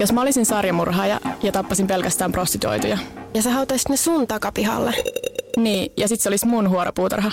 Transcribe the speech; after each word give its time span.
Jos 0.00 0.12
mä 0.12 0.20
olisin 0.20 0.46
sarjamurhaaja 0.46 1.20
ja 1.42 1.52
tappasin 1.52 1.86
pelkästään 1.86 2.32
prostituoituja. 2.32 2.98
Ja 3.34 3.42
sä 3.42 3.50
hautaisit 3.50 3.88
ne 3.88 3.96
sun 3.96 4.26
takapihalle. 4.26 4.94
Niin, 5.56 5.92
ja 5.96 6.08
sit 6.08 6.20
se 6.20 6.28
olisi 6.28 6.46
mun 6.46 6.70
huoropuutarha. 6.70 7.32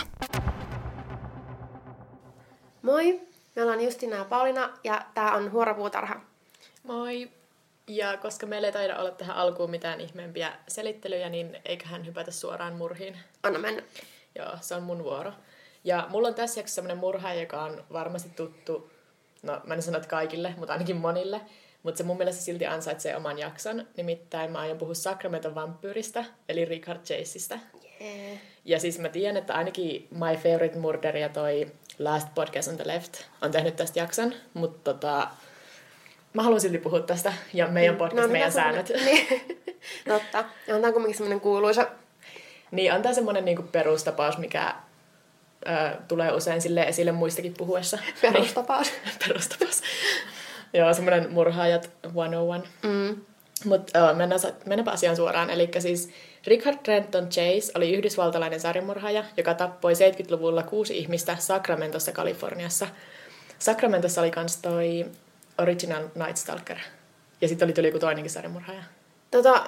Moi, 2.81 3.21
me 3.55 3.61
ollaan 3.61 3.83
Justina 3.83 4.15
ja 4.15 4.25
Paulina 4.25 4.69
ja 4.83 5.01
tää 5.13 5.31
on 5.31 5.51
Huoropuutarha. 5.51 6.15
Moi! 6.83 7.29
Ja 7.87 8.17
koska 8.17 8.45
meillä 8.45 8.67
ei 8.67 8.71
taida 8.71 8.99
olla 8.99 9.11
tähän 9.11 9.35
alkuun 9.35 9.69
mitään 9.69 10.01
ihmeempiä 10.01 10.53
selittelyjä, 10.67 11.29
niin 11.29 11.57
eiköhän 11.65 12.05
hypätä 12.05 12.31
suoraan 12.31 12.73
murhiin. 12.73 13.17
Anna 13.43 13.59
mennä. 13.59 13.83
Joo, 14.35 14.51
se 14.61 14.75
on 14.75 14.83
mun 14.83 15.03
vuoro. 15.03 15.31
Ja 15.83 16.07
mulla 16.09 16.27
on 16.27 16.35
tässä 16.35 16.59
jaksossa 16.59 16.75
semmoinen 16.75 16.97
murha, 16.97 17.33
joka 17.33 17.61
on 17.61 17.83
varmasti 17.93 18.29
tuttu, 18.29 18.91
no 19.43 19.61
mä 19.63 19.73
en 19.73 19.81
sano, 19.81 19.97
että 19.97 20.09
kaikille, 20.09 20.53
mutta 20.57 20.73
ainakin 20.73 20.97
monille. 20.97 21.41
Mutta 21.83 21.97
se 21.97 22.03
mun 22.03 22.17
mielestä 22.17 22.41
silti 22.41 22.65
ansaitsee 22.65 23.15
oman 23.15 23.39
jakson. 23.39 23.87
Nimittäin 23.97 24.51
mä 24.51 24.59
aion 24.59 24.77
puhua 24.77 24.93
Sacramento 24.93 25.55
vampyyristä, 25.55 26.25
eli 26.49 26.65
Richard 26.65 26.99
Chaseista. 26.99 27.59
Yeah. 28.01 28.37
Ja 28.65 28.79
siis 28.79 28.99
mä 28.99 29.09
tiedän, 29.09 29.37
että 29.37 29.53
ainakin 29.53 30.07
My 30.11 30.37
Favorite 30.37 30.79
Murder 30.79 31.17
ja 31.17 31.29
toi 31.29 31.71
Last 31.99 32.27
Podcast 32.35 32.67
on 32.67 32.77
the 32.77 32.87
Left 32.87 33.13
on 33.41 33.51
tehnyt 33.51 33.75
tästä 33.75 33.99
jakson, 33.99 34.33
mutta 34.53 34.93
tota, 34.93 35.27
mä 36.33 36.43
haluan 36.43 36.61
silti 36.61 36.77
puhua 36.77 36.99
tästä 36.99 37.33
ja 37.53 37.67
meidän 37.67 37.95
podcast, 37.95 38.27
no, 38.27 38.31
meidän 38.31 38.51
säännöt. 38.51 38.91
Niin. 39.05 39.27
Totta. 40.07 40.45
Ja 40.67 40.75
on 40.75 40.81
tää 40.81 40.91
kuitenkin 40.91 41.17
semmoinen 41.17 41.41
kuuluisa. 41.41 41.87
Niin, 42.71 42.93
on 42.93 43.01
tää 43.01 43.13
semmoinen 43.13 43.45
niinku 43.45 43.63
perustapaus, 43.63 44.37
mikä 44.37 44.75
ö, 45.67 45.97
tulee 46.07 46.31
usein 46.31 46.61
sille 46.61 46.81
esille 46.81 47.11
muistakin 47.11 47.53
puhuessa. 47.57 47.97
Perustapaus. 48.21 48.91
perustapaus. 49.27 49.81
Joo, 50.73 50.93
semmoinen 50.93 51.31
murhaajat 51.31 51.89
101. 52.03 52.69
Mm. 52.83 53.21
Mutta 53.65 54.13
mennään, 54.13 54.41
mennäänpä 54.65 54.91
asiaan 54.91 55.15
suoraan. 55.15 55.49
Eli 55.49 55.69
siis 55.79 56.09
Richard 56.47 56.77
Trenton 56.83 57.29
Chase 57.29 57.71
oli 57.75 57.93
yhdysvaltalainen 57.93 58.59
sarjamurhaaja, 58.59 59.23
joka 59.37 59.53
tappoi 59.53 59.93
70-luvulla 59.93 60.63
kuusi 60.63 60.97
ihmistä 60.97 61.35
Sacramentossa, 61.39 62.11
Kaliforniassa. 62.11 62.87
Sacramentossa 63.59 64.21
oli 64.21 64.31
kans 64.31 64.57
toi 64.57 65.05
Original 65.57 66.03
Night 66.15 66.37
Stalker. 66.37 66.77
Ja 67.41 67.47
sitten 67.47 67.65
oli 67.65 67.73
tuli 67.73 67.87
joku 67.87 67.99
toinenkin 67.99 68.31
sarjamurhaaja. 68.31 68.83
Tota, 69.31 69.63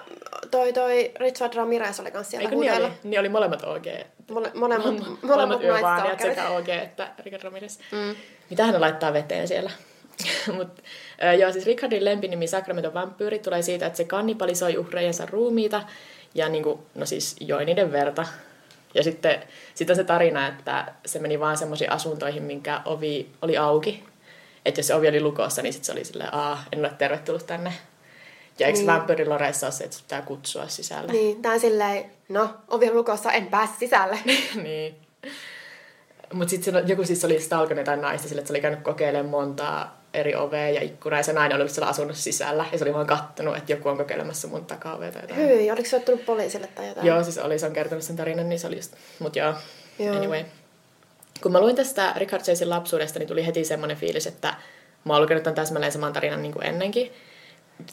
toi, 0.52 0.74
toi 0.74 1.12
Richard 1.20 1.54
Ramirez 1.54 2.00
oli 2.00 2.12
kans 2.12 2.30
siellä 2.30 2.50
Eikö 2.50 2.60
niin 2.62 2.74
oli? 2.74 2.92
Niin 3.04 3.20
oli 3.20 3.30
molemmat 3.30 3.64
OG. 3.64 3.86
Mole, 4.32 4.52
molemmat, 4.54 4.86
Molemmat, 4.86 5.24
molemmat 5.24 5.62
naistalkerit. 5.64 6.20
sekä 6.36 6.50
OG 6.50 6.70
että 6.70 7.12
Richard 7.26 7.44
Ramirez. 7.44 7.78
Mm. 7.92 8.16
Mitä 8.50 8.66
hän 8.66 8.82
laittaa 8.82 9.14
veteen 9.14 9.48
siellä? 9.48 9.72
Mut, 10.56 10.68
äh, 11.24 11.38
joo, 11.38 11.52
siis 11.52 11.66
Richardin 11.66 12.06
lempinimi 12.06 12.48
Sacramento 12.48 12.94
vampyyri 12.94 13.40
tulee 13.40 13.62
siitä, 13.62 13.86
että 13.86 13.98
se 13.98 14.04
kannibalisoi 14.04 14.78
uhreijensa 14.78 15.26
ruumiita 15.26 15.84
ja 16.36 16.50
niin 16.50 16.64
kuin, 16.64 16.80
no 16.96 17.06
siis 17.06 17.36
joi 17.40 17.66
niiden 17.66 17.92
verta. 17.92 18.26
Ja 18.94 19.04
sitten 19.04 19.44
sit 19.76 19.90
on 19.90 19.96
se 19.96 20.04
tarina, 20.04 20.48
että 20.48 20.86
se 21.06 21.20
meni 21.20 21.40
vaan 21.40 21.58
semmoisiin 21.58 21.92
asuntoihin, 21.92 22.44
minkä 22.44 22.82
ovi 22.86 23.30
oli 23.42 23.58
auki. 23.58 24.04
Että 24.66 24.80
jos 24.80 24.88
se 24.88 24.96
ovi 24.96 25.08
oli 25.08 25.22
lukossa, 25.22 25.62
niin 25.62 25.74
sitten 25.74 25.86
se 25.86 25.92
oli 25.92 26.06
silleen, 26.06 26.34
aa, 26.34 26.64
en 26.72 26.80
ole 26.80 26.92
tervetullut 26.98 27.48
tänne. 27.48 27.74
Ja 28.60 28.68
eikö 28.68 28.80
Niin. 28.80 28.88
vampyyriloreissa 28.88 29.68
ole 29.68 29.72
se, 29.72 29.84
että 29.84 29.98
pitää 30.02 30.22
kutsua 30.22 30.68
sisälle? 30.68 31.12
Niin, 31.12 31.42
tää 31.42 31.54
on 31.54 31.60
silleen, 31.60 32.06
no, 32.30 32.50
ovi 32.68 32.90
on 32.90 32.96
lukossa, 32.96 33.32
en 33.32 33.48
pääse 33.48 33.74
sisälle. 33.80 34.20
niin. 34.64 34.96
Mutta 36.34 36.50
sitten 36.50 36.88
joku 36.88 37.04
siis 37.04 37.26
oli 37.26 37.40
stalkannut 37.40 37.82
jotain 37.82 38.02
naista 38.02 38.28
sille, 38.28 38.40
että 38.40 38.48
se 38.48 38.54
oli 38.54 38.62
käynyt 38.62 38.82
kokeilemaan 38.82 39.30
montaa 39.30 39.99
eri 40.14 40.36
ovea 40.36 40.70
ja 40.70 40.82
ikkunaa, 40.82 41.20
ja 41.20 41.24
se 41.24 41.34
nainen 41.34 41.56
oli 41.56 41.62
ollut 41.62 41.74
siellä 41.74 41.90
asunnossa 41.90 42.24
sisällä, 42.24 42.66
ja 42.72 42.78
se 42.78 42.84
oli 42.84 42.94
vaan 42.94 43.08
kattonut, 43.08 43.58
että 43.58 43.72
joku 43.72 43.90
on 43.90 43.98
kokeilemassa 43.98 44.48
mun 44.48 44.66
takaovea 44.66 45.12
tai 45.12 45.22
jotain. 45.22 45.40
Hyi, 45.40 45.72
oliko 45.72 45.90
se 45.90 45.96
ottanut 45.96 46.26
poliisille 46.26 46.68
tai 46.68 46.88
jotain? 46.88 47.08
Joo, 47.08 47.24
siis 47.24 47.38
oli, 47.38 47.60
se 47.60 47.66
on 47.66 47.74
kertonut 47.74 48.04
sen 48.04 48.16
tarinan, 48.16 48.50
niin 48.50 48.60
se 48.60 48.68
oli 48.68 48.76
just, 48.76 48.94
mut 49.20 49.36
joo, 49.36 49.54
Joo. 50.00 50.16
anyway. 50.16 50.44
Kun 51.42 51.52
mä 51.52 51.62
luin 51.62 51.76
tästä 51.76 52.14
Richard 52.16 52.44
Chasein 52.44 52.70
lapsuudesta, 52.70 53.20
niin 53.20 53.28
tuli 53.28 53.46
heti 53.46 53.66
semmoinen 53.66 53.98
fiilis, 53.98 54.28
että 54.28 54.54
mä 55.06 55.14
oon 55.14 55.22
lukenut 55.22 55.44
tämän 55.44 55.56
täsmälleen 55.56 55.92
saman 55.92 56.14
tarinan 56.14 56.42
niin 56.42 56.54
kuin 56.54 56.66
ennenkin, 56.66 57.14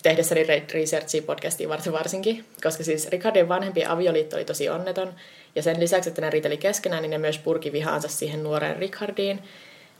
tehdessäni 0.03 0.43
re- 0.43 0.75
researchia 0.75 1.23
podcastiin 1.23 1.69
varsin 1.69 1.93
varsinkin, 1.93 2.45
koska 2.63 2.85
siis 2.85 3.09
Richardin 3.09 3.49
vanhempien 3.49 3.91
avioliitto 3.91 4.37
oli 4.37 4.45
tosi 4.45 4.69
onneton, 4.69 5.15
ja 5.55 5.63
sen 5.63 5.81
lisäksi, 5.81 6.09
että 6.09 6.21
ne 6.21 6.31
riiteli 6.31 6.57
keskenään, 6.57 7.03
niin 7.03 7.11
ne 7.11 7.19
myös 7.19 7.39
purki 7.39 7.73
vihaansa 7.73 8.09
siihen 8.09 8.43
nuoreen 8.43 8.77
Richardiin, 8.77 9.43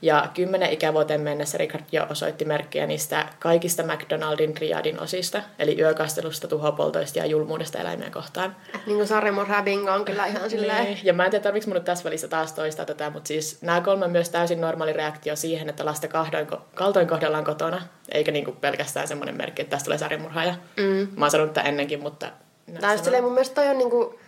ja 0.07 0.29
kymmenen 0.35 0.73
ikävuoteen 0.73 1.21
mennessä 1.21 1.59
Richard 1.59 1.85
jo 1.93 2.07
osoitti 2.11 2.45
merkkejä 2.45 2.87
niistä 2.87 3.29
kaikista 3.39 3.83
McDonaldin 3.83 4.55
triadin 4.55 5.01
osista, 5.01 5.43
eli 5.59 5.81
yökastelusta, 5.81 6.49
tuhopoltoista 6.49 7.19
ja 7.19 7.27
julmuudesta 7.27 7.79
eläimiä 7.79 8.11
kohtaan. 8.11 8.57
Niin 8.87 8.97
kuin 8.97 9.07
sarjamurhaa 9.07 9.63
bingo 9.63 9.91
on 9.91 10.05
kyllä 10.05 10.27
ihan 10.27 10.51
silleen. 10.51 10.85
Niin. 10.85 10.99
Ja 11.03 11.13
mä 11.13 11.25
en 11.25 11.31
tiedä, 11.31 11.43
tarvitsen 11.43 11.71
mun 11.71 11.75
nyt 11.75 11.85
tässä 11.85 12.05
välissä 12.05 12.29
taas 12.29 12.53
toistaa 12.53 12.87
tätä, 12.87 13.11
mutta 13.11 13.29
siis 13.29 13.63
nämä 13.63 13.81
kolme 13.81 14.05
on 14.05 14.11
myös 14.11 14.29
täysin 14.29 14.61
normaali 14.61 14.93
reaktio 14.93 15.37
siihen, 15.37 15.69
että 15.69 15.85
lasta 15.85 16.09
kahdoin, 16.09 16.47
kaltoin 16.75 17.09
kohdellaan 17.09 17.45
kotona, 17.45 17.83
eikä 18.13 18.33
niinku 18.33 18.53
pelkästään 18.53 19.09
semmoinen 19.09 19.37
merkki, 19.37 19.63
että 19.63 19.71
tästä 19.71 19.85
tulee 19.85 19.99
sarjamurhaaja. 19.99 20.55
Mm. 20.77 21.09
Mä 21.17 21.25
oon 21.25 21.31
sanonut 21.31 21.55
tätä 21.55 21.69
ennenkin, 21.69 22.01
mutta... 22.01 22.27
just 22.67 22.81
sanon. 22.81 22.99
silleen 22.99 23.25
mun 23.25 23.33
mielestä 23.33 23.55
toi 23.55 23.69
on 23.69 23.79
niinku, 23.79 24.19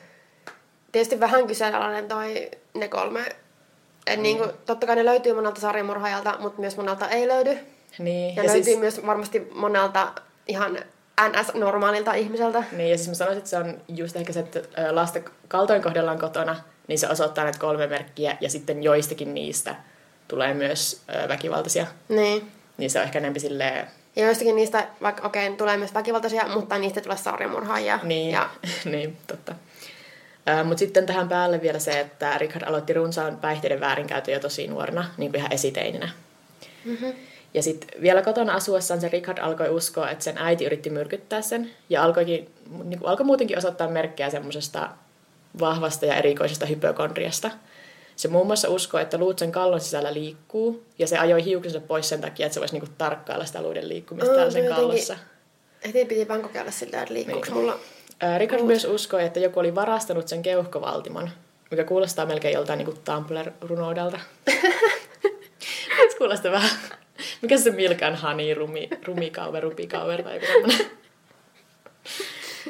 tietysti 0.92 1.20
vähän 1.20 1.46
kyseenalainen 1.46 2.08
toi 2.08 2.50
ne 2.74 2.88
kolme. 2.88 3.36
Et 4.08 4.16
Mm. 4.16 4.22
niinku, 4.22 4.44
totta 4.66 4.86
kai 4.86 4.96
ne 4.96 5.04
löytyy 5.04 5.34
monelta 5.34 5.60
sarjamurhaajalta, 5.60 6.36
mutta 6.38 6.60
myös 6.60 6.76
monelta 6.76 7.08
ei 7.08 7.28
löydy. 7.28 7.58
Niin, 7.98 8.36
Ja, 8.36 8.42
ja 8.42 8.46
löytyy 8.46 8.64
siis... 8.64 8.78
myös 8.78 9.06
varmasti 9.06 9.48
monelta 9.54 10.12
ihan 10.46 10.78
NS-normaalilta 11.20 12.14
ihmiseltä. 12.14 12.64
Niin, 12.72 12.90
ja 12.90 12.96
siis 12.96 13.08
mä 13.08 13.14
sanoisin, 13.14 13.38
että 13.38 13.50
se 13.50 13.56
on 13.56 13.80
just 13.88 14.16
ehkä 14.16 14.32
se, 14.32 14.40
että 14.40 14.60
lasta 14.90 15.18
kaltoin 15.48 15.82
kohdellaan 15.82 16.18
kotona, 16.18 16.56
niin 16.88 16.98
se 16.98 17.08
osoittaa 17.08 17.44
näitä 17.44 17.58
kolme 17.58 17.86
merkkiä, 17.86 18.36
ja 18.40 18.50
sitten 18.50 18.82
joistakin 18.82 19.34
niistä 19.34 19.74
tulee 20.28 20.54
myös 20.54 21.00
väkivaltaisia. 21.28 21.86
Niin. 22.08 22.52
Niin 22.76 22.90
se 22.90 22.98
on 22.98 23.04
ehkä 23.04 23.18
enemmän 23.18 23.40
silleen 23.40 23.86
Ja 24.16 24.24
joistakin 24.24 24.56
niistä, 24.56 24.88
vaikka 25.02 25.26
okei, 25.26 25.50
tulee 25.52 25.76
myös 25.76 25.94
väkivaltaisia, 25.94 26.48
mutta 26.48 26.78
niistä 26.78 27.00
tulee 27.00 27.16
sarjamurhaajia. 27.16 27.98
Niin, 28.02 28.30
Ja, 28.30 28.50
niin 28.84 29.16
totta. 29.26 29.54
Mutta 30.64 30.78
sitten 30.78 31.06
tähän 31.06 31.28
päälle 31.28 31.62
vielä 31.62 31.78
se, 31.78 32.00
että 32.00 32.38
Richard 32.38 32.62
aloitti 32.68 32.92
runsaan 32.92 33.36
päihteiden 33.36 33.80
väärinkäytön 33.80 34.34
jo 34.34 34.40
tosi 34.40 34.66
nuorena, 34.66 35.04
niin 35.16 35.30
kuin 35.30 35.38
ihan 35.38 35.52
esiteininä. 35.52 36.08
mm-hmm. 36.84 37.12
Ja 37.54 37.62
sitten 37.62 38.02
vielä 38.02 38.22
kotona 38.22 38.54
asuessaan 38.54 39.00
se 39.00 39.08
Richard 39.08 39.38
alkoi 39.38 39.68
uskoa, 39.68 40.10
että 40.10 40.24
sen 40.24 40.38
äiti 40.38 40.64
yritti 40.64 40.90
myrkyttää 40.90 41.42
sen. 41.42 41.70
Ja 41.90 42.02
alkoikin, 42.02 42.50
niin 42.84 42.98
kuin 43.00 43.08
alkoi 43.10 43.26
muutenkin 43.26 43.58
osoittaa 43.58 43.88
merkkejä 43.88 44.30
semmoisesta 44.30 44.88
vahvasta 45.60 46.06
ja 46.06 46.14
erikoisesta 46.16 46.66
hypokondriasta. 46.66 47.50
Se 48.16 48.28
muun 48.28 48.46
muassa 48.46 48.68
uskoi, 48.68 49.02
että 49.02 49.18
luut 49.18 49.38
sen 49.38 49.52
kallon 49.52 49.80
sisällä 49.80 50.14
liikkuu, 50.14 50.84
ja 50.98 51.06
se 51.06 51.18
ajoi 51.18 51.44
hiuksensa 51.44 51.80
pois 51.80 52.08
sen 52.08 52.20
takia, 52.20 52.46
että 52.46 52.54
se 52.54 52.60
voisi 52.60 52.74
niinku 52.74 52.88
tarkkailla 52.98 53.44
sitä 53.44 53.62
luiden 53.62 53.88
liikkumista 53.88 54.34
se 54.34 54.50
sen 54.50 54.64
jotenkin- 54.64 54.74
kallossa. 54.76 55.16
heti 55.86 56.04
piti 56.04 56.28
vaan 56.28 56.42
kokeilla 56.42 56.70
siltä, 56.70 57.02
että 57.02 57.14
liikkuuko 57.14 57.44
Niin. 57.46 57.54
mulla. 57.54 57.78
Ää, 58.20 58.38
myös 58.62 58.84
uskoi, 58.84 59.24
että 59.24 59.40
joku 59.40 59.60
oli 59.60 59.74
varastanut 59.74 60.28
sen 60.28 60.42
keuhkovaltimon, 60.42 61.30
mikä 61.70 61.84
kuulostaa 61.84 62.26
melkein 62.26 62.54
joltain 62.54 62.78
niin 62.78 62.98
Tumblr-runoudelta. 63.04 64.20
Kuulostaa 66.18 66.52
vähän... 66.52 66.70
Mikä 67.42 67.58
se 67.58 67.70
Milkan 67.70 68.16
Honey, 68.16 68.54
rumi, 68.54 68.88
rumikauver, 69.04 69.62
rupikauver 69.62 70.22
tai 70.22 70.34
joku. 70.34 70.72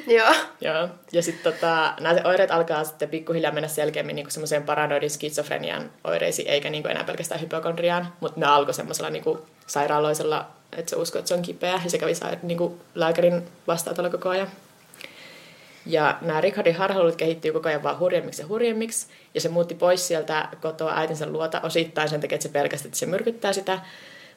Joo. 0.07 0.33
Joo. 0.61 0.89
Ja 1.11 1.23
sitten 1.23 1.53
tota, 1.53 1.93
nämä 1.99 2.21
oireet 2.23 2.51
alkaa 2.51 2.83
sitten 2.83 3.09
pikkuhiljaa 3.09 3.51
mennä 3.51 3.67
selkeämmin 3.67 4.15
niin 4.15 4.31
semmoiseen 4.31 4.63
paranoidin 4.63 5.09
skitsofrenian 5.09 5.91
oireisiin, 6.03 6.47
eikä 6.47 6.69
niin 6.69 6.87
enää 6.87 7.03
pelkästään 7.03 7.41
hypokondriaan. 7.41 8.13
Mutta 8.19 8.39
ne 8.39 8.45
alkoi 8.45 8.73
semmoisella 8.73 9.09
niin 9.09 9.23
sairaaloisella, 9.67 10.47
että 10.77 10.89
se 10.89 10.95
uskoo, 10.95 11.19
että 11.19 11.29
se 11.29 11.33
on 11.33 11.41
kipeä, 11.41 11.81
ja 11.83 11.89
se 11.89 11.97
kävi 11.97 12.13
sair- 12.13 12.39
niin 12.43 12.81
lääkärin 12.95 13.47
vastaanotolla 13.67 14.09
koko 14.09 14.29
ajan. 14.29 14.47
Ja 15.89 16.17
nämä 16.21 16.41
Richardin 16.41 16.75
harhailut 16.75 17.15
kehittyy 17.15 17.53
koko 17.53 17.69
ajan 17.69 17.83
vaan 17.83 17.99
hurjemmiksi 17.99 18.41
ja 18.41 18.47
hurjemmiksi, 18.47 19.07
ja 19.33 19.41
se 19.41 19.49
muutti 19.49 19.75
pois 19.75 20.07
sieltä 20.07 20.49
kotoa 20.61 20.93
äitinsä 20.95 21.29
luota 21.29 21.61
osittain 21.61 22.09
sen 22.09 22.21
takia, 22.21 22.35
että 22.35 22.47
se 22.47 22.53
pelkästään, 22.53 22.87
että 22.87 22.99
se 22.99 23.05
myrkyttää 23.05 23.53
sitä. 23.53 23.79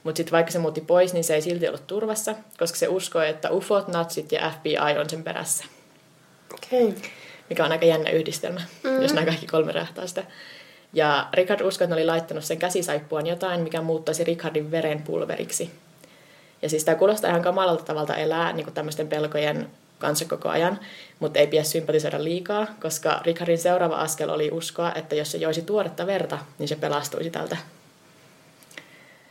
Mutta 0.04 0.16
sitten 0.16 0.32
vaikka 0.32 0.52
se 0.52 0.58
muutti 0.58 0.80
pois, 0.80 1.12
niin 1.12 1.24
se 1.24 1.34
ei 1.34 1.42
silti 1.42 1.68
ollut 1.68 1.86
turvassa, 1.86 2.34
koska 2.58 2.78
se 2.78 2.88
uskoi, 2.88 3.28
että 3.28 3.50
ufot, 3.50 3.88
natsit 3.88 4.32
ja 4.32 4.50
FBI 4.50 4.98
on 5.00 5.10
sen 5.10 5.22
perässä 5.22 5.64
Okei. 6.54 6.88
Okay. 6.88 7.02
mikä 7.50 7.64
on 7.64 7.72
aika 7.72 7.86
jännä 7.86 8.10
yhdistelmä, 8.10 8.60
mm. 8.82 9.02
jos 9.02 9.14
nämä 9.14 9.26
kaikki 9.26 9.46
kolme 9.46 9.72
rähtää 9.72 10.06
sitä. 10.06 10.24
Ja 10.92 11.28
Richard 11.32 11.60
uskoi, 11.60 11.84
että 11.84 11.94
ne 11.94 12.00
oli 12.00 12.06
laittanut 12.06 12.44
sen 12.44 12.58
käsisaippuaan 12.58 13.26
jotain, 13.26 13.60
mikä 13.60 13.80
muuttaisi 13.80 14.24
Richardin 14.24 14.70
veren 14.70 15.02
pulveriksi. 15.02 15.70
Ja 16.62 16.68
siis 16.68 16.84
tämä 16.84 16.98
kuulostaa 16.98 17.30
ihan 17.30 17.42
kamalalta 17.42 17.84
tavalta 17.84 18.16
elää 18.16 18.52
niin 18.52 18.64
kuin 18.64 18.74
tämmöisten 18.74 19.08
pelkojen 19.08 19.70
kanssa 20.02 20.24
koko 20.24 20.48
ajan, 20.48 20.78
mutta 21.20 21.38
ei 21.38 21.46
pidä 21.46 21.62
sympatisoida 21.62 22.24
liikaa, 22.24 22.66
koska 22.82 23.20
Richardin 23.24 23.58
seuraava 23.58 23.96
askel 23.96 24.28
oli 24.28 24.50
uskoa, 24.52 24.92
että 24.94 25.14
jos 25.14 25.32
se 25.32 25.38
joisi 25.38 25.62
tuoretta 25.62 26.06
verta, 26.06 26.38
niin 26.58 26.68
se 26.68 26.76
pelastuisi 26.76 27.30
tältä. 27.30 27.56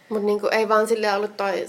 Mutta 0.09 0.25
niinku 0.25 0.47
ei 0.47 0.69
vaan 0.69 0.87
sille 0.87 1.13
ollut 1.13 1.37
toi 1.37 1.67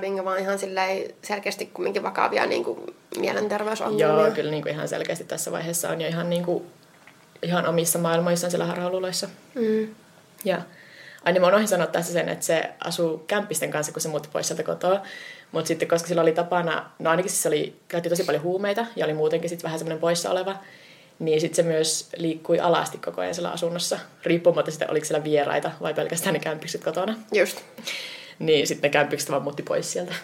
Bingo, 0.00 0.24
vaan 0.24 0.38
ihan 0.38 0.58
silleen 0.58 1.14
selkeästi 1.22 1.66
kumminkin 1.66 2.02
vakavia 2.02 2.46
niinku 2.46 2.94
mielenterveysongelmia. 3.18 4.22
Joo, 4.22 4.30
kyllä 4.30 4.50
niin 4.50 4.62
kuin 4.62 4.72
ihan 4.72 4.88
selkeästi 4.88 5.24
tässä 5.24 5.52
vaiheessa 5.52 5.88
on 5.88 6.00
jo 6.00 6.08
ihan, 6.08 6.30
niin 6.30 6.44
kuin, 6.44 6.64
ihan 7.42 7.66
omissa 7.66 7.98
maailmoissaan 7.98 8.50
siellä 8.50 8.66
harhaluuloissa. 8.66 9.28
Mm. 9.54 9.94
Ja 10.44 10.62
aina 11.24 11.40
mä 11.40 11.46
unohdin 11.46 11.68
sanoa 11.68 11.86
tässä 11.86 12.12
sen, 12.12 12.28
että 12.28 12.44
se 12.44 12.70
asuu 12.84 13.18
kämppisten 13.18 13.70
kanssa, 13.70 13.92
kun 13.92 14.02
se 14.02 14.08
muutti 14.08 14.28
pois 14.32 14.48
sieltä 14.48 14.62
kotoa. 14.62 15.02
Mutta 15.54 15.68
sitten 15.68 15.88
koska 15.88 16.08
sillä 16.08 16.22
oli 16.22 16.32
tapana, 16.32 16.90
no 16.98 17.10
ainakin 17.10 17.30
siis 17.30 17.46
oli, 17.46 17.76
käytti 17.88 18.08
tosi 18.08 18.24
paljon 18.24 18.42
huumeita 18.42 18.86
ja 18.96 19.04
oli 19.04 19.14
muutenkin 19.14 19.48
sitten 19.50 19.64
vähän 19.64 19.78
semmoinen 19.78 20.00
poissa 20.00 20.30
oleva, 20.30 20.56
niin 21.18 21.40
sitten 21.40 21.56
se 21.56 21.62
myös 21.62 22.08
liikkui 22.16 22.60
alasti 22.60 22.98
koko 22.98 23.20
ajan 23.20 23.34
siellä 23.34 23.50
asunnossa, 23.50 23.98
riippumatta 24.24 24.70
sitä, 24.70 24.86
oliko 24.88 25.06
siellä 25.06 25.24
vieraita 25.24 25.70
vai 25.82 25.94
pelkästään 25.94 26.32
ne 26.32 26.40
kämpikset 26.40 26.84
kotona. 26.84 27.14
Just. 27.32 27.60
Niin 28.38 28.66
sitten 28.66 28.88
ne 28.88 28.92
kämpikset 28.92 29.30
vaan 29.30 29.42
muutti 29.42 29.62
pois 29.62 29.92
sieltä. 29.92 30.14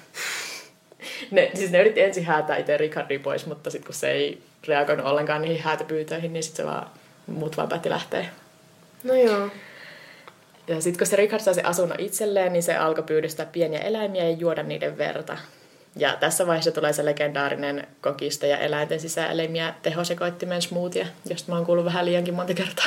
Ne, 1.30 1.50
siis 1.54 1.70
ne 1.70 1.80
yritti 1.80 2.00
ensin 2.00 2.24
häätää 2.24 2.56
itse 2.56 2.76
Ricardia 2.76 3.20
pois, 3.20 3.46
mutta 3.46 3.70
sitten 3.70 3.86
kun 3.86 3.94
se 3.94 4.10
ei 4.10 4.42
reagoinut 4.66 5.06
ollenkaan 5.06 5.42
niihin 5.42 5.62
häätöpyytöihin, 5.62 6.32
niin 6.32 6.42
sitten 6.42 6.64
se 6.64 6.70
vaan, 6.70 6.90
muut 7.26 7.56
vaan 7.56 7.68
päätti 7.68 7.90
lähteä. 7.90 8.26
No 9.04 9.14
joo. 9.14 9.50
Ja 10.70 10.80
sitten 10.80 10.98
kun 10.98 11.06
se 11.06 11.16
Richard 11.16 11.42
sai 11.42 11.54
sen 11.54 11.66
asunnon 11.66 12.00
itselleen, 12.00 12.52
niin 12.52 12.62
se 12.62 12.76
alkoi 12.76 13.04
pyydystää 13.04 13.46
pieniä 13.46 13.80
eläimiä 13.80 14.24
ja 14.24 14.30
juoda 14.30 14.62
niiden 14.62 14.98
verta. 14.98 15.38
Ja 15.96 16.16
tässä 16.20 16.46
vaiheessa 16.46 16.70
tulee 16.70 16.92
se 16.92 17.04
legendaarinen 17.04 17.86
kokista 18.00 18.46
ja 18.46 18.58
eläinten 18.58 19.00
sisäelimiä 19.00 19.74
tehosekoittimen 19.82 20.62
smoothie, 20.62 21.06
josta 21.30 21.52
mä 21.52 21.56
oon 21.56 21.66
kuullut 21.66 21.84
vähän 21.84 22.04
liiankin 22.04 22.34
monta 22.34 22.54
kertaa. 22.54 22.86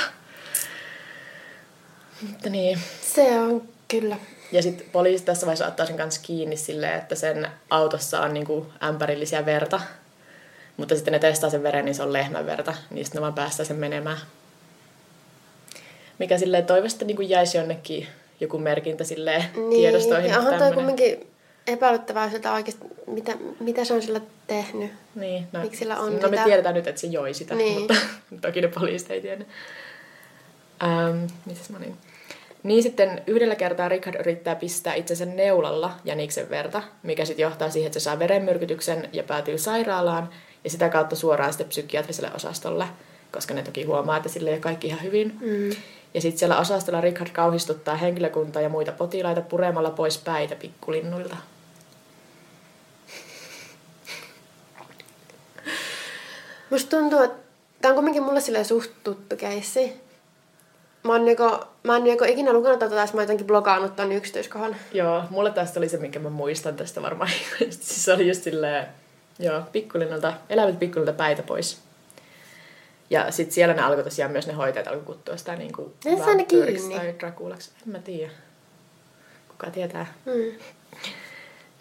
Mutta 2.22 2.50
niin. 2.50 2.80
Se 3.02 3.40
on 3.40 3.62
kyllä. 3.88 4.16
Ja 4.52 4.62
sitten 4.62 4.88
poliisi 4.92 5.24
tässä 5.24 5.46
vaiheessa 5.46 5.68
ottaa 5.68 5.86
sen 5.86 5.98
kanssa 5.98 6.22
kiinni 6.24 6.58
silleen, 6.58 6.98
että 6.98 7.16
sen 7.16 7.48
autossa 7.70 8.22
on 8.22 8.34
niinku 8.34 8.68
ämpärillisiä 8.84 9.46
verta. 9.46 9.82
Mutta 10.78 10.96
sitten 10.96 11.12
ne 11.12 11.20
testaa 11.20 11.50
sen 11.50 11.64
veren, 11.64 11.86
niin 11.86 11.96
se 11.96 12.04
on 12.04 12.14
lehmän 12.14 12.46
verta. 12.46 12.74
Niin 12.90 13.06
sitten 13.06 13.20
ne 13.20 13.22
vaan 13.22 13.34
päästää 13.34 13.66
sen 13.66 13.78
menemään. 13.78 14.18
Mikä 16.24 16.38
silleen 16.38 16.66
toivosta 16.66 17.06
niin 17.06 17.30
jäisi 17.30 17.58
jonnekin 17.58 18.08
joku 18.40 18.58
merkintä 18.58 19.04
silleen 19.04 19.44
Niin, 19.56 19.70
tiedostoihin. 19.70 20.26
että 20.26 20.40
onhan 20.40 20.58
toi 20.60 20.72
kumminkin 20.72 21.28
epäilyttävää 21.68 22.30
siltä 22.30 22.54
oikeasti, 22.54 22.86
mitä, 23.08 23.32
mitä 23.60 23.86
se 23.86 23.94
on 23.94 24.02
sillä 24.02 24.22
tehnyt. 24.48 24.92
Niin, 25.16 25.48
no, 25.52 25.60
Miksi 25.62 25.80
sillä 25.80 26.00
on 26.00 26.20
no 26.20 26.30
me 26.30 26.38
tiedetään 26.46 26.76
nyt, 26.76 26.88
että 26.88 27.02
se 27.02 27.08
joi 27.08 27.34
sitä, 27.34 27.56
Niin. 27.56 27.80
mutta 27.80 27.96
toki 28.42 28.62
ne 28.62 28.68
poliisit 28.68 29.12
ei 29.12 29.22
tiennyt. 29.22 29.48
Ähm, 30.84 31.24
mitäs 31.46 31.70
mä 31.70 31.80
niin? 31.80 31.98
Niin 32.64 32.84
sitten 32.84 33.22
yhdellä 33.28 33.56
kertaa 33.56 33.90
Richard 33.90 34.20
yrittää 34.20 34.56
pistää 34.56 34.94
itsensä 34.94 35.26
neulalla 35.26 35.92
jäniksen 36.06 36.50
verta, 36.50 36.84
mikä 37.04 37.26
sitten 37.26 37.44
johtaa 37.44 37.70
siihen, 37.70 37.88
että 37.88 38.00
se 38.00 38.04
saa 38.04 38.20
verenmyrkytyksen 38.20 39.10
ja 39.14 39.24
päätyy 39.24 39.58
sairaalaan 39.58 40.30
ja 40.64 40.70
sitä 40.70 40.90
kautta 40.90 41.16
suoraan 41.16 41.54
sitten 41.54 41.68
psykiatriselle 41.70 42.32
osastolle, 42.36 42.86
koska 43.32 43.54
ne 43.54 43.62
toki 43.64 43.84
huomaa, 43.84 44.18
että 44.18 44.30
sille 44.30 44.50
ei 44.50 44.54
ole 44.56 44.62
kaikki 44.62 44.88
ihan 44.88 45.04
hyvin. 45.04 45.38
Mm. 45.42 45.70
Ja 46.14 46.22
sitten 46.22 46.40
siellä 46.40 46.60
osastolla 46.60 47.02
Richard 47.02 47.30
kauhistuttaa 47.30 47.96
henkilökuntaa 47.96 48.62
ja 48.62 48.70
muita 48.70 48.92
potilaita 48.92 49.42
puremalla 49.42 49.90
pois 49.90 50.18
päitä 50.18 50.56
pikkulinnuilta. 50.56 51.38
Musta 56.70 56.90
tuntuu, 56.90 57.20
että 57.20 57.38
tää 57.82 57.90
on 57.90 57.96
kumminkin 57.96 58.24
mulle 58.24 58.42
silleen 58.42 58.66
suht 58.66 58.92
tuttu 59.04 59.36
keissi. 59.36 60.02
Mä, 61.04 61.12
oon 61.12 61.26
niinku, 61.26 61.44
mä 61.84 61.98
en 61.98 62.04
niinku 62.04 62.24
ikinä 62.24 62.54
lukenut 62.54 62.80
tätä, 62.80 62.96
tässä 62.96 63.16
mä 63.16 63.20
oon 63.20 63.24
jotenkin 63.24 63.48
blogannut 63.48 63.96
ton 63.96 64.12
yksityiskohan. 64.12 64.76
Joo, 64.94 65.24
mulle 65.30 65.52
tästä 65.52 65.80
oli 65.80 65.90
se, 65.90 65.98
minkä 65.98 66.20
mä 66.20 66.30
muistan 66.30 66.76
tästä 66.76 67.02
varmaan. 67.02 67.30
siis 67.60 68.06
se 68.06 68.14
oli 68.14 68.28
just 68.28 68.44
silleen, 68.44 68.88
joo, 69.40 69.62
pikkulinnalta, 69.72 70.34
elävät 70.50 70.80
pikkulinnalta 70.80 71.18
päitä 71.18 71.44
pois. 71.44 71.82
Ja 73.14 73.32
sitten 73.32 73.54
siellä 73.54 73.74
ne 73.74 73.82
alkoi 73.82 74.04
tosiaan 74.04 74.32
myös 74.32 74.48
ne 74.48 74.54
hoitajat 74.54 74.88
alkoi 74.88 75.06
kuttua 75.06 75.38
sitä 75.38 75.58
vampyyriksi 76.26 76.88
kiinni. 76.88 76.96
tai 76.96 77.16
Draculaksi. 77.20 77.72
En 77.88 77.92
mä 77.92 78.00
tiedä. 78.00 78.32
Kuka 79.48 79.70
tietää. 79.72 80.14
Mm. 80.26 80.52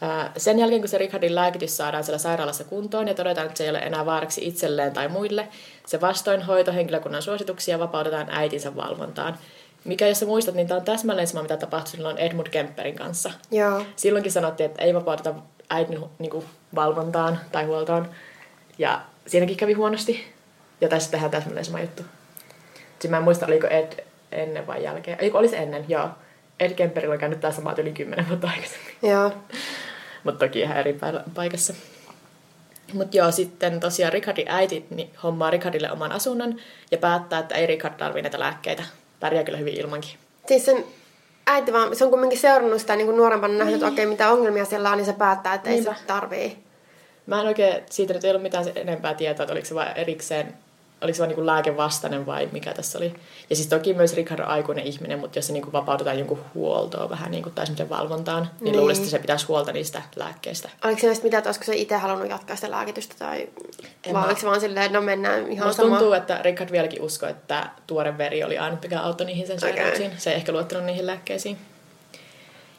Ää, 0.00 0.32
Sen 0.37 0.58
jälkeen, 0.58 0.81
kun 0.81 0.88
se 0.88 0.99
Richardin 0.99 1.34
lääkitys 1.34 1.76
saadaan 1.76 2.05
siellä 2.05 2.19
sairaalassa 2.19 2.64
kuntoon 2.64 3.08
ja 3.08 3.14
todetaan, 3.14 3.46
että 3.46 3.58
se 3.58 3.64
ei 3.64 3.70
ole 3.70 3.79
enää 3.79 4.06
vaaraksi 4.06 4.46
itselleen 4.46 4.93
tai 4.93 5.08
muille, 5.08 5.49
se 5.87 6.00
vastoin 6.00 6.43
hoitohenkilökunnan 6.43 7.23
suosituksia 7.23 7.78
vapautetaan 7.78 8.26
äitinsä 8.31 8.76
valvontaan. 8.76 9.38
Mikä, 9.85 10.08
jos 10.08 10.20
sä 10.20 10.26
muistat, 10.26 10.55
niin 10.55 10.69
tämä 10.69 10.78
on 10.78 10.85
täsmälleen 10.85 11.28
sama, 11.28 11.43
mitä 11.43 11.56
tapahtui 11.56 11.90
silloin 11.90 12.19
Edmund 12.19 12.46
Kemperin 12.49 12.96
kanssa. 12.96 13.31
Joo. 13.50 13.82
Silloinkin 13.96 14.32
sanottiin, 14.32 14.70
että 14.70 14.82
ei 14.82 14.94
vapauteta 14.94 15.35
äidin 15.70 16.00
niin 16.19 16.31
kuin, 16.31 16.44
valvontaan 16.75 17.40
tai 17.52 17.64
huoltoon. 17.64 18.08
Ja 18.78 19.00
siinäkin 19.26 19.56
kävi 19.56 19.73
huonosti. 19.73 20.32
Ja 20.82 20.88
tässä 20.88 21.11
tehdään 21.11 21.31
täsmälleen 21.31 21.64
sama 21.64 21.81
juttu. 21.81 22.02
Siis 22.99 23.11
mä 23.11 23.17
en 23.17 23.23
muista, 23.23 23.46
oliko 23.46 23.67
Ed 23.67 24.05
ennen 24.32 24.67
vai 24.67 24.84
jälkeen. 24.84 25.19
Eikö 25.20 25.38
olisi 25.38 25.56
ennen, 25.56 25.84
joo. 25.88 26.08
Ed 26.61 26.70
Kemperillä 26.70 27.12
on 27.12 27.19
käynyt 27.19 27.40
tämä 27.40 27.52
sama 27.52 27.75
yli 27.79 27.93
10 27.93 28.29
vuotta 28.29 28.49
aikaisemmin. 28.49 28.94
Joo. 29.02 29.32
Mutta 30.25 30.46
toki 30.46 30.61
ihan 30.61 30.76
eri 30.76 30.99
paikassa. 31.34 31.75
Mutta 32.93 33.17
joo, 33.17 33.31
sitten 33.31 33.81
tosiaan 33.81 34.12
Richardin 34.12 34.49
äiti 34.49 34.87
niin 34.90 35.11
hommaa 35.23 35.50
Richardille 35.50 35.93
oman 35.93 36.12
asunnon 36.12 36.56
ja 36.90 36.99
päättää, 36.99 37.38
että 37.38 37.55
ei 37.55 37.67
Richard 37.67 37.94
tarvitse 37.94 38.23
näitä 38.23 38.40
lääkkeitä. 38.40 38.82
Pärjää 39.20 39.44
kyllä 39.44 39.58
hyvin 39.58 39.81
ilmankin. 39.81 40.11
Siis 40.46 40.64
sen 40.64 40.85
äiti 41.46 41.73
vaan, 41.73 41.96
se 41.96 42.05
on 42.05 42.11
kumminkin 42.11 42.38
seurannut 42.38 42.81
sitä 42.81 42.96
niin 42.96 43.06
kuin 43.06 43.17
nuorempana 43.17 43.55
nähnyt, 43.55 43.75
että 43.75 43.87
okei, 43.87 44.06
mitä 44.06 44.31
ongelmia 44.31 44.64
siellä 44.64 44.90
on, 44.90 44.96
niin 44.96 45.06
se 45.06 45.12
päättää, 45.12 45.55
että 45.55 45.70
ei 45.70 45.76
Niinpä. 45.76 45.94
se 45.94 46.06
tarvii. 46.06 46.58
Mä 47.26 47.40
en 47.40 47.46
oikein, 47.46 47.82
siitä 47.90 48.14
nyt 48.14 48.25
ei 48.25 48.31
ollut 48.31 48.43
mitään 48.43 48.64
enempää 48.75 49.14
tietoa, 49.14 49.44
että 49.44 49.52
oliko 49.52 49.67
se 49.67 49.75
vain 49.75 49.96
erikseen, 49.96 50.55
oliko 51.02 51.16
se 51.16 51.22
vain 51.22 51.37
niin 51.37 51.46
lääkevastainen 51.46 52.26
vai 52.26 52.49
mikä 52.52 52.72
tässä 52.72 52.99
oli. 52.99 53.14
Ja 53.50 53.56
siis 53.56 53.69
toki 53.69 53.94
myös 53.94 54.14
Richard 54.16 54.40
on 54.40 54.46
aikuinen 54.46 54.84
ihminen, 54.87 55.19
mutta 55.19 55.38
jos 55.38 55.46
se 55.46 55.52
niin 55.52 55.72
vapautetaan 55.72 56.19
jonkun 56.19 56.44
huoltoon 56.54 57.10
vähän 57.10 57.31
niin 57.31 57.43
kuin, 57.43 57.54
tai 57.54 57.66
semmoisen 57.66 57.88
valvontaan, 57.88 58.43
niin, 58.43 58.64
Niin. 58.64 58.76
luulisin, 58.81 59.02
että 59.02 59.10
se 59.10 59.19
pitäisi 59.19 59.46
huolta 59.46 59.72
niistä 59.72 60.02
lääkkeistä. 60.16 60.69
Oliko 60.84 61.00
se 61.00 61.22
mitä, 61.22 61.38
että 61.38 61.49
olisiko 61.49 61.64
se 61.64 61.76
itse 61.76 61.96
halunnut 61.96 62.31
jatkaa 62.31 62.56
sitä 62.56 62.70
lääkitystä 62.70 63.14
tai 63.19 63.40
En 63.40 64.12
vai 64.12 64.12
mä- 64.22 64.26
oliko 64.26 64.40
se 64.40 64.46
vaan 64.46 64.60
silleen, 64.60 64.87
että 64.87 64.99
no 64.99 65.04
mennään 65.04 65.52
ihan 65.52 65.69
Musta 65.69 65.82
sama. 65.82 65.96
tuntuu, 65.96 66.12
että 66.12 66.38
Richard 66.43 66.70
vieläkin 66.72 67.02
uskoi, 67.02 67.31
että 67.31 67.70
tuore 67.87 68.19
veri 68.19 68.44
oli 68.44 68.58
ainut, 68.58 68.82
mikä 68.82 69.00
auttoi 69.00 69.26
niihin 69.26 69.46
sen 69.46 69.60
sairauksiin. 69.60 70.12
Se 70.19 70.31
ei 70.31 70.37
ehkä 70.37 70.52
luottanut 70.52 70.84
niihin 70.87 71.06
lääkkeisiin. 71.06 71.58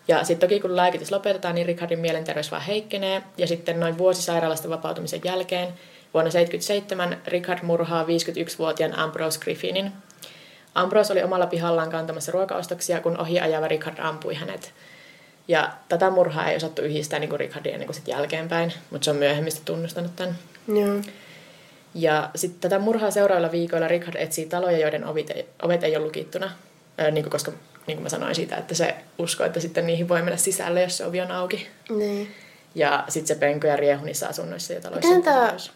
Ja 0.08 0.24
sitten 0.24 0.50
toki 0.50 0.60
kun 0.60 0.76
lääkitys 0.76 1.12
lopetetaan, 1.12 1.56
niin 1.56 1.68
Richardin 1.68 2.00
mielenterveys 2.00 2.52
vaan 2.52 2.62
heikkenee. 2.64 3.24
Ja 3.38 3.48
sitten 3.48 3.80
noin 3.80 3.98
vuosi 3.98 4.22
sairaalasta 4.22 4.70
vapautumisen 4.70 5.22
jälkeen, 5.24 5.74
vuonna 6.14 6.32
1977, 6.32 7.22
Richard 7.28 7.60
murhaa 7.64 8.04
51-vuotiaan 8.04 9.00
Ambrose 9.00 9.40
Griffinin. 9.40 9.92
Ambrose 10.76 11.14
oli 11.14 11.24
omalla 11.24 11.48
pihallaan 11.48 11.92
kantamassa 11.92 12.32
ruokaostoksia, 12.32 13.02
kun 13.02 13.18
ohi 13.18 13.40
ajava 13.40 13.68
Richard 13.68 14.00
ampui 14.00 14.36
hänet. 14.36 14.74
Ja 15.48 15.72
tätä 15.90 16.10
murhaa 16.10 16.50
ei 16.50 16.56
osattu 16.56 16.82
yhdistää 16.82 17.20
niin 17.20 17.30
kuin 17.30 17.40
Richardin 17.40 17.74
ennen 17.74 17.88
kuin 17.88 17.96
sit 17.96 18.08
jälkeenpäin, 18.08 18.74
mutta 18.90 19.06
se 19.06 19.12
on 19.12 19.18
myöhemmin 19.18 19.54
tunnustanut 19.66 20.16
tämän. 20.16 20.36
Joo. 20.68 21.02
Ja 21.96 22.30
sitten 22.36 22.60
tätä 22.60 22.80
murhaa 22.80 23.12
seuraavilla 23.12 23.52
viikoilla 23.52 23.88
Richard 23.88 24.16
etsii 24.16 24.46
taloja, 24.46 24.78
joiden 24.78 25.06
ovet 25.06 25.30
ei, 25.30 25.46
ovet 25.62 25.84
ei 25.84 25.98
ole 25.98 26.06
lukittuna. 26.06 26.52
Öö, 27.00 27.12
niin 27.12 27.24
kuin 27.24 27.32
koska 27.32 27.52
niin 27.88 27.98
kuin 27.98 28.04
mä 28.04 28.10
sanoin 28.10 28.36
siitä, 28.36 28.56
että 28.56 28.76
se 28.76 28.96
uskoo, 29.18 29.46
että 29.46 29.60
sitten 29.60 29.88
niihin 29.88 30.10
voi 30.10 30.22
mennä 30.22 30.38
sisälle, 30.38 30.82
jos 30.82 30.98
se 30.98 31.06
ovi 31.06 31.22
on 31.22 31.32
auki. 31.32 31.68
Niin. 31.90 32.32
Ja 32.76 33.04
sitten 33.10 33.28
se 33.28 33.40
penkö 33.40 33.68
ja 33.68 33.76
riehu 33.76 34.06
niissä 34.06 34.28
asunnoissa 34.28 34.74
ja 34.74 34.82
taloissa. 34.82 35.16
Miten 35.16 35.52
olisi. 35.52 35.72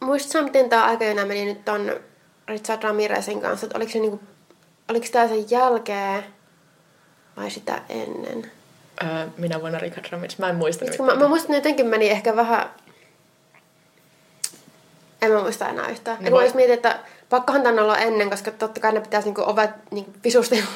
Muistatko 0.00 0.44
miten 0.44 0.68
tämä 0.68 0.84
aikajana 0.84 1.26
meni 1.26 1.44
nyt 1.44 1.64
ton 1.64 1.92
Richard 2.48 2.82
Ramirezin 2.82 3.40
kanssa? 3.40 3.66
Että 3.66 3.78
oliko 3.78 3.92
se 3.92 3.98
niinku, 3.98 4.20
oliko 4.88 5.06
tää 5.12 5.28
sen 5.28 5.50
jälkeen 5.50 6.24
vai 7.36 7.50
sitä 7.50 7.82
ennen? 7.88 8.50
Öö, 9.04 9.26
minä 9.36 9.60
vuonna 9.60 9.78
Richard 9.78 10.06
Ramirez. 10.12 10.38
Mä 10.38 10.48
en 10.48 10.56
muista 10.56 10.84
nyt. 10.84 10.98
Mä, 10.98 11.14
mä 11.14 11.28
muistan, 11.28 11.56
että 11.56 11.68
jotenkin 11.68 11.86
meni 11.86 12.10
ehkä 12.10 12.36
vähän... 12.36 12.70
En 15.22 15.32
mä 15.32 15.40
muista 15.42 15.68
enää 15.68 15.88
yhtään. 15.88 16.16
No 16.20 16.24
No, 16.24 16.30
voi- 16.36 16.44
voi... 16.44 16.52
mietin, 16.54 16.74
että 16.74 16.98
pakkohan 17.30 17.62
tänne 17.62 17.82
olla 17.82 17.98
ennen, 17.98 18.30
koska 18.30 18.50
totta 18.50 18.80
kai 18.80 18.92
ne 18.92 19.00
pitäisi 19.00 19.28
niinku 19.28 19.42
ovet 19.46 19.70
niinku 19.90 20.12
visusti 20.24 20.54
Niin. 20.54 20.66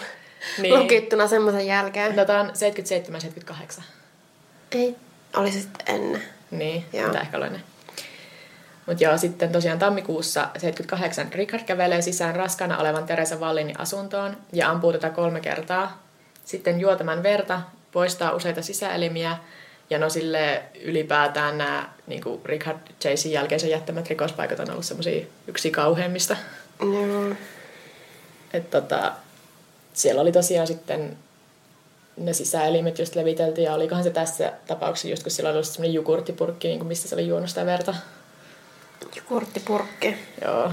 niin. 0.63 0.79
lukittuna 0.79 1.29
semmoisen 1.29 1.67
jälkeen. 1.67 2.17
No 2.17 2.25
tää 2.25 2.41
on 2.41 2.53
77-78. 3.79 3.83
Ei, 4.73 4.97
oli 5.37 5.53
se 5.53 5.61
sitten 5.61 5.95
ennen. 5.95 6.23
Niin, 6.51 6.85
Joo. 6.93 7.07
mitä 7.09 7.21
ehkä 7.21 7.37
olen 7.37 7.63
Mutta 8.87 9.05
joo, 9.05 9.19
sitten 9.19 9.53
tosiaan 9.53 9.79
tammikuussa 9.79 10.49
78 10.59 11.33
Richard 11.33 11.65
kävelee 11.65 12.03
sisään 12.03 12.37
raskaana 12.37 12.79
olevan 12.79 13.07
Teresa 13.07 13.37
Wallinin 13.37 13.81
asuntoon 13.81 14.37
ja 14.53 14.71
ampuu 14.71 14.93
tätä 14.93 15.11
kolme 15.11 15.41
kertaa. 15.41 16.03
Sitten 16.45 16.81
juo 16.81 16.97
tämän 16.97 17.23
verta, 17.23 17.61
poistaa 17.93 18.33
useita 18.33 18.63
sisäelimiä 18.63 19.37
ja 19.91 19.99
no 19.99 20.11
sille 20.11 20.63
ylipäätään 20.83 21.59
nämä 21.59 21.89
niin 22.07 22.23
Richard 22.45 22.79
Chasein 23.01 23.33
jälkeisen 23.33 23.71
jättämät 23.71 24.09
rikospaikat 24.09 24.61
on 24.61 24.71
ollut 24.71 24.85
semmoisia 24.85 25.27
yksi 25.49 25.71
kauheimmista. 25.71 26.37
Joo. 26.81 27.35
Et 28.53 28.71
tota, 28.71 29.13
siellä 29.93 30.21
oli 30.23 30.33
tosiaan 30.33 30.67
sitten 30.67 31.17
ne 32.17 32.33
sisäelimet 32.33 32.99
just 32.99 33.15
leviteltiin. 33.15 33.65
Ja 33.65 33.75
olikohan 33.75 34.05
se 34.05 34.11
tässä 34.11 34.53
tapauksessa 34.67 35.09
just 35.09 35.23
kun 35.23 35.33
sillä 35.33 35.49
oli 35.49 35.57
ollut 35.57 35.69
semmoinen 35.69 35.95
jogurttipurkki, 35.95 36.69
niin 36.69 36.79
kuin 36.79 36.89
mistä 36.89 37.09
se 37.09 37.15
oli 37.15 37.29
juonut 37.29 37.49
sitä 37.49 37.67
verta. 37.67 37.95
Jogurttipurkki. 39.17 40.17
Joo. 40.45 40.73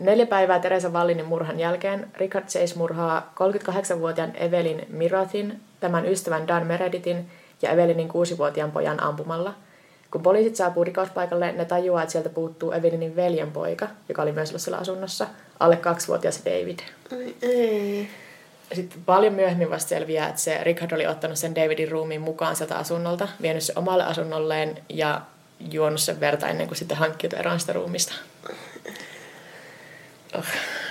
Neljä 0.00 0.26
päivää 0.26 0.58
Teresa 0.58 0.88
Wallinin 0.88 1.26
murhan 1.26 1.60
jälkeen 1.60 2.10
Richard 2.16 2.44
Chase 2.44 2.78
murhaa 2.78 3.32
38-vuotiaan 3.34 4.36
Evelyn 4.36 4.86
Mirothin, 4.88 5.60
tämän 5.80 6.06
ystävän 6.06 6.48
Dan 6.48 6.66
Meredithin 6.66 7.30
ja 7.62 7.70
Evelinin 7.70 8.08
6-vuotiaan 8.08 8.72
pojan 8.72 9.02
ampumalla. 9.02 9.54
Kun 10.10 10.22
poliisit 10.22 10.56
saapuu 10.56 10.84
rikospaikalle, 10.84 11.52
ne 11.52 11.64
tajuaa, 11.64 12.02
että 12.02 12.12
sieltä 12.12 12.28
puuttuu 12.28 12.72
Evelinin 12.72 13.16
veljen 13.16 13.50
poika, 13.50 13.88
joka 14.08 14.22
oli 14.22 14.32
myös 14.32 14.50
ollut 14.50 14.62
siellä 14.62 14.78
asunnossa, 14.78 15.26
alle 15.60 15.76
kaksivuotias 15.76 16.42
David. 16.44 16.78
Ai 17.12 17.34
ei. 17.42 18.08
Sitten 18.72 19.02
paljon 19.06 19.34
myöhemmin 19.34 19.70
vasta 19.70 19.88
selviää, 19.88 20.28
että 20.28 20.40
se 20.40 20.64
Richard 20.64 20.92
oli 20.92 21.06
ottanut 21.06 21.38
sen 21.38 21.54
Davidin 21.54 21.90
ruumiin 21.90 22.20
mukaan 22.20 22.56
sieltä 22.56 22.76
asunnolta, 22.76 23.28
vienyt 23.42 23.62
se 23.62 23.72
omalle 23.76 24.04
asunnolleen 24.04 24.78
ja 24.88 25.20
juonut 25.70 26.00
sen 26.00 26.20
verta 26.20 26.48
ennen 26.48 26.66
kuin 26.66 26.78
sitten 26.78 26.96
hankkiutui 26.96 27.38
eroon 27.38 27.60
sitä 27.60 27.72
ruumista. 27.72 28.14
Oh, 30.34 30.44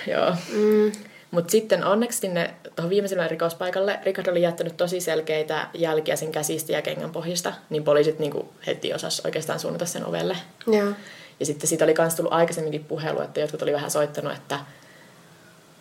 joo. 0.08 0.36
Mm. 0.54 0.92
Mutta 1.32 1.52
sitten 1.52 1.84
onneksi 1.84 2.18
sinne 2.18 2.54
tuohon 2.76 2.90
viimeiselle 2.90 3.28
rikospaikalle 3.28 4.00
Richard 4.04 4.28
oli 4.28 4.42
jättänyt 4.42 4.78
tosi 4.78 5.02
selkeitä 5.02 5.68
jälkiä 5.74 6.16
sen 6.16 6.32
käsistä 6.32 6.72
ja 6.72 6.82
kengän 6.82 7.12
pohjista, 7.12 7.54
niin 7.70 7.84
poliisit 7.84 8.20
niinku 8.20 8.54
heti 8.68 8.94
osas 8.94 9.22
oikeastaan 9.26 9.60
suunnata 9.60 9.86
sen 9.86 10.06
ovelle. 10.06 10.38
Joo. 10.68 10.94
Ja 11.40 11.46
sitten 11.46 11.68
siitä 11.68 11.86
oli 11.86 11.96
myös 11.98 12.16
tullut 12.16 12.34
aikaisemminkin 12.34 12.84
puhelu, 12.84 13.22
että 13.22 13.40
jotkut 13.40 13.62
oli 13.62 13.74
vähän 13.74 13.92
soittanut, 13.92 14.34
että 14.34 14.60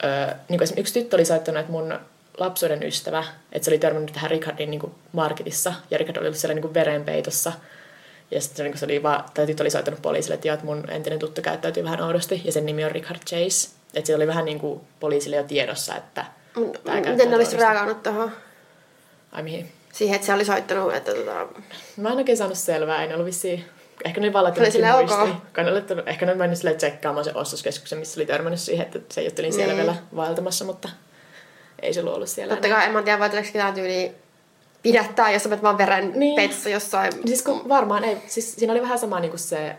öö, 0.04 0.34
niin 0.48 0.58
kuin 0.58 0.68
yksi 0.76 1.00
tyttö 1.00 1.16
oli 1.16 1.24
soittanut, 1.24 1.60
että 1.60 1.72
mun 1.72 1.98
lapsuuden 2.38 2.82
ystävä, 2.82 3.24
että 3.52 3.64
se 3.64 3.70
oli 3.70 3.78
törmännyt 3.78 4.12
tähän 4.12 4.30
Richardin 4.30 4.70
niin 4.70 4.94
marketissa, 5.12 5.74
ja 5.90 5.98
Richard 5.98 6.16
oli 6.16 6.26
ollut 6.26 6.38
siellä 6.38 6.54
niin 6.54 6.74
verenpeitossa. 6.74 7.52
Ja 8.30 8.40
sitten 8.40 8.56
se, 8.56 8.62
niin 8.62 8.78
se 8.78 8.84
oli 8.84 9.02
vaan, 9.02 9.24
tai 9.34 9.46
tyttö 9.46 9.62
oli 9.62 9.70
soittanut 9.70 10.02
poliisille, 10.02 10.34
että, 10.34 10.48
joo, 10.48 10.54
että 10.54 10.66
mun 10.66 10.90
entinen 10.90 11.18
tuttu 11.18 11.42
käyttäytyy 11.42 11.84
vähän 11.84 12.02
oudosti, 12.02 12.42
ja 12.44 12.52
sen 12.52 12.66
nimi 12.66 12.84
on 12.84 12.90
Richard 12.90 13.18
Chase. 13.26 13.68
Että 13.94 14.06
se 14.06 14.14
oli 14.16 14.26
vähän 14.26 14.44
niin 14.44 14.58
kuin 14.58 14.80
poliisille 15.00 15.36
jo 15.36 15.42
tiedossa, 15.42 15.96
että 15.96 16.24
tää 16.84 17.00
Miten 17.10 17.30
ne 17.30 17.36
olisi 17.36 17.56
reagoinut 17.56 18.02
tuohon? 18.02 18.32
Ai 19.32 19.42
mihin? 19.42 19.72
Siihen, 19.92 20.14
että 20.14 20.26
se 20.26 20.32
oli 20.34 20.44
soittanut, 20.44 20.94
että 20.94 21.14
tota... 21.14 21.46
Mä 21.96 22.08
en 22.10 22.16
oikein 22.16 22.38
saanut 22.38 22.58
selvää, 22.58 23.02
ei 23.02 23.08
ne 23.08 23.14
ollut 23.14 23.26
vissiin... 23.26 23.64
Ehkä 24.04 24.20
ne 24.20 24.26
oli 24.26 24.32
vaan 24.32 24.52
muistiin. 24.58 24.84
ok. 24.86 25.08
Kai 25.52 25.64
ne 25.64 25.70
oli 25.70 25.80
laittanut- 25.80 26.08
Ehkä 26.08 26.26
ne 26.26 26.34
mennyt 26.34 26.58
silleen 26.58 26.76
tsekkaamaan 26.76 27.24
sen 27.24 27.36
ostoskeskuksen, 27.36 27.98
missä 27.98 28.20
oli 28.20 28.26
törmännyt 28.26 28.60
siihen, 28.60 28.86
että 28.86 29.14
se 29.14 29.22
juttelin 29.22 29.52
siellä 29.52 29.74
Niin. 29.74 29.82
vielä 29.86 29.96
vaeltamassa, 30.16 30.64
mutta 30.64 30.88
ei 31.82 31.94
se 31.94 32.00
ollut 32.00 32.28
siellä. 32.28 32.54
Totta 32.54 32.68
kai 32.68 32.84
en 32.86 32.92
mä 32.92 33.02
tiedä, 33.02 33.18
voitaanko 33.18 33.46
ketään 33.52 33.74
tyyliin 33.74 34.14
pidättää, 34.82 35.30
jos 35.30 35.44
menet 35.44 35.62
vaan 35.62 35.78
veren 35.78 36.12
Niin. 36.14 36.36
peitossa 36.36 36.68
jossain. 36.68 37.12
Siis 37.26 37.42
kun 37.42 37.68
varmaan 37.68 38.04
ei, 38.04 38.16
siis 38.26 38.54
siinä 38.56 38.72
oli 38.72 38.82
vähän 38.82 38.98
sama 38.98 39.20
niin 39.20 39.30
kuin 39.30 39.40
se, 39.40 39.76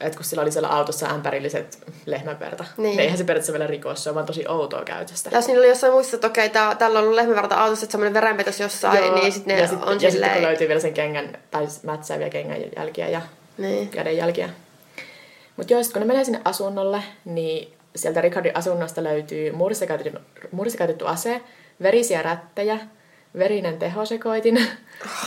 että 0.00 0.16
kun 0.16 0.24
sillä 0.24 0.42
oli 0.42 0.52
siellä 0.52 0.68
autossa 0.68 1.06
ämpärilliset 1.06 1.78
lehmänverta, 2.06 2.64
Niin. 2.76 2.82
niin 2.90 3.00
eihän 3.00 3.18
se 3.18 3.24
periaatteessa 3.24 3.52
vielä 3.52 3.66
rikos, 3.66 4.04
se 4.04 4.08
on 4.08 4.14
vaan 4.14 4.26
tosi 4.26 4.44
outoa 4.48 4.84
käytöstä. 4.84 5.30
Jos 5.32 5.46
niillä 5.46 5.60
oli 5.60 5.68
jossain 5.68 5.92
muissa, 5.92 6.16
että 6.16 6.26
okei, 6.26 6.48
tää, 6.50 6.74
tällä 6.74 6.98
on 6.98 7.02
ollut 7.04 7.16
lehmäverta 7.16 7.54
autossa, 7.56 7.84
että 7.84 7.92
semmoinen 7.92 8.14
verenpetos 8.14 8.60
jossain, 8.60 8.98
Joo, 9.04 9.14
niin 9.14 9.32
sitten 9.32 9.56
ne 9.56 9.62
ja 9.62 9.68
sit, 9.68 9.82
on 9.82 9.86
ja 9.86 9.90
sitten 9.92 10.12
silleen... 10.12 10.32
kun 10.32 10.42
löytyy 10.42 10.68
vielä 10.68 10.80
sen 10.80 10.94
kengän, 10.94 11.38
tai 11.50 11.66
mätsääviä 11.82 12.30
kengän 12.30 12.60
jälkiä 12.76 13.08
ja 13.08 13.20
Niin. 13.58 13.88
kädenjälkiä. 13.88 14.48
Mutta 15.56 15.72
joo, 15.72 15.82
sit 15.82 15.92
kun 15.92 16.00
ne 16.00 16.06
menee 16.06 16.24
sinne 16.24 16.40
asunnolle, 16.44 17.02
niin 17.24 17.74
sieltä 17.96 18.20
Richardin 18.20 18.56
asunnosta 18.56 19.04
löytyy 19.04 19.52
muurissa 19.52 19.86
käytetty, 19.86 20.20
muurissa 20.52 20.78
käytetty 20.78 21.06
ase, 21.06 21.40
verisiä 21.82 22.22
rättejä, 22.22 22.78
verinen 23.38 23.78
tehosekoitin 23.78 24.66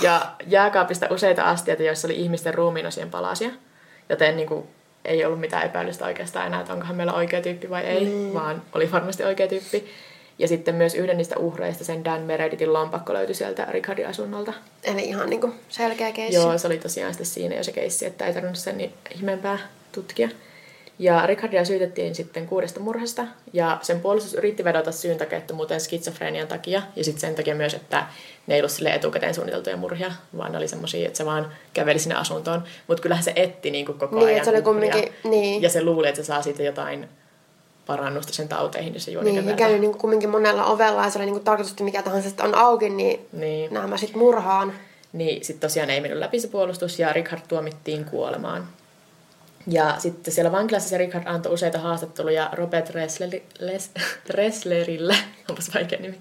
ja 0.02 0.32
jääkaapista 0.48 1.08
useita 1.10 1.44
astioita, 1.44 1.84
joissa 1.84 2.08
oli 2.08 2.16
ihmisten 2.16 2.54
ruumiinosien 2.54 3.10
palasia. 3.10 3.50
Joten 4.10 4.36
niin 4.36 4.48
kuin, 4.48 4.68
ei 5.06 5.26
ollut 5.26 5.40
mitään 5.40 5.66
epäilystä 5.66 6.06
oikeastaan 6.06 6.48
enää, 6.48 6.62
että 6.62 6.74
onkohan 6.74 6.96
meillä 6.96 7.14
oikea 7.14 7.42
tyyppi 7.42 7.70
vai 7.70 7.84
ei, 7.84 8.06
mm. 8.06 8.34
vaan 8.34 8.62
oli 8.74 8.92
varmasti 8.92 9.24
oikea 9.24 9.48
tyyppi. 9.48 9.86
Ja 10.40 10.48
sitten 10.48 10.76
myös 10.76 10.96
yhden 10.96 11.18
niistä 11.18 11.38
uhreista, 11.38 11.84
sen 11.84 12.06
Dan 12.06 12.22
Meredithin 12.22 12.74
lompakko 12.74 13.14
löytyi 13.14 13.36
sieltä 13.36 13.68
Richardin 13.70 14.08
asunnolta. 14.08 14.54
Eli 14.84 15.02
ihan 15.02 15.30
niinku 15.30 15.54
selkeä 15.70 16.12
keissi. 16.12 16.36
Joo, 16.36 16.58
se 16.58 16.68
oli 16.68 16.78
tosiaan 16.78 17.14
sitten 17.14 17.26
siinä 17.26 17.56
jo 17.56 17.64
se 17.64 17.72
keissi, 17.72 18.06
että 18.06 18.26
ei 18.26 18.34
tarvinnut 18.34 18.58
sen 18.58 18.78
niin 18.78 18.94
ihmeempää 19.16 19.60
tutkia. 19.92 20.30
Ja 21.00 21.26
Richardia 21.26 21.66
syytettiin 21.66 22.16
sitten 22.16 22.48
kuudesta 22.48 22.80
murhasta, 22.80 23.26
ja 23.54 23.78
sen 23.82 24.00
puolustus 24.00 24.34
yritti 24.34 24.64
vedota 24.64 24.92
syyntakeettomuuteen 24.92 25.82
skitsofrenian 25.82 26.48
takia, 26.48 26.82
ja 26.96 27.04
sitten 27.04 27.22
sen 27.22 27.36
takia 27.36 27.56
myös, 27.56 27.74
että 27.74 28.06
ne 28.48 28.56
ei 28.56 28.62
ollut 28.62 28.72
sille 28.72 28.90
etukäteen 28.94 29.34
suunniteltuja 29.34 29.78
murhia, 29.78 30.12
vaan 30.38 30.52
ne 30.52 30.58
oli 30.58 30.68
semmoisia, 30.68 31.08
että 31.08 31.18
se 31.18 31.26
vaan 31.26 31.52
käveli 31.74 32.00
sinne 32.00 32.16
asuntoon. 32.16 32.64
Mutta 32.88 33.02
kyllähän 33.02 33.24
se 33.24 33.34
etti 33.36 33.72
niin 33.72 33.86
kuin 33.86 34.00
koko 34.00 34.16
Niin, 34.16 34.26
ajan 34.28 34.38
että 34.38 34.50
se 34.52 34.56
oli 34.56 34.62
kumminkin- 34.62 35.14
niin. 35.24 35.62
Ja 35.62 35.70
se 35.70 35.84
luuli, 35.84 36.08
että 36.08 36.22
se 36.22 36.26
saa 36.26 36.42
siitä 36.42 36.64
jotain 36.64 37.10
parannusta 37.86 38.34
sen 38.34 38.48
tauteihin, 38.48 38.94
jos 38.94 39.04
se 39.06 39.12
juo 39.12 39.24
Niin, 39.24 39.56
käynyt 39.56 39.82
niinku 39.82 39.98
kumminkin 39.98 40.30
monella 40.30 40.66
ovella 40.66 41.04
ja 41.04 41.10
se 41.10 41.18
oli 41.20 41.26
niinku 41.26 41.44
tarkoitus, 41.44 41.72
että 41.72 41.84
mikä 41.84 42.02
tahansa 42.04 42.30
sitten 42.30 42.46
on 42.46 42.56
auki, 42.56 42.90
niin, 42.90 43.26
Niin. 43.32 43.74
nämä 43.74 43.98
sitten 43.98 44.20
murhaan. 44.20 44.74
Niin 45.14 45.46
sitten 45.46 45.70
tosiaan 45.70 45.90
ei 45.90 46.02
mennyt 46.02 46.20
läpi 46.20 46.40
se 46.40 46.48
puolustus 46.48 47.00
ja 47.00 47.14
Richard 47.14 47.42
tuomittiin 47.48 48.06
kuolemaan. 48.06 48.68
Ja 49.67 49.96
sitten 49.98 50.34
siellä 50.34 50.51
vankilassa 50.51 50.89
se 50.89 50.98
Richard 50.98 51.24
antoi 51.27 51.53
useita 51.53 51.79
haastatteluja 51.79 52.50
Robert 52.53 52.89
Ressleri, 52.89 53.46
Les, 53.60 53.91
Resslerille, 54.29 55.15
onpas 55.50 55.74
vaikea 55.74 56.00
nimi, 56.00 56.20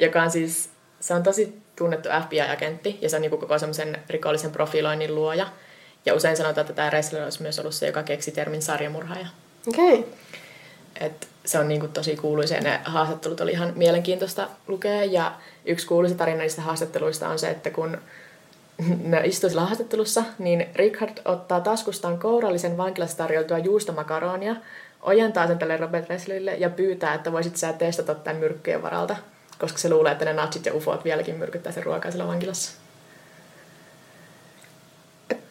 joka 0.00 0.22
on 0.22 0.30
siis, 0.30 0.70
se 1.00 1.14
on 1.14 1.22
tosi 1.22 1.62
tunnettu 1.76 2.08
FBI-agentti 2.24 2.98
ja 3.02 3.10
se 3.10 3.16
on 3.16 3.22
niin 3.22 3.30
koko 3.30 3.58
semmoisen 3.58 3.98
rikollisen 4.08 4.50
profiloinnin 4.50 5.14
luoja. 5.14 5.46
Ja 6.06 6.14
usein 6.14 6.36
sanotaan, 6.36 6.62
että 6.62 6.72
tämä 6.72 6.90
Ressler 6.90 7.22
olisi 7.24 7.42
myös 7.42 7.58
ollut 7.58 7.74
se, 7.74 7.86
joka 7.86 8.02
keksi 8.02 8.30
termin 8.30 8.62
sarjamurhaaja. 8.62 9.26
Okei. 9.68 9.94
Okay. 9.94 10.12
Et 11.00 11.28
se 11.44 11.58
on 11.58 11.68
niinku 11.68 11.88
tosi 11.88 12.16
kuuluisa 12.16 12.54
ja 12.54 12.60
ne 12.60 12.80
haastattelut 12.84 13.40
oli 13.40 13.50
ihan 13.50 13.72
mielenkiintoista 13.76 14.48
lukea. 14.66 15.04
Ja 15.04 15.32
yksi 15.64 15.86
kuuluisa 15.86 16.14
tarina 16.14 16.38
niistä 16.38 16.62
haastatteluista 16.62 17.28
on 17.28 17.38
se, 17.38 17.50
että 17.50 17.70
kun 17.70 17.98
ne 19.04 19.20
istuu 19.24 19.50
sillä 19.50 19.62
haastattelussa, 19.64 20.24
niin 20.38 20.66
Richard 20.76 21.18
ottaa 21.24 21.60
taskustaan 21.60 22.18
kourallisen 22.18 22.76
vankilassa 22.76 23.16
tarjoltua 23.16 23.58
juustomakaronia, 23.58 24.56
ojentaa 25.02 25.46
sen 25.46 25.58
tälle 25.58 25.76
Robert 25.76 26.08
Reslerille 26.08 26.54
ja 26.54 26.70
pyytää, 26.70 27.14
että 27.14 27.32
voisit 27.32 27.56
sä 27.56 27.72
testata 27.72 28.14
tämän 28.14 28.40
myrkkyjen 28.40 28.82
varalta, 28.82 29.16
koska 29.58 29.78
se 29.78 29.90
luulee, 29.90 30.12
että 30.12 30.24
ne 30.24 30.32
natsit 30.32 30.66
ja 30.66 30.74
ufot 30.74 31.04
vieläkin 31.04 31.34
myrkyttää 31.34 31.72
sen 31.72 31.82
ruokaa 31.82 32.10
sillä 32.10 32.26
vankilassa. 32.26 32.72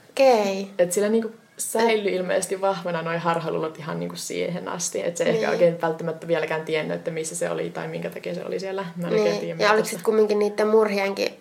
Okei. 0.10 0.62
Okay. 0.62 0.74
Et 0.78 0.92
sillä 0.92 1.10
niinku 1.10 1.32
säilyi 1.58 2.16
ilmeisesti 2.16 2.62
vahvana 2.62 3.02
noin 3.02 3.20
harhalulot 3.20 3.80
ihan 3.80 4.00
niinku 4.00 4.16
siihen 4.16 4.68
asti. 4.68 5.02
Että 5.06 5.18
se 5.18 5.24
ei 5.24 5.32
Niin. 5.32 5.40
ehkä 5.40 5.52
oikein 5.52 5.82
välttämättä 5.82 6.28
vieläkään 6.28 6.66
tiennyt, 6.66 6.98
että 6.98 7.12
missä 7.12 7.36
se 7.36 7.50
oli 7.50 7.70
tai 7.70 7.88
minkä 7.88 8.10
takia 8.10 8.36
se 8.36 8.46
oli 8.46 8.60
siellä. 8.60 8.86
Mä 8.96 9.08
en 9.08 9.14
Niin. 9.14 9.40
tiedä. 9.40 9.64
Ja 9.64 9.72
oliko 9.72 9.86
sitten 9.86 10.04
kumminkin 10.04 10.40
niiden 10.40 10.68
murhienkin 10.68 11.39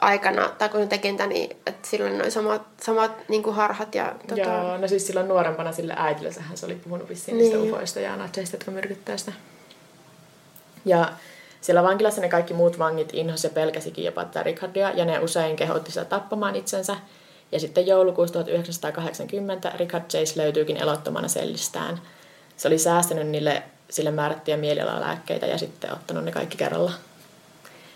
aikana, 0.00 0.48
tai 0.48 0.68
kun 0.68 0.80
ne 0.80 0.86
teki 0.86 1.10
niitä, 1.10 1.26
niin 1.26 1.56
että 1.66 1.88
silloin 1.88 2.18
noin 2.18 2.30
samat, 2.32 2.62
samat 2.82 3.28
niin 3.28 3.42
kuin 3.42 3.56
harhat 3.56 3.94
ja 3.94 4.14
tota, 4.28 4.40
Joo, 4.40 4.76
no 4.76 4.88
siis 4.88 5.06
silloin 5.06 5.28
nuorempana 5.28 5.72
sille 5.72 5.94
äidille 5.96 6.32
sehän 6.32 6.56
se 6.56 6.66
oli 6.66 6.74
puhunut 6.74 7.08
vissiin 7.08 7.38
Niin. 7.38 7.52
niistä 7.52 7.76
ufoista 7.76 8.00
ja 8.00 8.16
natseista, 8.16 8.56
jotka 8.56 8.70
myrkyttää 8.70 9.16
sitä. 9.16 9.32
Ja 10.84 11.12
siellä 11.60 11.82
vankilassa 11.82 12.20
ne 12.20 12.28
kaikki 12.28 12.54
muut 12.54 12.78
vangit 12.78 13.10
inhos 13.12 13.44
ja 13.44 13.50
pelkäsikin 13.50 14.04
jopa 14.04 14.24
tätä 14.24 14.42
Richardia, 14.42 14.90
ja 14.90 15.04
ne 15.04 15.18
usein 15.18 15.56
kehotti 15.56 15.90
sitä 15.90 16.04
tappamaan 16.04 16.56
itsensä. 16.56 16.96
Ja 17.52 17.60
sitten 17.60 17.86
joulukuussa 17.86 18.32
1980 18.32 19.72
Richard 19.76 20.04
Chase 20.04 20.42
löytyykin 20.42 20.76
elottomana 20.76 21.28
sellistään. 21.28 22.00
Se 22.56 22.68
oli 22.68 22.78
säästänyt 22.78 23.28
niille 23.28 23.62
sille 23.90 24.10
määrättyjä 24.10 24.56
mielialalääkkeitä 24.56 25.46
ja 25.46 25.58
sitten 25.58 25.92
ottanut 25.92 26.24
ne 26.24 26.32
kaikki 26.32 26.56
kerralla. 26.56 26.92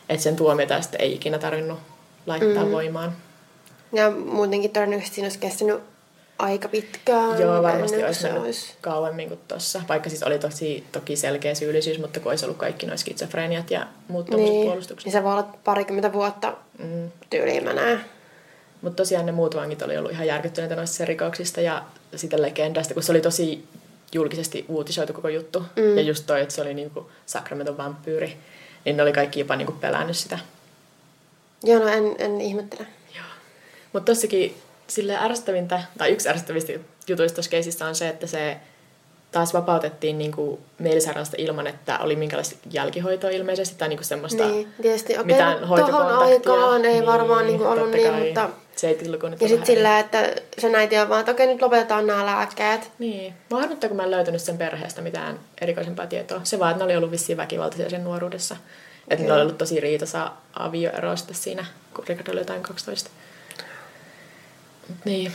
Että 0.09 0.23
sen 0.23 0.37
tuomiota 0.37 0.83
sitten 0.83 1.01
ei 1.01 1.13
ikinä 1.13 1.39
tarvinnut 1.39 1.79
laittaa 2.27 2.65
mm. 2.65 2.71
voimaan. 2.71 3.13
Ja 3.93 4.11
muutenkin 4.11 4.71
todennäköisesti 4.71 5.15
siinä 5.15 5.27
olisi 5.27 5.39
kestänyt 5.39 5.81
aika 6.39 6.69
pitkään. 6.69 7.41
Joo, 7.41 7.63
varmasti 7.63 8.05
olisi 8.05 8.23
mennyt 8.25 8.43
olisi- 8.43 8.75
kauemmin 8.81 9.29
kuin 9.29 9.41
tuossa. 9.49 9.83
Vaikka 9.89 10.09
siis 10.11 10.23
oli 10.23 10.39
tosi, 10.39 10.85
toki 10.93 11.17
selkeä 11.17 11.55
syyllisyys, 11.55 11.99
mutta 11.99 12.21
kun 12.21 12.33
olisi 12.33 12.45
ollut 12.45 12.59
kaikki 12.59 12.87
nuo 12.87 12.97
skitsofreniat 12.97 13.71
ja 13.71 13.87
muut 14.09 14.29
Niin, 14.29 14.67
puolustukset. 14.67 15.05
niin 15.05 15.13
se 15.13 15.23
voi 15.25 15.33
olla 15.33 15.49
parikymmentä 15.65 16.13
vuotta 16.13 16.55
Mm. 16.79 17.11
tyyliin 17.31 17.65
menee. 17.65 18.01
Mutta 18.83 18.97
tosiaan 18.97 19.27
ne 19.27 19.33
muut 19.33 19.57
vangit 19.57 19.83
oli 19.83 19.97
ollut 19.97 20.13
ihan 20.13 20.27
järkyttyneitä 20.27 20.77
noista 20.77 21.05
rikoksista 21.05 21.61
ja 21.61 21.83
sitä 22.17 22.43
legendasta, 22.43 22.95
kun 22.95 23.03
se 23.03 23.13
oli 23.13 23.21
tosi 23.21 23.65
julkisesti 24.13 24.65
uutisoitu 24.69 25.13
koko 25.13 25.29
juttu. 25.29 25.61
Mm. 25.77 25.97
Ja 25.97 26.03
just 26.03 26.27
toi, 26.27 26.41
että 26.41 26.55
se 26.55 26.63
oli 26.63 26.75
niinku 26.75 27.11
Sacramento 27.27 27.77
vampyyri, 27.77 28.37
niin 28.85 28.97
ne 28.97 29.03
oli 29.03 29.13
kaikki 29.13 29.41
jopa 29.41 29.57
niinku 29.57 29.73
pelännyt 29.73 30.17
sitä. 30.17 30.39
Joo, 31.65 31.79
no 31.79 31.89
en, 31.89 32.15
en 32.19 32.41
ihmettele. 32.41 32.87
Mutta 33.93 34.13
tossakin 34.13 34.57
sille 34.87 35.17
ärsyttävintä, 35.17 35.83
tai 35.99 36.11
yksi 36.11 36.29
ärsyttävistä 36.29 36.73
jutuista 37.09 37.35
tuossa 37.35 37.51
keisissä 37.51 37.87
on 37.87 37.95
se, 37.95 38.09
että 38.09 38.27
se 38.27 38.57
taas 39.33 39.55
vapautettiin 39.55 40.19
niin 40.19 40.33
kuin 40.33 40.61
mielisairaalasta 40.79 41.37
ilman, 41.39 41.67
että 41.67 41.99
oli 41.99 42.17
minkälaista 42.17 42.57
jälkihoitoa 42.71 43.31
ilmeisesti 43.31 43.79
tai 43.79 43.89
niin 43.89 43.97
kuin 43.99 44.07
semmoista 44.07 44.47
Niin, 44.49 44.69
tietysti. 44.83 45.13
Okei, 45.13 45.25
mitään 45.25 45.55
tohon 45.55 45.69
hoitokontaktia. 45.69 46.27
aikaan 46.27 46.85
ei 46.85 47.07
varmaan 47.07 47.47
niin 47.47 47.59
kuin 47.59 47.69
ollut 47.69 47.91
niin, 47.91 48.11
kai. 48.11 48.25
mutta... 48.25 48.51
70-luku 48.77 49.29
nyt 49.29 49.41
Ja 49.41 49.45
on 49.45 49.49
sitten 49.49 49.67
sillä, 49.67 49.99
että 49.99 50.35
se 50.59 50.77
äiti 50.77 50.99
on 50.99 51.09
vaan, 51.09 51.21
että 51.21 51.33
okei, 51.33 51.47
nyt 51.47 51.63
lopetetaan 51.63 52.07
nämä 52.07 52.27
lääkkeet. 52.27 52.91
Niin. 52.99 53.35
Mä 53.51 53.59
harmittaa, 53.59 53.89
kun 53.89 53.97
mä 53.97 54.03
en 54.03 54.11
löytänyt 54.11 54.43
sen 54.43 54.59
perheestä 54.59 55.03
mitään 55.03 55.41
erikoisempaa 55.61 56.07
tietoa. 56.07 56.41
Se 56.45 56.59
vaan, 56.59 56.71
että 56.71 56.79
ne 56.79 56.85
oli 56.85 56.97
ollut 56.97 57.11
vissiin 57.11 57.37
väkivaltaisia 57.37 57.91
sen 57.91 58.05
nuoruudessa. 58.05 58.57
Että 59.11 59.25
ne 59.27 59.33
oli 59.33 59.43
ollut 59.43 59.59
tosi 59.59 59.81
riitasa 59.81 60.33
avioero 60.55 61.17
sitten 61.17 61.37
siinä, 61.37 61.67
kun 61.95 62.05
Rickard 62.09 62.29
oli 62.29 62.41
jotain 62.41 62.63
12. 62.63 63.11
Mut 64.89 64.99
Niin. 65.05 65.33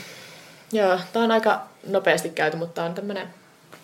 Joo, 0.71 0.99
tää 1.13 1.23
on 1.23 1.31
aika 1.31 1.61
nopeasti 1.87 2.29
käyty, 2.29 2.57
mutta 2.57 2.73
tää 2.73 2.85
on 2.85 2.93
tämmönen... 2.93 3.27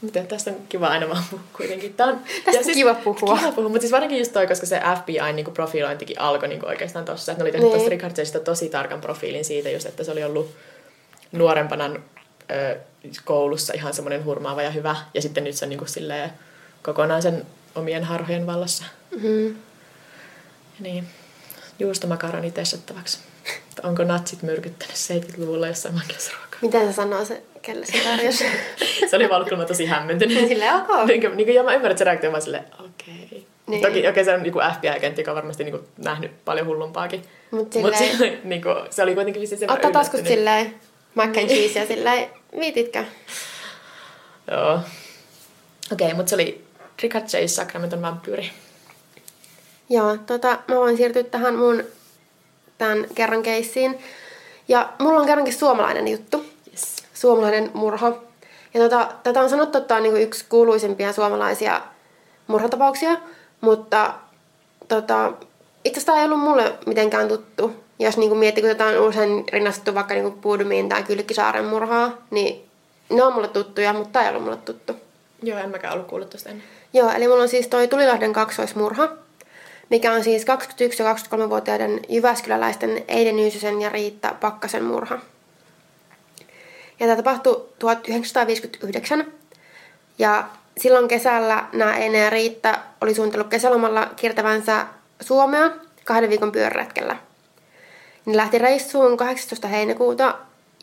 Miten 0.01 0.27
tästä 0.27 0.51
on 0.51 0.57
kiva 0.69 0.87
aina 0.87 1.09
vaan 1.09 1.23
puhua 1.29 1.45
kuitenkin. 1.57 1.93
Tää 1.93 2.07
on, 2.07 2.19
Tästä 2.45 2.61
on 2.67 2.73
kiva 2.73 2.93
puhua. 2.93 3.37
Kiva 3.37 3.51
puhua, 3.51 3.69
mutta 3.69 3.81
siis 3.81 3.91
varsinkin 3.91 4.19
just 4.19 4.33
toi, 4.33 4.47
koska 4.47 4.65
se 4.65 4.81
FBI 5.01 5.33
niin 5.33 5.53
profilointikin 5.53 6.19
alkoi 6.21 6.47
niin 6.49 6.65
oikeastaan 6.65 7.05
tossa. 7.05 7.31
Että 7.31 7.43
ne 7.43 7.45
oli 7.45 7.51
tehnyt 7.51 7.67
Niin. 7.69 7.77
tosta 7.77 7.89
Richard 7.89 8.43
tosi 8.43 8.69
tarkan 8.69 9.01
profiilin 9.01 9.45
siitä 9.45 9.69
just, 9.69 9.85
että 9.85 10.03
se 10.03 10.11
oli 10.11 10.23
ollut 10.23 10.51
nuorempana 11.31 11.85
ö, 12.51 12.77
koulussa 13.25 13.73
ihan 13.73 13.93
semmoinen 13.93 14.25
hurmaava 14.25 14.61
ja 14.61 14.71
hyvä. 14.71 14.95
Ja 15.13 15.21
sitten 15.21 15.43
nyt 15.43 15.55
se 15.55 15.65
on 15.65 15.69
niin 15.69 15.79
kuin 15.79 15.89
silleen 15.89 16.31
kokonaan 16.83 17.21
sen 17.21 17.45
omien 17.75 18.03
harhojen 18.03 18.47
vallassa. 18.47 18.83
Mm-hmm. 19.11 19.55
Niin, 20.81 21.07
juustomakaroni 21.79 22.51
testattavaksi. 22.51 23.19
Onko 23.83 24.03
natsit 24.03 24.41
myrkyttänyt 24.41 24.95
70-luvulla 24.95 25.67
jossain 25.67 25.95
vankilasruokaa? 25.95 26.59
Miten 26.61 26.87
se 26.87 26.93
sanoo 26.93 27.25
se, 27.25 27.41
kelle 27.61 27.85
se 27.85 28.03
tarjosi? 28.03 28.45
Se 29.09 29.15
oli 29.15 29.29
vaan 29.29 29.45
kyllä 29.45 29.65
tosi 29.65 29.85
hämmentynyt. 29.85 30.37
Silleen, 30.47 30.75
ok. 30.75 31.07
niin, 31.07 31.21
kuin, 31.21 31.37
niin 31.37 31.47
kuin, 31.47 31.55
ja 31.55 31.63
mä 31.63 31.73
ymmärrän, 31.73 31.91
että 31.91 31.99
se 31.99 32.03
reaktio 32.03 32.31
vaan 32.31 32.41
silleen, 32.41 32.65
okei. 32.79 33.27
Niin. 33.31 33.47
Niin. 33.67 33.81
Toki 33.81 34.07
okei, 34.07 34.25
se 34.25 34.33
on 34.33 34.43
niin 34.43 34.53
FBI-agentti, 34.53 35.21
joka 35.21 35.31
on 35.31 35.35
varmasti 35.35 35.63
niin 35.63 35.71
kuin, 35.71 35.87
nähnyt 35.97 36.31
paljon 36.45 36.67
hullumpaakin. 36.67 37.21
Mut 37.51 37.75
Mutta 37.75 37.97
silleen- 37.97 38.39
niin 38.43 38.61
kuin, 38.61 38.75
se 38.89 39.03
oli 39.03 39.15
kuitenkin 39.15 39.41
vissiin 39.41 39.59
sen 39.59 39.71
Ottaa 39.71 39.91
taskut 39.91 40.27
silleen 40.27 40.75
mac 41.15 41.37
and 41.37 41.47
cheese 41.47 41.79
ja 41.79 41.87
silleen, 41.87 42.29
viititkö? 42.59 43.03
Joo. 44.51 44.73
Okei, 45.91 46.05
okay, 46.07 46.13
mutta 46.13 46.29
se 46.29 46.35
oli 46.35 46.63
Richard 47.01 47.25
Chase, 47.25 47.47
Sacramenton 47.47 48.01
vampyyri. 48.01 48.51
Joo, 49.91 50.17
tota, 50.17 50.57
mä 50.67 50.75
voin 50.75 50.97
siirtyä 50.97 51.23
tähän 51.23 51.55
mun 51.55 51.83
tämän 52.77 53.05
kerran 53.15 53.43
keissiin. 53.43 53.99
Ja 54.67 54.89
mulla 54.99 55.19
on 55.19 55.25
kerrankin 55.25 55.53
suomalainen 55.53 56.07
juttu. 56.07 56.45
Yes. 56.71 56.95
Suomalainen 57.13 57.71
murha. 57.73 58.13
Ja 58.73 58.81
tota, 58.81 59.11
tätä 59.23 59.41
on 59.41 59.49
sanottu, 59.49 59.77
että 59.77 59.87
tämä 59.87 59.97
on 59.97 60.03
niinku 60.03 60.19
yksi 60.19 60.45
kuuluisimpia 60.49 61.13
suomalaisia 61.13 61.81
murhatapauksia. 62.47 63.17
Mutta 63.61 64.13
tota, 64.87 65.33
itse 65.85 65.99
asiassa 65.99 66.05
tämä 66.05 66.19
ei 66.19 66.25
ollut 66.25 66.39
mulle 66.39 66.73
mitenkään 66.85 67.27
tuttu. 67.27 67.75
Jos 67.99 68.17
niinku 68.17 68.35
miettii, 68.35 68.61
kun 68.61 68.71
tätä 68.71 68.85
on 68.85 69.07
usein 69.07 69.43
rinnastettu 69.51 69.95
vaikka 69.95 70.13
niinku 70.13 70.31
Puudumiin 70.31 70.89
tai 70.89 71.03
Kylkkisaaren 71.03 71.65
murhaa, 71.65 72.17
niin 72.29 72.65
ne 73.09 73.23
on 73.23 73.33
mulle 73.33 73.47
tuttuja, 73.47 73.93
mutta 73.93 74.09
tämä 74.11 74.25
ei 74.25 74.29
ollut 74.29 74.43
mulle 74.43 74.57
tuttu. 74.57 74.95
Joo, 75.43 75.59
en 75.59 75.69
mäkään 75.69 75.93
ollut 75.93 76.07
kuullut 76.07 76.29
tuosta 76.29 76.49
ennen. 76.49 76.67
Joo, 76.93 77.11
eli 77.11 77.27
mulla 77.27 77.41
on 77.43 77.49
siis 77.49 77.67
toi 77.67 77.87
Tulilahden 77.87 78.33
kaksoismurha, 78.33 79.07
mikä 79.91 80.13
on 80.13 80.23
siis 80.23 80.45
21- 80.45 80.45
ja 80.99 81.13
23-vuotiaiden 81.13 81.99
Jyväskyläläisten 82.09 83.03
Eide 83.07 83.31
Nyysysen 83.31 83.81
ja 83.81 83.89
Riitta 83.89 84.35
Pakkasen 84.41 84.83
murha. 84.83 85.19
Ja 86.99 87.07
tämä 87.07 87.15
tapahtui 87.15 87.69
1959. 87.79 89.33
Ja 90.19 90.43
silloin 90.77 91.07
kesällä 91.07 91.65
nämä 91.73 91.97
Eine 91.97 92.17
ja 92.17 92.29
Riitta 92.29 92.79
oli 93.01 93.13
suunnitellut 93.13 93.47
kesälomalla 93.47 94.07
kiertävänsä 94.15 94.85
Suomea 95.21 95.71
kahden 96.05 96.29
viikon 96.29 96.51
pyöräretkellä. 96.51 97.15
Ne 98.25 98.37
lähti 98.37 98.57
reissuun 98.57 99.17
18. 99.17 99.67
heinäkuuta 99.67 100.35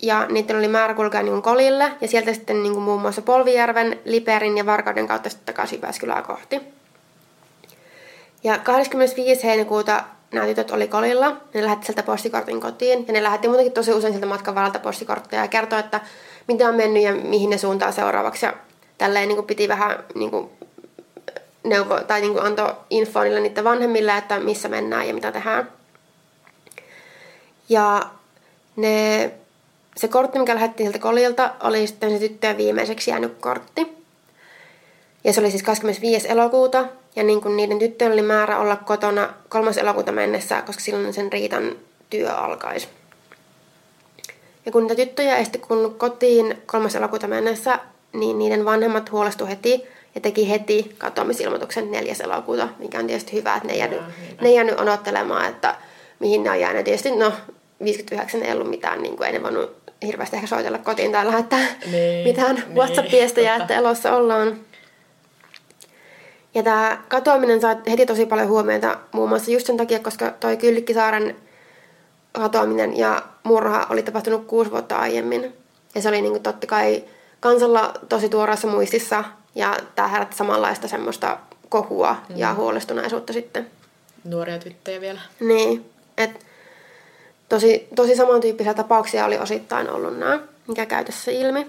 ja 0.02 0.26
niiden 0.26 0.56
oli 0.56 0.68
määrä 0.68 0.94
kulkea 0.94 1.22
niin 1.22 1.42
kolille 1.42 1.92
ja 2.00 2.08
sieltä 2.08 2.34
sitten 2.34 2.62
niin 2.62 2.78
muun 2.78 3.00
muassa 3.00 3.22
Polvijärven, 3.22 4.00
Liperin 4.04 4.58
ja 4.58 4.66
Varkauden 4.66 5.08
kautta 5.08 5.30
sitten 5.30 5.54
takaisin 5.54 5.76
Jyväskylää 5.76 6.22
kohti. 6.22 6.77
Ja 8.44 8.58
25. 8.58 9.44
heinäkuuta 9.44 10.04
nämä 10.32 10.46
tytöt 10.46 10.70
oli 10.70 10.88
kolilla. 10.88 11.36
Ne 11.54 11.64
lähetti 11.64 11.86
sieltä 11.86 12.02
postikortin 12.02 12.60
kotiin. 12.60 13.04
Ja 13.06 13.12
ne 13.12 13.22
lähetti 13.22 13.48
muutenkin 13.48 13.72
tosi 13.72 13.92
usein 13.92 14.12
sieltä 14.12 14.26
matkan 14.26 14.54
varalta 14.54 14.78
postikortteja 14.78 15.42
ja 15.42 15.48
kertoi, 15.48 15.78
että 15.78 16.00
mitä 16.48 16.68
on 16.68 16.74
mennyt 16.74 17.02
ja 17.02 17.14
mihin 17.14 17.50
ne 17.50 17.58
suuntaa 17.58 17.92
seuraavaksi. 17.92 18.46
Ja 18.46 18.54
tälleen 18.98 19.28
niin 19.28 19.36
kuin 19.36 19.46
piti 19.46 19.68
vähän 19.68 20.04
niin 20.14 20.30
kuin 20.30 20.50
neuvo, 21.64 22.00
tai 22.00 22.20
niin 22.20 22.32
kuin 22.32 22.44
antoi 22.44 22.74
infoa 22.90 23.22
niille 23.22 23.40
niiden 23.40 23.64
vanhemmille, 23.64 24.16
että 24.16 24.40
missä 24.40 24.68
mennään 24.68 25.08
ja 25.08 25.14
mitä 25.14 25.32
tehdään. 25.32 25.72
Ja 27.68 28.02
ne, 28.76 29.32
se 29.96 30.08
kortti, 30.08 30.38
mikä 30.38 30.54
lähetti 30.54 30.82
sieltä 30.82 30.98
kolilta, 30.98 31.50
oli 31.62 31.86
sitten 31.86 32.10
se 32.10 32.18
tyttöjen 32.18 32.56
viimeiseksi 32.56 33.10
jäänyt 33.10 33.38
kortti. 33.40 33.98
Ja 35.24 35.32
se 35.32 35.40
oli 35.40 35.50
siis 35.50 35.62
25. 35.62 36.28
elokuuta. 36.28 36.84
Ja 37.18 37.24
niin 37.24 37.40
kuin 37.40 37.56
niiden 37.56 37.78
tyttöjen 37.78 38.12
oli 38.12 38.22
määrä 38.22 38.58
olla 38.58 38.76
kotona 38.76 39.28
3. 39.48 39.70
elokuuta 39.80 40.12
mennessä, 40.12 40.62
koska 40.62 40.82
silloin 40.82 41.12
sen 41.14 41.32
Riitan 41.32 41.76
työ 42.10 42.32
alkaisi. 42.32 42.88
Ja 44.66 44.72
kun 44.72 44.82
niitä 44.82 44.94
tyttöjä 44.94 45.36
ei 45.36 45.44
sitten 45.44 45.60
kuulunut 45.60 45.96
kotiin 45.96 46.62
3. 46.66 46.88
elokuuta 46.96 47.26
mennessä, 47.26 47.78
niin 48.12 48.38
niiden 48.38 48.64
vanhemmat 48.64 49.12
huolestu 49.12 49.46
heti 49.46 49.82
ja 50.14 50.20
teki 50.20 50.50
heti 50.50 50.94
katoamisilmoituksen 50.98 51.90
4. 51.90 52.14
elokuuta, 52.24 52.68
mikä 52.78 52.98
on 52.98 53.06
tietysti 53.06 53.32
hyvä, 53.32 53.54
että 53.54 53.66
ne 53.66 53.72
ei 53.72 53.78
jäänyt, 53.78 54.00
ne 54.40 54.48
ei 54.48 54.54
jäänyt 54.54 54.80
odottelemaan, 54.80 55.48
että 55.48 55.74
mihin 56.18 56.42
ne 56.42 56.50
on 56.50 56.60
jäänyt. 56.60 56.84
Tietysti 56.84 57.10
no, 57.10 57.32
59 57.84 58.42
ei 58.42 58.52
ollut 58.52 58.70
mitään, 58.70 59.02
niin 59.02 59.16
kuin 59.16 59.26
ei 59.26 59.32
ne 59.32 59.42
voinut 59.42 59.76
hirveästi 60.06 60.36
ehkä 60.36 60.48
soitella 60.48 60.78
kotiin 60.78 61.12
tai 61.12 61.26
lähettää 61.26 61.66
Niin, 61.90 62.28
mitään 62.28 62.54
niin, 62.54 62.74
WhatsApp-viestejä, 62.74 63.56
että 63.56 63.74
elossa 63.74 64.16
ollaan. 64.16 64.67
Ja 66.54 66.62
tämä 66.62 67.02
katoaminen 67.08 67.60
sai 67.60 67.76
heti 67.90 68.06
tosi 68.06 68.26
paljon 68.26 68.48
huomiota 68.48 68.98
muun 69.12 69.28
muassa 69.28 69.50
just 69.50 69.66
sen 69.66 69.76
takia, 69.76 69.98
koska 69.98 70.30
toi 70.30 70.56
Kyllikkisaaren 70.56 71.36
katoaminen 72.32 72.96
ja 72.96 73.22
murha 73.42 73.86
oli 73.90 74.02
tapahtunut 74.02 74.46
kuusi 74.46 74.70
vuotta 74.70 74.96
aiemmin. 74.96 75.54
Ja 75.94 76.02
se 76.02 76.08
oli 76.08 76.20
niin 76.22 76.32
kuin 76.32 76.42
totta 76.42 76.66
kai 76.66 77.04
kansalla 77.40 77.94
tosi 78.08 78.28
tuoreessa 78.28 78.68
muistissa 78.68 79.24
ja 79.54 79.76
tämä 79.94 80.08
herätti 80.08 80.36
samanlaista 80.36 80.88
semmoista 80.88 81.38
kohua 81.68 82.16
mm. 82.28 82.36
ja 82.36 82.54
huolestuneisuutta 82.54 83.32
sitten. 83.32 83.70
Nuoria 84.24 84.58
tyttöjä 84.58 85.00
vielä. 85.00 85.20
Niin, 85.40 85.90
että 86.18 86.38
tosi, 87.48 87.88
tosi 87.94 88.16
samantyyppisiä 88.16 88.74
tapauksia 88.74 89.24
oli 89.24 89.38
osittain 89.38 89.90
ollut 89.90 90.18
nämä, 90.18 90.40
mikä 90.66 90.86
käy 90.86 91.04
tässä 91.04 91.30
ilmi. 91.30 91.66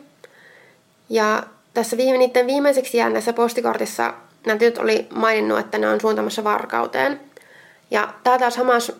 Ja 1.09 1.43
tässä 1.73 1.97
viime, 1.97 2.17
niiden 2.17 2.47
viimeiseksi 2.47 2.97
jääneessä 2.97 3.33
postikortissa 3.33 4.13
nämä 4.45 4.59
tytöt 4.59 4.77
oli 4.77 5.07
maininnut, 5.13 5.59
että 5.59 5.77
ne 5.77 5.89
on 5.89 6.01
suuntamassa 6.01 6.43
varkauteen. 6.43 7.21
Ja 7.91 8.13
tämä 8.23 8.39
taas 8.39 8.57
hamas 8.57 8.91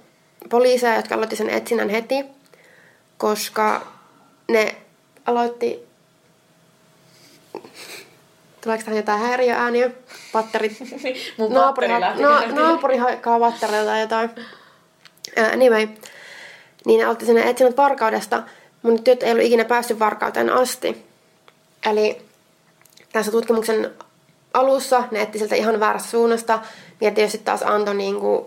poliiseja, 0.50 0.96
jotka 0.96 1.16
aloitti 1.16 1.36
sen 1.36 1.50
etsinnän 1.50 1.90
heti, 1.90 2.26
koska 3.18 3.88
ne 4.48 4.76
aloitti... 5.26 5.90
Tuleeko 8.62 8.84
tähän 8.84 8.98
jotain 8.98 9.22
häiriöääniä? 9.22 9.90
Patterit 10.32 10.78
Mun 11.38 11.54
naapuri, 11.54 11.88
na, 11.88 12.00
naapuri 12.52 12.98
haikkaa 12.98 13.40
vattarilla 13.40 13.86
tai 13.86 14.02
jotain. 14.02 14.30
Uh, 15.38 15.54
anyway, 15.54 15.88
niin 16.86 17.00
ne 17.00 17.08
otti 17.08 17.26
sinne 17.26 17.50
etsinnät 17.50 17.78
varkaudesta, 17.78 18.44
mutta 18.82 19.04
tytöt 19.04 19.24
ei 19.24 19.32
ollut 19.32 19.46
ikinä 19.46 19.66
päässyt 19.66 20.00
varkauteen 20.00 20.50
asti. 20.50 21.06
Eli 21.86 22.22
tässä 23.14 23.32
tutkimuksen 23.32 23.92
alussa 24.54 25.04
ne 25.12 25.22
etti 25.22 25.38
sieltä 25.38 25.56
ihan 25.56 25.80
väärästä 25.80 26.10
suunnasta, 26.10 26.60
ja 27.02 27.12
tietysti 27.12 27.38
taas 27.38 27.64
antoi 27.64 27.96
niin 27.96 28.20
kuin 28.20 28.46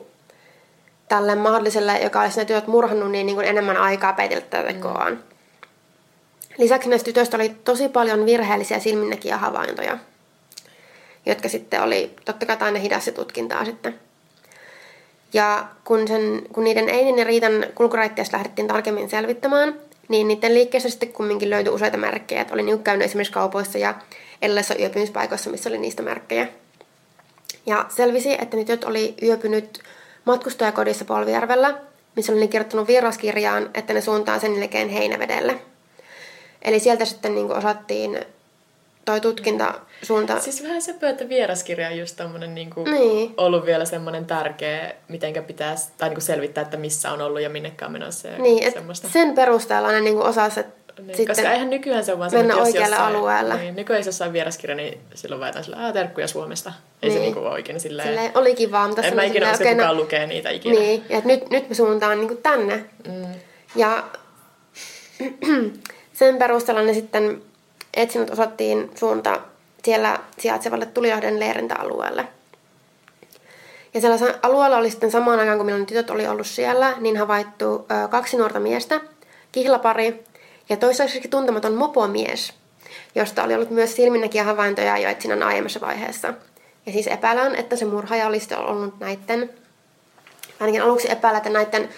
tälle 1.08 1.34
mahdolliselle, 1.34 1.98
joka 1.98 2.20
olisi 2.20 2.38
ne 2.38 2.44
työt 2.44 2.66
murhannut, 2.66 3.10
niin, 3.10 3.26
niin 3.26 3.36
kuin 3.36 3.48
enemmän 3.48 3.76
aikaa 3.76 4.12
peitellä 4.12 4.44
tätä 4.50 4.72
tekoaan. 4.72 5.24
Lisäksi 6.58 6.88
näistä 6.88 7.04
tytöistä 7.04 7.36
oli 7.36 7.48
tosi 7.64 7.88
paljon 7.88 8.26
virheellisiä 8.26 8.78
silminnäkiä 8.78 9.36
havaintoja, 9.36 9.98
jotka 11.26 11.48
sitten 11.48 11.82
oli, 11.82 12.14
totta 12.24 12.46
kai 12.46 12.56
aina 12.60 12.78
hidassa 12.78 13.12
tutkintaa 13.12 13.64
sitten. 13.64 14.00
Ja 15.32 15.64
kun, 15.84 16.08
sen, 16.08 16.42
kun 16.52 16.64
niiden 16.64 16.88
Einin 16.88 17.18
ja 17.18 17.24
Riitan 17.24 17.66
kulkureittiästä 17.74 18.36
lähdettiin 18.36 18.68
tarkemmin 18.68 19.10
selvittämään, 19.10 19.74
niin 20.08 20.28
niiden 20.28 20.54
liikkeessä 20.54 20.90
sitten 20.90 21.12
kumminkin 21.12 21.50
löytyi 21.50 21.72
useita 21.72 21.96
merkkejä. 21.96 22.40
Että 22.40 22.54
oli 22.54 22.62
niinku 22.62 22.82
käynyt 22.82 23.04
esimerkiksi 23.04 23.32
kaupoissa 23.32 23.78
ja 23.78 23.94
erilaisissa 24.42 24.78
yöpymispaikoissa, 24.78 25.50
missä 25.50 25.70
oli 25.70 25.78
niistä 25.78 26.02
merkkejä. 26.02 26.48
Ja 27.66 27.86
selvisi, 27.88 28.32
että 28.32 28.56
ne 28.56 28.64
tytöt 28.64 28.84
oli 28.84 29.14
yöpynyt 29.22 29.82
matkustajakodissa 30.24 31.04
Polvijärvellä, 31.04 31.74
missä 32.16 32.32
oli 32.32 32.48
kirjoittanut 32.48 32.88
vieraskirjaan, 32.88 33.70
että 33.74 33.92
ne 33.94 34.00
suuntaa 34.00 34.38
sen 34.38 34.56
jälkeen 34.60 34.88
Heinävedelle. 34.88 35.58
Eli 36.62 36.78
sieltä 36.80 37.04
sitten 37.04 37.34
niin 37.34 37.52
osattiin 37.52 38.24
toi 39.04 39.20
tutkintasuunta... 39.20 40.40
Siis 40.40 40.62
vähän 40.62 40.82
se 40.82 40.94
että 41.02 41.28
vieraskirja 41.28 41.88
on 41.88 41.98
just 41.98 42.16
tommonen 42.16 42.54
niinku 42.54 42.84
Niin. 42.84 43.34
ollut 43.36 43.66
vielä 43.66 43.84
semmoinen 43.84 44.26
tärkeä, 44.26 44.94
mitenkä 45.08 45.42
pitäisi, 45.42 45.88
tai 45.98 46.08
niinku 46.08 46.20
selvittää, 46.20 46.62
että 46.62 46.76
missä 46.76 47.12
on 47.12 47.20
ollut 47.20 47.40
ja 47.40 47.50
minnekään 47.50 47.92
menossa 47.92 48.28
ja 48.28 48.38
Niin, 48.38 48.72
semmoista. 48.72 49.08
sen 49.08 49.34
perusteella 49.34 49.92
ne 49.92 50.00
niinku 50.00 50.22
osas, 50.22 50.58
että 50.58 50.81
Niin, 50.98 51.16
sitten 51.16 51.26
koska 51.36 51.52
eihän 51.52 51.70
nykyään 51.70 52.04
se 52.04 52.12
on 52.12 52.18
vaan 52.18 52.30
mennä 52.32 52.52
että 52.54 52.58
jos 52.60 52.66
oikealle 52.68 52.96
jossain, 52.96 53.16
alueelle. 53.16 53.56
Niin, 53.56 53.76
nykyään 53.76 53.98
jos 54.00 54.06
jossain 54.06 54.32
vieraskirja, 54.32 54.76
niin 54.76 55.00
silloin 55.14 55.40
väitän 55.40 55.64
sillä, 55.64 55.76
aah, 55.76 55.92
terkkuja 55.92 56.28
Suomesta. 56.28 56.72
Ei 57.02 57.10
se 57.10 57.14
Niin. 57.14 57.22
niinku 57.22 57.40
ole 57.40 57.48
oikein 57.50 57.80
silleen. 57.80 58.08
silleen, 58.08 58.30
oli 58.34 58.54
kivaa, 58.54 58.86
mutta 58.86 59.02
en 59.02 59.14
mä 59.16 59.22
ikinä 59.22 59.50
usko, 59.50 59.62
okei, 59.64 59.74
kukaan 59.74 59.96
no- 59.96 60.02
lukee 60.02 60.26
niitä 60.26 60.50
ikinä. 60.50 60.78
Niin, 60.80 61.04
ja 61.08 61.20
nyt, 61.24 61.50
nyt 61.50 61.68
me 61.68 61.74
suuntaan 61.74 62.18
niinku 62.20 62.34
tänne. 62.34 62.84
Mm. 63.08 63.26
Ja 63.76 64.04
sen 66.12 66.38
perusteella 66.38 66.82
ne 66.82 66.94
sitten 66.94 67.42
etsinnät 67.94 68.30
osattiin 68.30 68.90
suunta 68.94 69.40
siellä 69.84 70.18
sijaitsevalle 70.38 70.86
Tulilahden 70.86 71.40
leirintäalueelle. 71.40 72.26
Ja 73.94 74.00
siellä 74.00 74.34
alueella 74.42 74.76
oli 74.76 74.90
sitten 74.90 75.10
samaan 75.10 75.38
aikaan, 75.38 75.58
kun 75.58 75.66
milloin 75.66 75.86
tytöt 75.86 76.10
oli 76.10 76.26
ollut 76.26 76.46
siellä, 76.46 76.94
niin 77.00 77.16
havaittu 77.16 77.86
ö, 78.04 78.08
kaksi 78.08 78.36
nuorta 78.36 78.60
miestä, 78.60 79.00
kihlapari 79.52 80.24
ja 80.72 80.76
toistaiseksi 80.76 81.28
tuntematon 81.28 81.74
mopomies, 81.74 82.52
josta 83.14 83.42
oli 83.42 83.54
ollut 83.54 83.70
myös 83.70 83.96
silminnäkiä 83.96 84.44
havaintoja 84.44 84.98
jo 84.98 85.08
etsinnän 85.08 85.42
aiemmassa 85.42 85.80
vaiheessa. 85.80 86.34
Ja 86.86 86.92
siis 86.92 87.06
epäillään, 87.06 87.54
että 87.54 87.76
se 87.76 87.84
murhaaja 87.84 88.26
oli 88.26 88.40
sitten 88.40 88.58
ollut 88.58 89.00
näiden, 89.00 89.50
ainakin 90.60 90.82
aluksi 90.82 91.10
epäillä, 91.10 91.36
että 91.36 91.50
näiden 91.50 91.88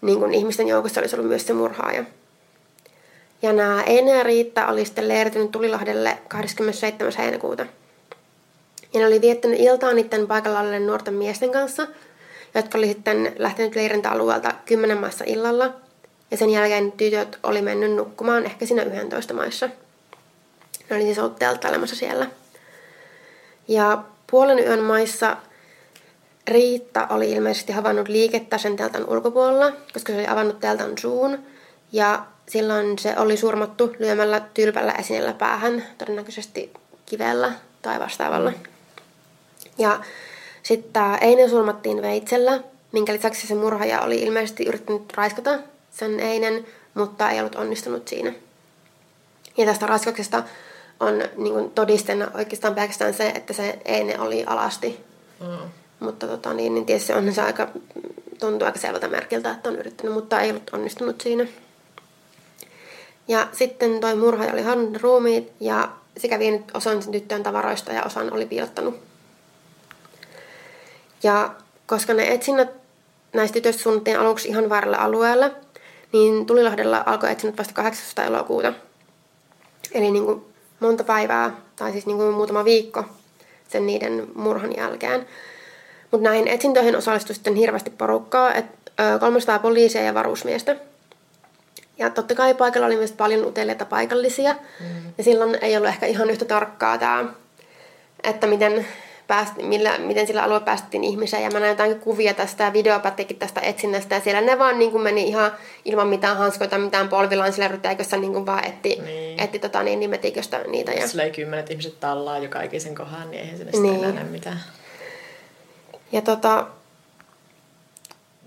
niin 0.00 0.18
kuin 0.18 0.34
ihmisten 0.34 0.68
joukossa 0.68 1.00
olisi 1.00 1.16
ollut 1.16 1.28
myös 1.28 1.46
se 1.46 1.52
murhaaja. 1.52 2.04
Ja 3.42 3.52
nämä 3.52 3.82
Eine 3.82 4.16
ja 4.16 4.22
Riitta 4.22 4.66
oli 4.66 4.84
sitten 4.84 5.08
leiritynyt 5.08 5.50
Tulilahdelle 5.50 6.18
27. 6.28 7.12
heinäkuuta. 7.18 7.66
Ja 8.94 9.00
ne 9.00 9.06
oli 9.06 9.20
viettänyt 9.20 9.60
iltaa 9.60 9.92
niiden 9.92 10.26
paikalla 10.26 10.60
olleiden 10.60 10.86
nuorten 10.86 11.14
miesten 11.14 11.52
kanssa, 11.52 11.86
jotka 12.54 12.78
oli 12.78 12.86
sitten 12.86 13.32
lähtenyt 13.38 13.74
leirintäalueelta 13.74 14.54
10 14.64 14.98
maassa 14.98 15.24
illalla. 15.26 15.87
Ja 16.30 16.36
sen 16.36 16.50
jälkeen 16.50 16.92
tytöt 16.92 17.38
oli 17.42 17.62
mennyt 17.62 17.92
nukkumaan 17.92 18.44
ehkä 18.44 18.66
siinä 18.66 18.82
11 18.82 19.34
maissa. 19.34 19.68
Ne 20.90 20.96
oli 20.96 21.02
siis 21.02 21.18
ollut 21.18 21.38
siellä. 21.84 22.26
Ja 23.68 24.02
puolen 24.30 24.58
yön 24.58 24.82
maissa 24.82 25.36
Riitta 26.48 27.06
oli 27.10 27.30
ilmeisesti 27.30 27.72
havainnut 27.72 28.08
liikettä 28.08 28.58
sen 28.58 28.76
teltan 28.76 29.08
ulkopuolella, 29.08 29.72
koska 29.92 30.12
se 30.12 30.18
oli 30.18 30.26
avannut 30.26 30.60
teltan 30.60 30.98
suun. 30.98 31.38
Ja 31.92 32.26
silloin 32.48 32.98
se 32.98 33.18
oli 33.18 33.36
surmattu 33.36 33.94
lyömällä 33.98 34.40
tylpällä 34.40 34.92
esineellä 34.92 35.32
päähän, 35.32 35.84
todennäköisesti 35.98 36.72
kivellä 37.06 37.52
tai 37.82 38.00
vastaavalla. 38.00 38.52
Ja 39.78 40.00
sitten 40.62 41.02
Eine 41.20 41.48
surmattiin 41.48 42.02
veitsellä, 42.02 42.60
minkä 42.92 43.12
lisäksi 43.12 43.46
se 43.46 43.54
murhaaja 43.54 44.00
oli 44.00 44.22
ilmeisesti 44.22 44.64
yrittänyt 44.64 45.12
raiskata 45.16 45.58
sen 45.98 46.20
Einen, 46.20 46.66
mutta 46.94 47.30
ei 47.30 47.40
ollut 47.40 47.54
onnistunut 47.54 48.08
siinä. 48.08 48.32
Ja 49.56 49.66
tästä 49.66 49.86
raiskauksesta 49.86 50.42
on 51.00 51.14
niin 51.36 51.54
kuin 51.54 51.70
todisteena 51.70 52.30
oikeastaan 52.34 52.74
pelkästään 52.74 53.14
se, 53.14 53.28
että 53.28 53.52
se 53.52 53.78
Eine 53.84 54.18
oli 54.18 54.44
alasti 54.44 55.08
Mm. 55.40 55.70
mutta 56.00 56.26
tota, 56.26 56.54
niin, 56.54 56.74
niin 56.74 56.86
tietysti 56.86 57.12
on 57.12 57.34
se 57.34 57.42
aika, 57.42 57.68
tuntuu 58.40 58.66
aika 58.66 58.78
selvältä 58.78 59.08
merkiltä, 59.08 59.50
että 59.50 59.68
on 59.68 59.76
yrittänyt, 59.76 60.14
mutta 60.14 60.40
ei 60.40 60.50
ollut 60.50 60.70
onnistunut 60.72 61.20
siinä. 61.20 61.46
Ja 63.28 63.48
sitten 63.52 64.00
toi 64.00 64.16
murhaaja 64.16 64.52
oli 64.52 64.62
halunnut 64.62 65.02
ruumiit 65.02 65.52
ja 65.60 65.88
sekä 66.16 66.38
vienyt 66.38 66.62
osan 66.74 67.02
sen 67.02 67.12
tyttöön 67.12 67.42
tavaroista 67.42 67.92
ja 67.92 68.02
osan 68.04 68.32
oli 68.32 68.46
piilottanut. 68.46 68.94
Ja 71.22 71.54
koska 71.86 72.14
ne 72.14 72.32
etsinnät 72.32 72.68
näistä 73.32 73.54
tytöistä 73.54 73.82
suunnattiin 73.82 74.18
aluksi 74.18 74.48
ihan 74.48 74.68
väärälle 74.68 74.96
alueelle, 74.96 75.52
niin 76.12 76.46
Tulilahdella 76.46 77.02
alkoi 77.06 77.30
etsinnät 77.30 77.58
vasta 77.58 77.74
8. 77.74 78.24
elokuuta. 78.24 78.72
Eli 79.92 80.10
niin 80.10 80.24
kuin 80.24 80.44
monta 80.80 81.04
päivää, 81.04 81.50
tai 81.76 81.92
siis 81.92 82.06
niin 82.06 82.16
kuin 82.16 82.34
muutama 82.34 82.64
viikko 82.64 83.04
sen 83.68 83.86
niiden 83.86 84.26
murhan 84.34 84.76
jälkeen. 84.76 85.26
Mutta 86.10 86.28
näihin 86.28 86.48
etsintöihin 86.48 86.96
osallistui 86.96 87.34
sitten 87.34 87.54
hirveästi 87.54 87.90
porukkaa, 87.90 88.54
että 88.54 89.18
300 89.20 89.58
poliisia 89.58 90.02
ja 90.02 90.14
varusmiestä. 90.14 90.76
Ja 91.98 92.10
totta 92.10 92.34
kai 92.34 92.54
paikalla 92.54 92.86
oli 92.86 92.96
myös 92.96 93.12
paljon 93.12 93.46
uteliaita 93.46 93.84
paikallisia. 93.84 94.52
Mm. 94.52 94.86
Ja 95.18 95.24
silloin 95.24 95.58
ei 95.60 95.76
ollut 95.76 95.88
ehkä 95.88 96.06
ihan 96.06 96.30
yhtä 96.30 96.44
tarkkaa 96.44 96.98
tämä, 96.98 97.24
että 98.22 98.46
miten, 98.46 98.86
pääst, 99.28 99.52
millä, 99.62 99.98
miten 99.98 100.26
sillä 100.26 100.42
alueella 100.42 100.64
päästettiin 100.64 101.04
ihmisiä. 101.04 101.40
Ja 101.40 101.50
mä 101.50 101.60
näin 101.60 101.70
jotain 101.70 102.00
kuvia 102.00 102.34
tästä 102.34 102.64
ja 102.64 102.72
videopättikin 102.72 103.38
tästä 103.38 103.60
etsinnästä. 103.60 104.14
Ja 104.14 104.20
siellä 104.20 104.40
ne 104.40 104.58
vaan 104.58 104.78
niin 104.78 104.90
kuin 104.90 105.02
meni 105.02 105.28
ihan 105.28 105.52
ilman 105.84 106.08
mitään 106.08 106.36
hanskoita, 106.36 106.78
mitään 106.78 107.08
polvilansilla 107.08 107.68
rytäikössä 107.68 108.16
niin 108.16 108.32
kuin 108.32 108.46
vaan 108.46 108.64
etti, 108.64 108.98
Niin. 109.04 109.40
etti 109.40 109.58
tota, 109.58 109.82
niin, 109.82 110.00
niin 110.00 110.10
metiköstä 110.10 110.58
niitä. 110.66 110.92
Ja... 110.92 111.00
Jos 111.00 111.14
löi 111.14 111.30
kymmenet 111.30 111.70
ihmiset 111.70 112.00
tallaa 112.00 112.38
joka 112.38 112.62
ikisen 112.62 112.94
kohan, 112.94 113.30
niin 113.30 113.42
eihän 113.42 113.56
sinne 113.58 113.72
Niin. 113.80 113.94
enää 113.94 114.12
näe 114.12 114.24
mitään. 114.24 114.60
Ja 116.12 116.22
tota, 116.22 116.66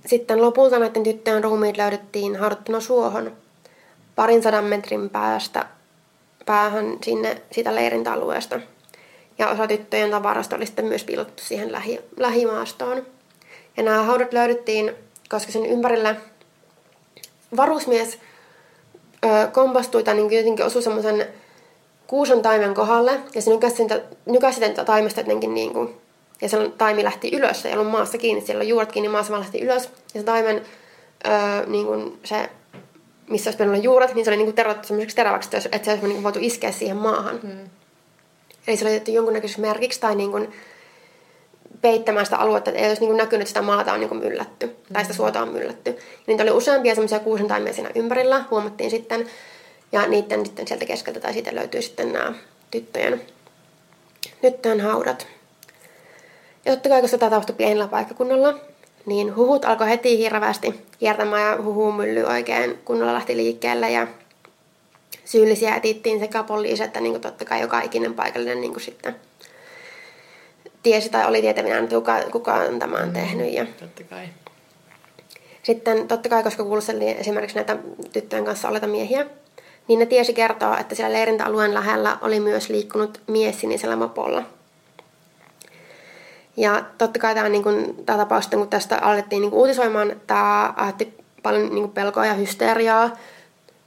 sitten 0.06 0.42
lopulta 0.42 0.80
näiden 0.80 1.04
tyttöjen 1.04 1.44
ruumiit 1.44 1.78
löydettiin 1.78 2.36
haudattuna 2.36 2.80
suohon 2.80 3.32
parin 4.16 4.44
sadan 4.44 4.64
metrin 4.64 5.10
päästä 5.10 5.66
päähän 6.46 6.98
sinne 7.04 7.42
sitä 7.52 7.76
leirintäalueesta. 7.76 8.60
Ja 9.42 9.50
osa 9.50 9.68
tyttöjen 9.68 10.12
tavarasta 10.12 10.56
oli 10.56 10.66
sitten 10.66 10.86
myös 10.86 11.04
piilottu 11.04 11.44
siihen 11.44 11.72
lähi, 11.72 12.00
lähimaastoon. 12.18 13.06
Ja 13.78 13.84
nämä 13.84 14.04
haudat 14.04 14.34
löydettiin, 14.34 14.96
koska 15.30 15.52
sen 15.52 15.66
ympärillä 15.66 16.16
varusmies 17.58 18.20
ö, 19.26 19.48
kompastui 19.52 20.04
tai 20.04 20.16
niin 20.16 20.32
jotenkin 20.32 20.66
osui 20.66 20.82
semmoisen 20.82 21.28
kuuson 22.08 22.42
taimen 22.42 22.74
kohdalle 22.74 23.20
ja 23.36 23.42
se 23.42 23.52
nykäsi 23.52 23.76
sitä, 23.76 24.02
sitä 24.52 24.86
taimesta 24.86 25.20
jotenkin 25.20 25.54
niin 25.54 25.74
kuin, 25.74 25.96
ja 26.42 26.50
se 26.50 26.72
taimi 26.78 27.04
lähti 27.04 27.36
ylös, 27.36 27.62
se 27.62 27.70
ei 27.70 27.76
ollut 27.76 27.92
maassa 27.92 28.18
kiinni, 28.18 28.42
siellä 28.42 28.60
oli 28.60 28.70
juuret 28.70 28.92
kiinni 28.92 29.10
maassa, 29.10 29.32
vaan 29.32 29.42
lähti 29.42 29.62
ylös. 29.62 29.90
Ja 30.14 30.20
se 30.20 30.24
taimen, 30.24 30.62
öö, 31.28 31.66
niin 31.68 31.86
kuin 31.86 32.20
se, 32.24 32.50
missä 33.30 33.48
olisi 33.48 33.58
pitänyt 33.58 33.74
olla 33.74 33.84
juuret, 33.84 34.14
niin 34.14 34.26
se 34.26 34.32
oli 34.32 34.38
niin 34.38 34.54
kuin 34.54 34.66
semmoiseksi 34.82 35.16
teräväksi, 35.16 35.50
että, 35.72 35.86
se 35.86 35.92
olisi 35.92 36.04
niin 36.06 36.14
kuin 36.14 36.24
voitu 36.24 36.40
iskeä 36.42 36.72
siihen 36.72 36.98
maahan. 36.98 37.40
Hmm. 37.40 37.81
Eli 38.72 38.78
se 38.78 38.86
oli 38.86 38.94
tehty 38.94 39.12
jonkunnäköiseksi 39.12 39.62
merkiksi 39.62 40.00
tai 40.00 40.16
niin 40.16 40.32
kuin 40.32 40.52
peittämään 41.82 42.26
sitä 42.26 42.38
aluetta, 42.38 42.70
että 42.70 42.82
ei 42.82 42.88
olisi 42.88 43.02
niin 43.02 43.10
kuin 43.10 43.18
näkynyt, 43.18 43.42
että 43.42 43.48
sitä 43.50 43.62
maata 43.62 43.94
on 43.94 44.00
niin 44.00 44.10
kuin 44.10 44.22
myllätty, 44.24 44.66
mm. 44.66 44.94
tai 44.94 45.04
sitä 45.04 45.16
suota 45.16 45.42
on 45.42 45.50
myllätty. 45.50 45.90
Ja 45.90 45.98
niitä 46.28 46.44
oli 46.44 46.52
useampia 46.52 46.96
semmoisia 46.96 47.20
kuusen 47.20 47.48
taimia 47.48 47.74
siinä 47.74 47.92
ympärillä, 47.96 48.46
huomattiin 48.52 48.90
sitten. 48.90 49.28
Ja 49.92 50.08
niiden 50.08 50.46
sitten 50.46 50.68
sieltä 50.68 50.86
keskeltä 50.86 51.20
tai 51.20 51.34
siitä 51.34 51.56
löytyy 51.56 51.82
sitten 51.82 52.14
nämä 52.14 52.34
tyttöjen, 52.72 53.22
tyttöjen 54.42 54.82
haudat. 54.82 55.28
Ja 56.66 56.72
totta 56.72 56.90
kai, 56.90 57.02
kun 57.02 57.10
tämä 57.10 57.30
tapahtui 57.30 57.56
pienellä 57.56 57.88
paikkakunnalla, 57.88 58.60
niin 59.06 59.36
huhut 59.36 59.66
alkoi 59.66 59.90
heti 59.90 60.18
hirveästi 60.18 60.86
kiertämään 61.00 61.52
ja 61.52 61.64
huhumylly 61.64 62.24
oikein 62.24 62.80
kunnolla 62.86 63.14
lähti 63.14 63.38
liikkeelle 63.38 63.92
ja 63.92 64.08
syyllisiä 65.32 65.76
etittiin 65.76 66.20
sekä 66.20 66.44
poliisi 66.44 66.84
että 66.84 67.00
niin 67.00 67.14
kuin 67.14 67.22
totta 67.22 67.46
kai 67.46 67.62
joka 67.62 67.82
ikinen 67.82 68.14
paikallinen 68.14 68.62
niin 68.62 68.74
kuin 68.74 68.84
sitten 68.84 69.16
tiesi 70.84 71.10
tai 71.10 71.28
oli 71.28 71.42
tietävinään, 71.42 71.84
että 71.84 71.96
kuka, 71.96 72.20
kuka 72.32 72.54
on 72.54 72.80
tämän 72.80 73.14
tehnyt. 73.14 73.54
Ja 73.54 73.66
Totta 73.80 74.04
kai. 74.04 74.30
sitten 75.64 76.08
totta 76.08 76.30
kai, 76.30 76.44
koska 76.44 76.64
kuulusteltiin 76.64 77.18
esimerkiksi 77.18 77.56
näitä 77.56 77.78
tyttöjen 78.14 78.46
kanssa 78.46 78.68
olleita 78.68 78.88
miehiä, 78.88 79.26
niin 79.88 80.00
ne 80.00 80.06
tiesi 80.06 80.34
kertoa, 80.34 80.78
että 80.78 80.96
siellä 80.96 81.14
leirintäalueen 81.14 81.74
lähellä 81.74 82.18
oli 82.22 82.40
myös 82.40 82.70
liikkunut 82.70 83.22
mies 83.28 83.60
sinisellä 83.60 83.96
mopolla. 83.96 84.44
Ja 86.58 86.86
totta 86.98 87.20
kai 87.20 87.36
tämä, 87.36 87.50
niin 87.50 87.64
kuin, 87.64 88.06
tämä 88.06 88.18
tapaus, 88.18 88.48
kun 88.48 88.68
tästä 88.68 88.98
alettiin 88.98 89.42
niin 89.42 89.52
kuin, 89.52 89.60
uutisoimaan, 89.60 90.22
tämä 90.28 90.74
aiheutti 90.78 91.14
paljon 91.44 91.62
niin 91.62 91.84
kuin, 91.84 91.92
pelkoa 91.92 92.26
ja 92.26 92.34
hysteriaa. 92.34 93.18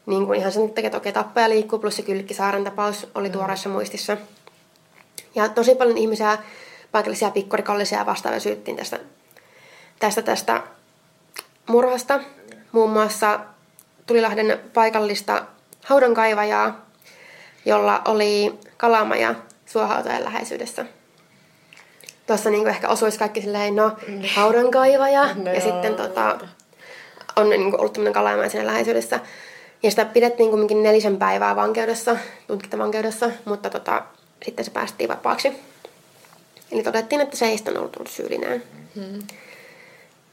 Niin 0.07 0.27
kuin 0.27 0.40
ihan 0.40 0.53
sen 0.53 0.71
takia, 0.71 0.87
että 0.87 0.99
okei, 0.99 1.12
tappaja 1.12 1.49
liikkuu, 1.49 1.79
plus 1.79 1.97
se 1.97 2.03
Kylkkisaaren 2.03 2.64
tapaus 2.64 3.07
oli 3.14 3.31
tuoreessa 3.31 3.69
muistissa. 3.69 4.17
Ja 5.35 5.49
tosi 5.49 5.75
paljon 5.75 5.99
ihmisiä, 5.99 6.38
paikallisia 6.93 7.31
pikkurikollisia 7.31 7.99
ja 7.99 8.07
vastaavia 8.07 8.40
syyttiin 8.40 8.77
tästä, 8.77 9.01
tästä, 9.99 10.23
tästä 10.23 10.62
murhasta. 11.67 12.21
Muun 12.73 12.90
muassa 12.90 13.40
Tulilahden 14.07 14.61
paikallista 14.75 15.45
haudankaivajaa, 15.85 16.87
jolla 17.64 18.03
oli 18.05 18.55
kalamaja 18.77 19.35
suohautojen 19.67 20.25
läheisyydessä. 20.25 20.87
Tuossa 22.27 22.51
niin 22.51 22.69
ehkä 22.69 22.88
osuisi 22.88 23.19
kaikki 23.19 23.40
silleen, 23.40 23.77
no, 23.77 23.97
haudankaivaja. 24.35 25.35
No 25.45 25.53
ja 25.53 25.61
sitten 25.61 25.95
tota, 25.95 26.38
on 27.37 27.51
niin 27.51 27.81
ollut 27.81 27.93
tämmöinen 27.93 28.12
kalamaja 28.12 28.51
siinä 28.51 28.67
läheisyydessä. 28.67 29.21
Ja 29.85 29.90
sitä 29.90 30.05
pidettiin 30.05 30.51
kumminkin 30.51 30.83
nelisen 30.83 31.16
päivää 31.16 31.57
vankeudessa, 31.57 32.16
tutkintavankeudessa, 32.47 33.31
mutta 33.44 33.70
tota, 33.70 34.03
sitten 34.44 34.64
se 34.64 34.70
päästiin 34.70 35.09
vapaaksi. 35.09 35.53
Eli 36.73 36.83
todettiin, 36.83 37.20
että 37.20 37.37
se 37.37 37.47
ei 37.47 37.57
sitten 37.57 37.79
ollut 37.79 37.97
ollut 37.97 38.11
syyllinen. 38.11 38.62
Mm-hmm. 38.94 39.18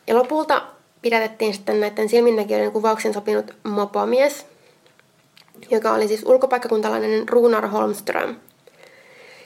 Ja 0.08 0.16
lopulta 0.16 0.62
pidätettiin 1.02 1.54
sitten 1.54 1.80
näiden 1.80 2.10
silminnäkijöiden 2.10 2.72
kuvauksen 2.72 3.14
sopinut 3.14 3.56
mopomies, 3.64 4.46
joka 5.72 5.92
oli 5.92 6.08
siis 6.08 6.24
ulkopaikkakuntalainen 6.26 7.30
Runar 7.30 7.68
Holmström. 7.68 8.36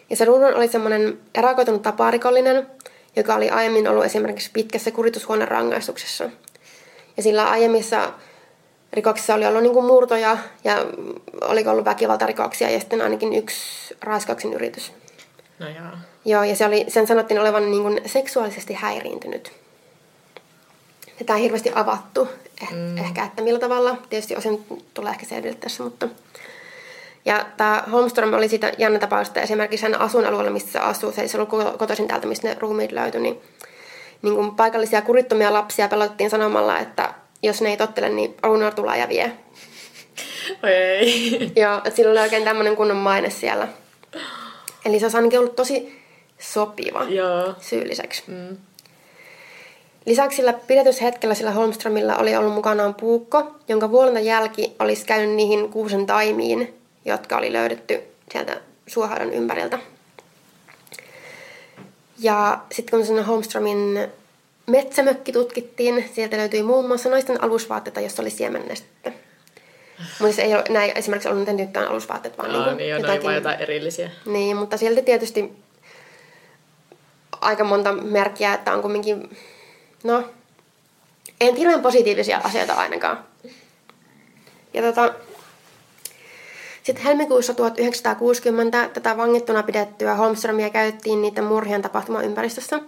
Ja 0.10 0.16
se 0.16 0.26
Runar 0.26 0.58
oli 0.58 0.68
semmoinen 0.68 1.20
erakoitunut 1.36 1.82
taparikollinen, 1.82 2.68
joka 3.16 3.36
oli 3.36 3.50
aiemmin 3.50 3.88
ollut 3.88 4.06
esimerkiksi 4.06 4.50
pitkässä 4.54 4.92
kuritushuoneen 4.92 5.48
rangaistuksessa. 5.48 6.30
Ja 7.18 7.24
sillä 7.24 7.50
aiemmissa 7.50 8.14
rikoksissa 8.96 9.34
oli 9.34 9.46
ollut 9.46 9.64
niin 9.64 9.74
kuin 9.74 9.86
murtoja 9.86 10.38
ja 10.64 10.86
oli 11.42 11.68
ollut 11.68 11.86
väkivaltarikoksia 11.86 12.70
ja 12.70 12.80
sitten 12.80 13.02
ainakin 13.02 13.34
yksi 13.34 13.96
raiskauksen 14.02 14.54
yritys. 14.54 14.94
No 15.60 15.68
joo. 15.68 15.98
Joo, 16.26 16.44
ja 16.44 16.56
se 16.56 16.66
oli, 16.66 16.86
sen 16.88 17.08
sanottiin 17.08 17.40
olevan 17.40 17.72
niin 17.72 17.84
kuin 17.84 18.02
seksuaalisesti 18.06 18.74
häiriintynyt. 18.74 19.52
Ja 21.20 21.26
tämä 21.26 21.38
on 21.38 21.42
hirveästi 21.42 21.72
avattu. 21.76 22.30
Eh, 22.62 22.72
mm. 22.72 22.98
Ehkä, 22.98 23.24
että 23.26 23.42
millä 23.42 23.60
tavalla. 23.60 23.98
Tietysti 24.10 24.36
osin 24.36 24.66
tulee 24.94 25.12
ehkä 25.12 25.26
selville 25.26 25.58
tässä, 25.58 25.84
mutta... 25.84 26.08
Ja 27.26 27.46
tämä 27.58 27.84
Holmström 27.92 28.34
oli 28.34 28.50
siitä 28.50 28.72
jännä 28.78 29.00
tapaus, 29.00 29.28
että 29.28 29.42
esimerkiksi 29.42 29.86
hän 29.86 30.02
asuinalueella, 30.02 30.52
missä 30.52 30.72
se 30.72 30.80
asuu, 30.80 31.12
se 31.12 31.22
ei 31.22 31.28
ollut 31.36 31.78
kotoisin 31.78 32.08
täältä, 32.08 32.28
mistä 32.28 32.48
ne 32.48 32.58
ruumiit 32.60 32.92
löytyi, 32.92 33.22
niin, 33.22 33.42
niin 34.22 34.36
kuin 34.36 34.56
paikallisia 34.56 35.02
kurittomia 35.02 35.54
lapsia 35.54 35.88
pelotettiin 35.88 36.30
sanomalla, 36.30 36.80
että 36.80 37.14
jos 37.44 37.62
ne 37.62 37.70
ei 37.70 37.78
tottele, 37.78 38.10
niin 38.10 38.36
Runar 38.44 38.74
tulee 38.74 38.98
ja 38.98 39.10
vie. 39.10 39.32
Oi 40.64 40.72
ei. 40.72 41.52
Joo, 41.56 41.78
että 41.78 41.90
sillä 41.90 42.12
oli 42.12 42.20
oikein 42.20 42.44
tämmöinen 42.44 42.76
kunnon 42.76 42.98
maine 42.98 43.30
siellä. 43.30 43.68
Eli 44.86 45.00
se 45.00 45.06
olisi 45.06 45.18
ainakin 45.18 45.40
ollut 45.40 45.56
tosi 45.56 46.02
sopiva 46.40 47.04
Joo. 47.04 47.54
syylliseksi. 47.60 48.24
Mm. 48.28 48.58
Lisäksi 50.06 50.36
sillä 50.36 50.54
pidätyshetkellä 50.54 51.36
sillä 51.36 51.52
Holmströmillä 51.52 52.18
oli 52.18 52.36
ollut 52.36 52.54
mukanaan 52.54 52.96
puukko, 52.96 53.56
jonka 53.68 53.92
vuolenta 53.92 54.20
jälki 54.20 54.76
olisi 54.80 55.06
käynyt 55.06 55.36
niihin 55.36 55.70
kuusen 55.70 56.06
taimiin, 56.06 56.74
jotka 57.06 57.38
oli 57.38 57.54
löydetty 57.54 58.02
sieltä 58.32 58.62
suohaudan 58.88 59.34
ympäriltä. 59.34 59.80
Ja 62.20 62.60
sitten 62.72 63.00
kun 63.00 63.06
sinne 63.06 63.22
Holmströmin 63.22 64.08
metsämökki 64.66 65.32
tutkittiin, 65.32 66.10
sieltä 66.14 66.38
löytyi 66.38 66.64
muun 66.64 66.88
muassa 66.88 67.10
naisten 67.10 67.44
alusvaatteita, 67.44 68.02
jossa 68.02 68.22
oli 68.22 68.30
siemennestettä. 68.30 69.12
Mutta 70.20 70.36
se 70.36 70.42
ei 70.42 70.56
ole 70.56 70.64
näin 70.70 70.92
esimerkiksi 70.96 71.30
ollut 71.30 71.48
niiden 71.48 71.66
tyttöjen 71.66 71.90
alusvaatteet, 71.90 72.38
vaan 72.38 72.52
Aa, 72.52 72.66
niin 72.66 72.78
niin 72.78 73.02
ne 73.02 73.12
oli 73.12 73.24
vaan 73.24 73.36
jotain 73.36 73.62
erillisiä. 73.62 74.10
Niin, 74.26 74.58
mutta 74.58 74.78
silti 74.78 75.02
tietysti 75.02 75.52
aika 77.42 77.64
monta 77.64 77.94
merkkiä, 77.94 78.54
että 78.54 78.74
on 78.74 78.82
kumminkin, 78.82 79.38
no, 80.04 80.24
ei 81.42 81.50
nyt 81.50 81.60
hirveän 81.60 81.82
positiivisia 81.82 82.42
asioita 82.44 82.74
ainakaan. 82.74 83.26
Ja 84.74 84.82
tota, 84.82 85.14
sitten 86.84 87.06
helmikuussa 87.06 87.54
1960 87.54 88.90
tätä 88.94 89.18
vangittuna 89.18 89.64
pidettyä 89.64 90.16
Holmströmiä 90.16 90.70
käytettiin 90.70 91.22
niiden 91.22 91.44
murhien 91.44 91.82
tapahtumaympäristössä. 91.82 92.80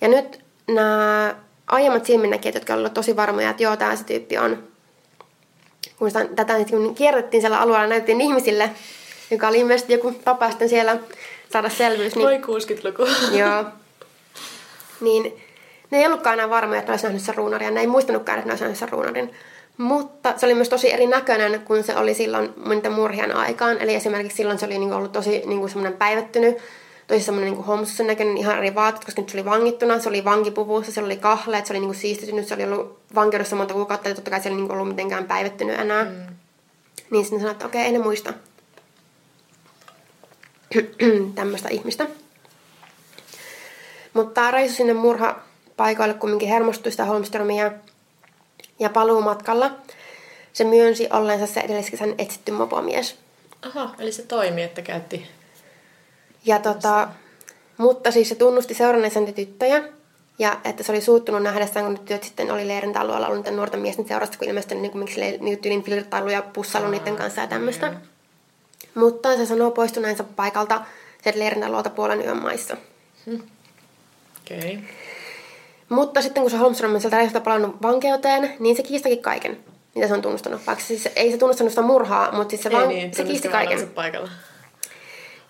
Ja 0.00 0.08
nyt 0.08 0.45
nämä 0.68 1.34
aiemmat 1.66 2.06
silminnäkijät, 2.06 2.54
jotka 2.54 2.74
olivat 2.74 2.94
tosi 2.94 3.16
varmoja, 3.16 3.50
että 3.50 3.62
joo, 3.62 3.76
tämä 3.76 3.96
se 3.96 4.04
tyyppi 4.04 4.38
on. 4.38 4.62
Kun 5.98 6.10
sitä, 6.10 6.26
tätä 6.36 6.58
nyt 6.58 6.70
kun 6.70 6.94
kierrettiin 6.94 7.40
siellä 7.40 7.60
alueella, 7.60 7.86
näytettiin 7.86 8.20
ihmisille, 8.20 8.70
joka 9.30 9.48
oli 9.48 9.58
ilmeisesti 9.58 9.92
joku 9.92 10.12
tapa 10.24 10.50
sitten 10.50 10.68
siellä 10.68 10.96
saada 11.52 11.68
selvyys. 11.68 12.16
Niin, 12.16 12.26
Voi 12.26 12.38
60-luku. 12.38 13.02
joo. 13.38 13.64
Niin 15.00 15.42
ne 15.90 15.98
ei 15.98 16.06
ollutkaan 16.06 16.34
enää 16.34 16.50
varmoja, 16.50 16.78
että 16.78 16.90
ne 16.90 16.92
olisi 16.92 17.06
nähnyt 17.06 17.22
sen 17.22 17.34
ruunarin. 17.34 17.74
Ne 17.74 17.80
ei 17.80 17.86
muistanutkaan, 17.86 18.38
että 18.38 18.48
ne 18.48 18.52
olisi 18.52 18.64
nähnyt 18.64 18.78
sen 18.78 18.88
ruunarin. 18.88 19.30
Mutta 19.76 20.34
se 20.36 20.46
oli 20.46 20.54
myös 20.54 20.68
tosi 20.68 20.92
erinäköinen, 20.92 21.60
kun 21.60 21.82
se 21.82 21.96
oli 21.96 22.14
silloin 22.14 22.52
niiden 22.66 22.92
murhien 22.92 23.36
aikaan. 23.36 23.78
Eli 23.78 23.94
esimerkiksi 23.94 24.36
silloin 24.36 24.58
se 24.58 24.66
oli 24.66 24.78
niinku 24.78 24.94
ollut 24.94 25.12
tosi 25.12 25.42
niinku 25.46 25.68
semmoinen 25.68 25.98
päivettynyt, 25.98 26.56
tosi 27.06 27.20
semmoinen 27.20 27.50
niinku 27.50 27.66
homsussen 27.66 28.06
näköinen, 28.06 28.36
ihan 28.36 28.58
eri 28.58 28.74
vaatteet, 28.74 29.04
koska 29.04 29.20
nyt 29.22 29.28
se 29.28 29.36
oli 29.36 29.44
vangittuna, 29.44 29.98
se 29.98 30.08
oli 30.08 30.24
vankipuvussa, 30.24 30.92
se 30.92 31.02
oli 31.02 31.16
kahleet, 31.16 31.66
se 31.66 31.72
oli 31.72 31.80
niinku 31.80 31.94
siistitynyt, 31.94 32.48
se 32.48 32.54
oli 32.54 32.64
ollut 32.64 32.98
vankeudessa 33.14 33.56
monta 33.56 33.74
kuukautta, 33.74 34.08
ja 34.08 34.14
totta 34.14 34.30
kai 34.30 34.40
se 34.40 34.48
ei 34.48 34.54
niinku 34.54 34.72
ollut 34.72 34.88
mitenkään 34.88 35.24
päivettynyt 35.24 35.80
enää. 35.80 36.04
Mm. 36.04 36.26
Niin 37.10 37.24
sitten 37.24 37.40
sanoi, 37.40 37.52
että 37.52 37.66
okei, 37.66 37.82
ei 37.82 37.92
ne 37.92 37.98
muista 37.98 38.32
tämmöistä 41.34 41.68
ihmistä. 41.68 42.06
Mutta 44.12 44.34
tämä 44.34 44.50
reissu 44.50 44.76
sinne 44.76 44.94
murhapaikoille 44.94 46.14
kumminkin 46.14 46.48
hermostui 46.48 46.92
sitä 46.92 47.04
Holmströmiä. 47.04 47.72
Ja 48.78 48.90
paluumatkalla 48.90 49.70
se 50.52 50.64
myönsi 50.64 51.08
olleensa 51.12 51.46
se 51.46 51.60
edelliskesän 51.60 52.14
etsitty 52.18 52.52
mopomies. 52.52 53.18
Aha, 53.62 53.94
eli 53.98 54.12
se 54.12 54.22
toimi, 54.22 54.62
että 54.62 54.82
käytti. 54.82 55.26
Ja 56.46 56.58
tota, 56.58 57.08
mutta 57.76 58.10
siis 58.10 58.28
se 58.28 58.34
tunnusti 58.34 58.74
seuranneensa 58.74 59.20
niitä 59.20 59.36
tyttöjä. 59.36 59.82
Ja 60.38 60.60
että 60.64 60.82
se 60.82 60.92
oli 60.92 61.00
suuttunut 61.00 61.42
nähdessään, 61.42 61.86
kun 61.86 61.94
ne 61.94 62.00
tytöt 62.00 62.22
sitten 62.22 62.50
oli 62.50 62.68
leirintäalueella 62.68 63.26
ollut 63.26 63.38
niiden 63.38 63.56
nuorten 63.56 63.80
miesten 63.80 64.08
seurasta, 64.08 64.38
kun 64.38 64.48
ilmeisesti 64.48 64.74
niin 64.74 64.92
kuin, 64.92 65.08
niin 65.40 65.58
tyylin 65.58 65.82
flirttailu 65.82 66.28
ja 66.28 66.42
pussailu 66.42 66.88
niiden 66.88 67.16
kanssa 67.16 67.40
ja 67.40 67.46
tämmöistä. 67.46 67.90
Mm. 67.90 67.96
Mutta 68.94 69.36
se 69.36 69.46
sanoo 69.46 69.70
poistuneensa 69.70 70.24
paikalta 70.24 70.84
sieltä 71.22 71.38
leirintäalueelta 71.38 71.90
puolen 71.90 72.24
yön 72.24 72.42
maissa. 72.42 72.76
Okei. 74.42 74.58
Okay. 74.58 74.78
Mutta 75.88 76.22
sitten 76.22 76.42
kun 76.42 76.50
se 76.50 76.56
Holmström 76.56 76.94
on 76.94 77.00
sieltä 77.00 77.16
reissulta 77.16 77.44
palannut 77.44 77.82
vankeuteen, 77.82 78.54
niin 78.58 78.76
se 78.76 78.82
kiistakin 78.82 79.22
kaiken, 79.22 79.58
mitä 79.94 80.08
se 80.08 80.14
on 80.14 80.22
tunnustanut. 80.22 80.66
Vaikka 80.66 80.84
siis 80.84 81.08
ei 81.16 81.30
se 81.30 81.38
tunnustanut 81.38 81.72
sitä 81.72 81.82
murhaa, 81.82 82.32
mutta 82.32 82.50
siis 82.50 82.62
se, 82.62 82.68
Ei 82.68 82.74
vaan, 82.74 82.88
niin, 82.88 83.14
se 83.14 83.24
kiisti 83.24 83.48
kaiken. 83.48 83.88
paikalla. 83.88 84.30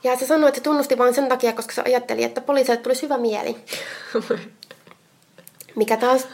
Ja 0.04 0.16
se 0.16 0.26
sanoi, 0.26 0.48
että 0.48 0.58
se 0.58 0.62
tunnusti 0.62 0.98
vain 0.98 1.14
sen 1.14 1.28
takia, 1.28 1.52
koska 1.52 1.74
se 1.74 1.82
ajatteli, 1.86 2.24
että 2.24 2.40
poliisille 2.40 2.76
tulisi 2.76 3.02
hyvä 3.02 3.18
mieli. 3.18 3.56
Mikä 5.74 5.96
taas... 5.96 6.28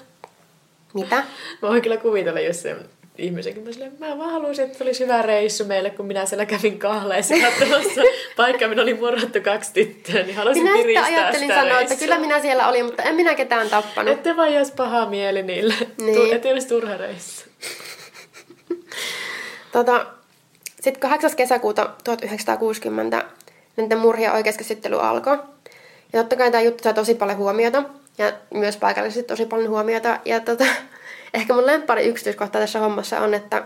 Mitä? 0.94 1.16
Mä 1.62 1.68
voin 1.68 1.82
kyllä 1.82 1.96
kuvitella, 1.96 2.40
jos 2.40 2.62
se 2.62 2.76
ihmisenkin 3.18 3.62
mä 3.62 3.72
silleen, 3.72 3.92
mä 3.98 4.18
vaan 4.18 4.30
haluaisin, 4.32 4.64
että 4.64 4.84
olisi 4.84 5.04
hyvä 5.04 5.22
reissu 5.22 5.64
meille, 5.64 5.90
kun 5.90 6.06
minä 6.06 6.26
siellä 6.26 6.46
kävin 6.46 6.78
kahleissa 6.78 7.34
katsomassa 7.34 8.00
paikkaa, 8.36 8.68
minä 8.68 8.82
oli 8.82 8.94
murhattu 8.94 9.40
kaksi 9.40 9.72
tyttöä, 9.72 10.22
niin 10.22 10.36
haluaisin 10.36 10.62
Minä 10.62 10.76
kiristää 10.76 11.04
ajattelin 11.04 11.40
sitä 11.40 11.54
sanoa, 11.54 11.70
että 11.70 11.78
reissua. 11.78 11.98
kyllä 11.98 12.18
minä 12.18 12.40
siellä 12.40 12.68
olin, 12.68 12.84
mutta 12.84 13.02
en 13.02 13.14
minä 13.14 13.34
ketään 13.34 13.70
tappanut. 13.70 14.12
Ette 14.12 14.36
vaan 14.36 14.54
jos 14.54 14.70
paha 14.70 15.06
mieli 15.06 15.42
niille. 15.42 15.74
Niin. 15.78 16.14
Niin. 16.14 16.36
Ettei 16.36 16.52
olisi 16.52 16.68
turha 16.68 16.96
reissu. 16.96 17.44
Tota, 19.72 20.06
sitten 20.80 21.00
8. 21.00 21.36
kesäkuuta 21.36 21.90
1960 22.04 23.24
näiden 23.76 23.98
murhien 23.98 24.32
oikeuskäsittely 24.32 25.00
alkoi. 25.00 25.38
Ja 26.12 26.20
totta 26.20 26.36
kai 26.36 26.50
tämä 26.50 26.62
juttu 26.62 26.82
sai 26.82 26.94
tosi 26.94 27.14
paljon 27.14 27.38
huomiota. 27.38 27.82
Ja 28.18 28.32
myös 28.54 28.76
paikallisesti 28.76 29.22
tosi 29.22 29.46
paljon 29.46 29.70
huomiota. 29.70 30.20
Ja 30.24 30.40
tota, 30.40 30.64
ehkä 31.34 31.54
mun 31.54 31.66
lemppari 31.66 32.04
yksityiskohta 32.04 32.58
tässä 32.58 32.78
hommassa 32.78 33.20
on, 33.20 33.34
että 33.34 33.62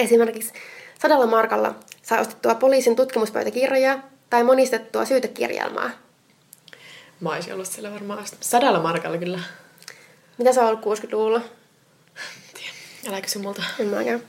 esimerkiksi 0.00 0.52
sadalla 0.98 1.26
markalla 1.26 1.74
sai 2.02 2.20
ostettua 2.20 2.54
poliisin 2.54 2.96
tutkimuspöytäkirjaa 2.96 4.02
tai 4.30 4.44
monistettua 4.44 5.04
syytekirjelmää. 5.04 5.90
Mä 7.20 7.30
olisin 7.30 7.54
ollut 7.54 7.66
siellä 7.66 7.92
varmaan. 7.92 8.24
Sadalla 8.40 8.80
markalla 8.80 9.18
kyllä. 9.18 9.40
Mitä 10.38 10.50
on 10.50 10.66
ollut 10.66 10.80
60-luvulla? 10.80 11.40
Älä 13.08 13.20
kysy 13.20 13.38
multa. 13.38 13.62
En 13.80 13.86
mäkään. 13.86 14.22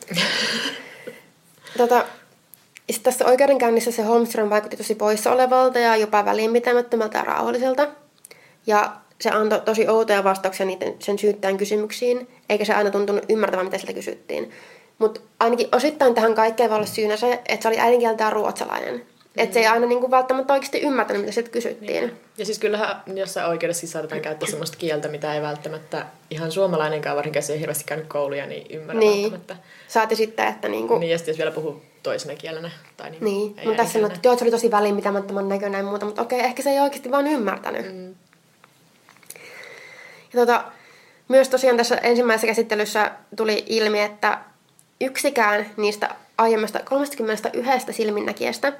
tota, 1.77 2.05
sitten 2.91 3.13
tässä 3.13 3.25
oikeudenkäynnissä 3.25 3.91
se 3.91 4.03
Holmström 4.03 4.49
vaikutti 4.49 4.77
tosi 4.77 4.95
poissa 4.95 5.31
olevalta 5.31 5.79
ja 5.79 5.95
jopa 5.95 6.25
välinpitämättömältä 6.25 7.17
ja 7.17 7.23
rauhalliselta. 7.23 7.87
Ja 8.67 8.93
se 9.21 9.29
antoi 9.29 9.61
tosi 9.61 9.87
outoja 9.87 10.23
vastauksia 10.23 10.65
niiden, 10.65 10.95
sen 10.99 11.19
syyttäjän 11.19 11.57
kysymyksiin, 11.57 12.27
eikä 12.49 12.65
se 12.65 12.73
aina 12.73 12.91
tuntunut 12.91 13.25
ymmärtävän, 13.29 13.65
mitä 13.65 13.77
sieltä 13.77 13.93
kysyttiin. 13.93 14.51
Mutta 14.99 15.21
ainakin 15.39 15.67
osittain 15.71 16.15
tähän 16.15 16.35
kaikkeen 16.35 16.69
voi 16.69 16.75
olla 16.75 16.87
syynä 16.87 17.17
se, 17.17 17.41
että 17.47 17.61
se 17.63 17.67
oli 17.67 17.79
äidinkieltään 17.79 18.33
ruotsalainen. 18.33 19.05
Että 19.37 19.53
se 19.53 19.59
ei 19.59 19.67
aina 19.67 19.85
niinku 19.85 20.11
välttämättä 20.11 20.53
oikeasti 20.53 20.81
ymmärtänyt, 20.81 21.21
mitä 21.21 21.31
sieltä 21.33 21.49
kysyttiin. 21.51 22.03
Niin. 22.03 22.17
Ja 22.37 22.45
siis 22.45 22.59
kyllähän 22.59 23.01
jossain 23.15 23.47
oikeudessa 23.49 23.79
siis 23.79 23.91
saatetaan 23.91 24.21
käyttää 24.21 24.49
sellaista 24.49 24.77
kieltä, 24.77 25.07
mitä 25.07 25.33
ei 25.33 25.41
välttämättä 25.41 26.05
ihan 26.29 26.51
suomalainenkaan, 26.51 27.15
varsinkin 27.15 27.37
jos 27.39 27.49
ei 27.49 27.59
hirveästi 27.59 27.83
käynyt 27.83 28.07
kouluja, 28.07 28.45
niin 28.45 28.67
ymmärrä 28.69 28.99
Niin. 28.99 29.31
välttämättä. 29.31 29.55
Saati 29.87 30.15
sitten, 30.15 30.47
että 30.47 30.67
niinku... 30.67 30.97
Niin, 30.97 31.11
ja 31.11 31.17
sitten 31.17 31.31
jos 31.31 31.37
vielä 31.37 31.51
puhuu 31.51 31.81
toisena 32.03 32.35
kielenä. 32.35 32.71
Tai 32.97 33.09
niin, 33.09 33.23
Niin, 33.23 33.41
mutta 33.47 33.61
tässä 33.63 33.71
äidinkielenä. 33.81 34.15
että 34.15 34.27
joo, 34.27 34.37
se 34.37 34.43
oli 34.43 34.51
tosi 34.51 34.71
välinpitämättömän 34.71 35.49
näköinen 35.49 35.77
ja 35.77 35.83
muuta, 35.83 36.05
mutta 36.05 36.21
okei, 36.21 36.39
ehkä 36.39 36.63
se 36.63 36.69
ei 36.69 36.79
oikeasti 36.79 37.11
vaan 37.11 37.27
ymmärtänyt. 37.27 37.93
Mm. 37.95 38.15
Ja 40.33 40.39
tota, 40.45 40.63
myös 41.27 41.49
tosiaan 41.49 41.77
tässä 41.77 41.95
ensimmäisessä 41.95 42.47
käsittelyssä 42.47 43.11
tuli 43.35 43.63
ilmi, 43.67 44.01
että 44.01 44.39
yksikään 45.01 45.65
niistä 45.77 46.15
aiemmasta 46.37 46.79
31 46.79 47.93
silminnäkijästä 47.93 48.73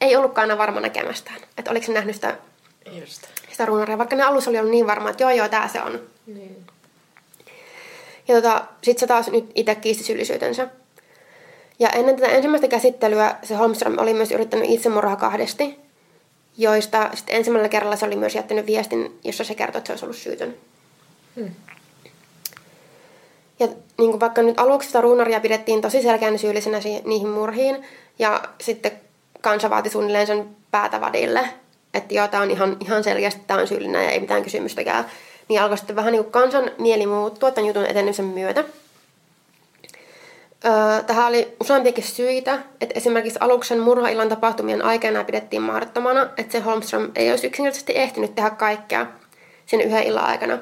ei 0.00 0.16
ollutkaan 0.16 0.50
aina 0.50 0.58
varma 0.58 0.80
näkemästään. 0.80 1.40
Että 1.58 1.70
oliko 1.70 1.86
se 1.86 1.92
nähnyt 1.92 2.14
sitä, 2.14 2.36
Just. 3.00 3.22
sitä 3.50 3.66
ruunaria, 3.66 3.98
vaikka 3.98 4.16
ne 4.16 4.22
alussa 4.22 4.50
oli 4.50 4.58
ollut 4.58 4.70
niin 4.70 4.86
varma, 4.86 5.10
että 5.10 5.22
joo 5.22 5.30
joo, 5.30 5.48
tää 5.48 5.68
se 5.68 5.82
on. 5.82 6.00
Niin. 6.26 6.66
Ja 8.28 8.34
tota, 8.34 8.64
sit 8.82 8.98
se 8.98 9.06
taas 9.06 9.30
nyt 9.30 9.50
itse 9.54 9.74
kiisti 9.74 10.04
syyllisyytensä. 10.04 10.68
Ja 11.78 11.88
ennen 11.88 12.16
tätä 12.16 12.28
ensimmäistä 12.28 12.68
käsittelyä 12.68 13.36
se 13.42 13.54
Holmström 13.54 13.98
oli 13.98 14.14
myös 14.14 14.30
yrittänyt 14.30 14.70
itsemurhaa 14.70 15.16
kahdesti, 15.16 15.78
joista 16.58 17.10
sitten 17.14 17.36
ensimmäisellä 17.36 17.68
kerralla 17.68 17.96
se 17.96 18.06
oli 18.06 18.16
myös 18.16 18.34
jättänyt 18.34 18.66
viestin, 18.66 19.18
jossa 19.24 19.44
se 19.44 19.54
kertoi, 19.54 19.78
että 19.78 19.86
se 19.86 19.92
olisi 19.92 20.04
ollut 20.04 20.16
syytön. 20.16 20.54
Hmm. 21.36 21.50
Ja 23.58 23.66
niin 23.98 24.10
kuin 24.10 24.20
vaikka 24.20 24.42
nyt 24.42 24.60
aluksi 24.60 24.86
sitä 24.86 25.00
ruunaria 25.00 25.40
pidettiin 25.40 25.80
tosi 25.80 26.02
selkeänä 26.02 26.38
syyllisenä 26.38 26.78
niihin 27.04 27.28
murhiin, 27.28 27.86
ja 28.18 28.42
sitten 28.60 28.92
kansa 29.40 29.70
vaati 29.70 29.90
suunnilleen 29.90 30.26
sen 30.26 30.56
päätä 30.70 31.00
vadille, 31.00 31.48
että 31.94 32.14
joo, 32.14 32.28
tämä 32.28 32.42
on 32.42 32.50
ihan, 32.50 32.76
ihan 32.80 33.04
selkeästi, 33.04 33.40
tämä 33.46 33.60
on 33.60 33.66
syyllinen 33.66 34.04
ja 34.04 34.10
ei 34.10 34.20
mitään 34.20 34.42
kysymystäkään. 34.42 35.04
Niin 35.48 35.60
alkoi 35.60 35.78
sitten 35.78 35.96
vähän 35.96 36.12
niin 36.12 36.24
kuin 36.24 36.32
kansan 36.32 36.70
mieli 36.78 37.06
muuttua 37.06 37.50
tämän 37.50 37.68
jutun 37.68 37.86
etenemisen 37.86 38.24
myötä. 38.24 38.64
Öö, 40.64 41.02
tähän 41.06 41.26
oli 41.26 41.56
useampiakin 41.60 42.04
syitä, 42.04 42.58
että 42.80 42.98
esimerkiksi 42.98 43.38
aluksen 43.42 43.80
murhaillan 43.80 44.28
tapahtumien 44.28 44.84
aikana 44.84 45.24
pidettiin 45.24 45.62
mahdottomana, 45.62 46.28
että 46.36 46.52
se 46.52 46.60
Holmström 46.60 47.10
ei 47.16 47.30
olisi 47.30 47.46
yksinkertaisesti 47.46 47.92
ehtinyt 47.96 48.34
tehdä 48.34 48.50
kaikkea 48.50 49.06
sen 49.66 49.80
yhden 49.80 50.02
illan 50.02 50.24
aikana. 50.24 50.58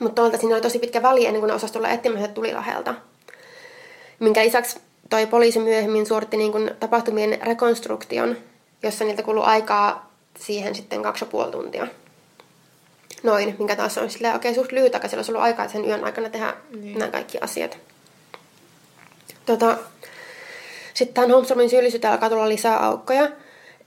Mutta 0.00 0.14
toisaalta 0.14 0.40
siinä 0.40 0.54
oli 0.54 0.62
tosi 0.62 0.78
pitkä 0.78 1.02
väli 1.02 1.26
ennen 1.26 1.40
kuin 1.40 1.48
ne 1.48 1.54
osasi 1.54 1.72
tulla 1.72 1.88
etsimään 1.88 2.34
tulilahelta. 2.34 2.94
Minkä 4.20 4.44
lisäksi 4.44 4.80
toi 5.10 5.26
poliisi 5.26 5.58
myöhemmin 5.58 6.06
suoritti 6.06 6.36
niin 6.36 6.52
kuin 6.52 6.70
tapahtumien 6.80 7.38
rekonstruktion, 7.42 8.36
jossa 8.82 9.04
niiltä 9.04 9.22
kului 9.22 9.44
aikaa 9.44 10.12
siihen 10.38 10.74
sitten 10.74 11.02
kaksi 11.02 11.24
ja 11.24 11.30
puoli 11.30 11.52
tuntia. 11.52 11.86
Noin, 13.22 13.56
minkä 13.58 13.76
taas 13.76 13.98
on 13.98 14.10
silleen 14.10 14.36
okei 14.36 14.50
okay, 14.50 14.62
suht 14.62 14.72
lyhyt 14.72 14.94
aika, 14.94 15.08
sillä 15.08 15.18
olisi 15.18 15.32
ollut 15.32 15.44
aikaa 15.44 15.68
sen 15.68 15.84
yön 15.84 16.04
aikana 16.04 16.28
tehdä 16.28 16.54
niin. 16.80 16.98
nämä 16.98 17.10
kaikki 17.10 17.38
asiat. 17.40 17.78
Tota, 19.46 19.78
sitten 20.94 21.14
tähän 21.14 21.30
Holmströmin 21.30 21.70
syyllisyyteen 21.70 22.12
alkaa 22.12 22.30
tulla 22.30 22.48
lisää 22.48 22.86
aukkoja. 22.86 23.28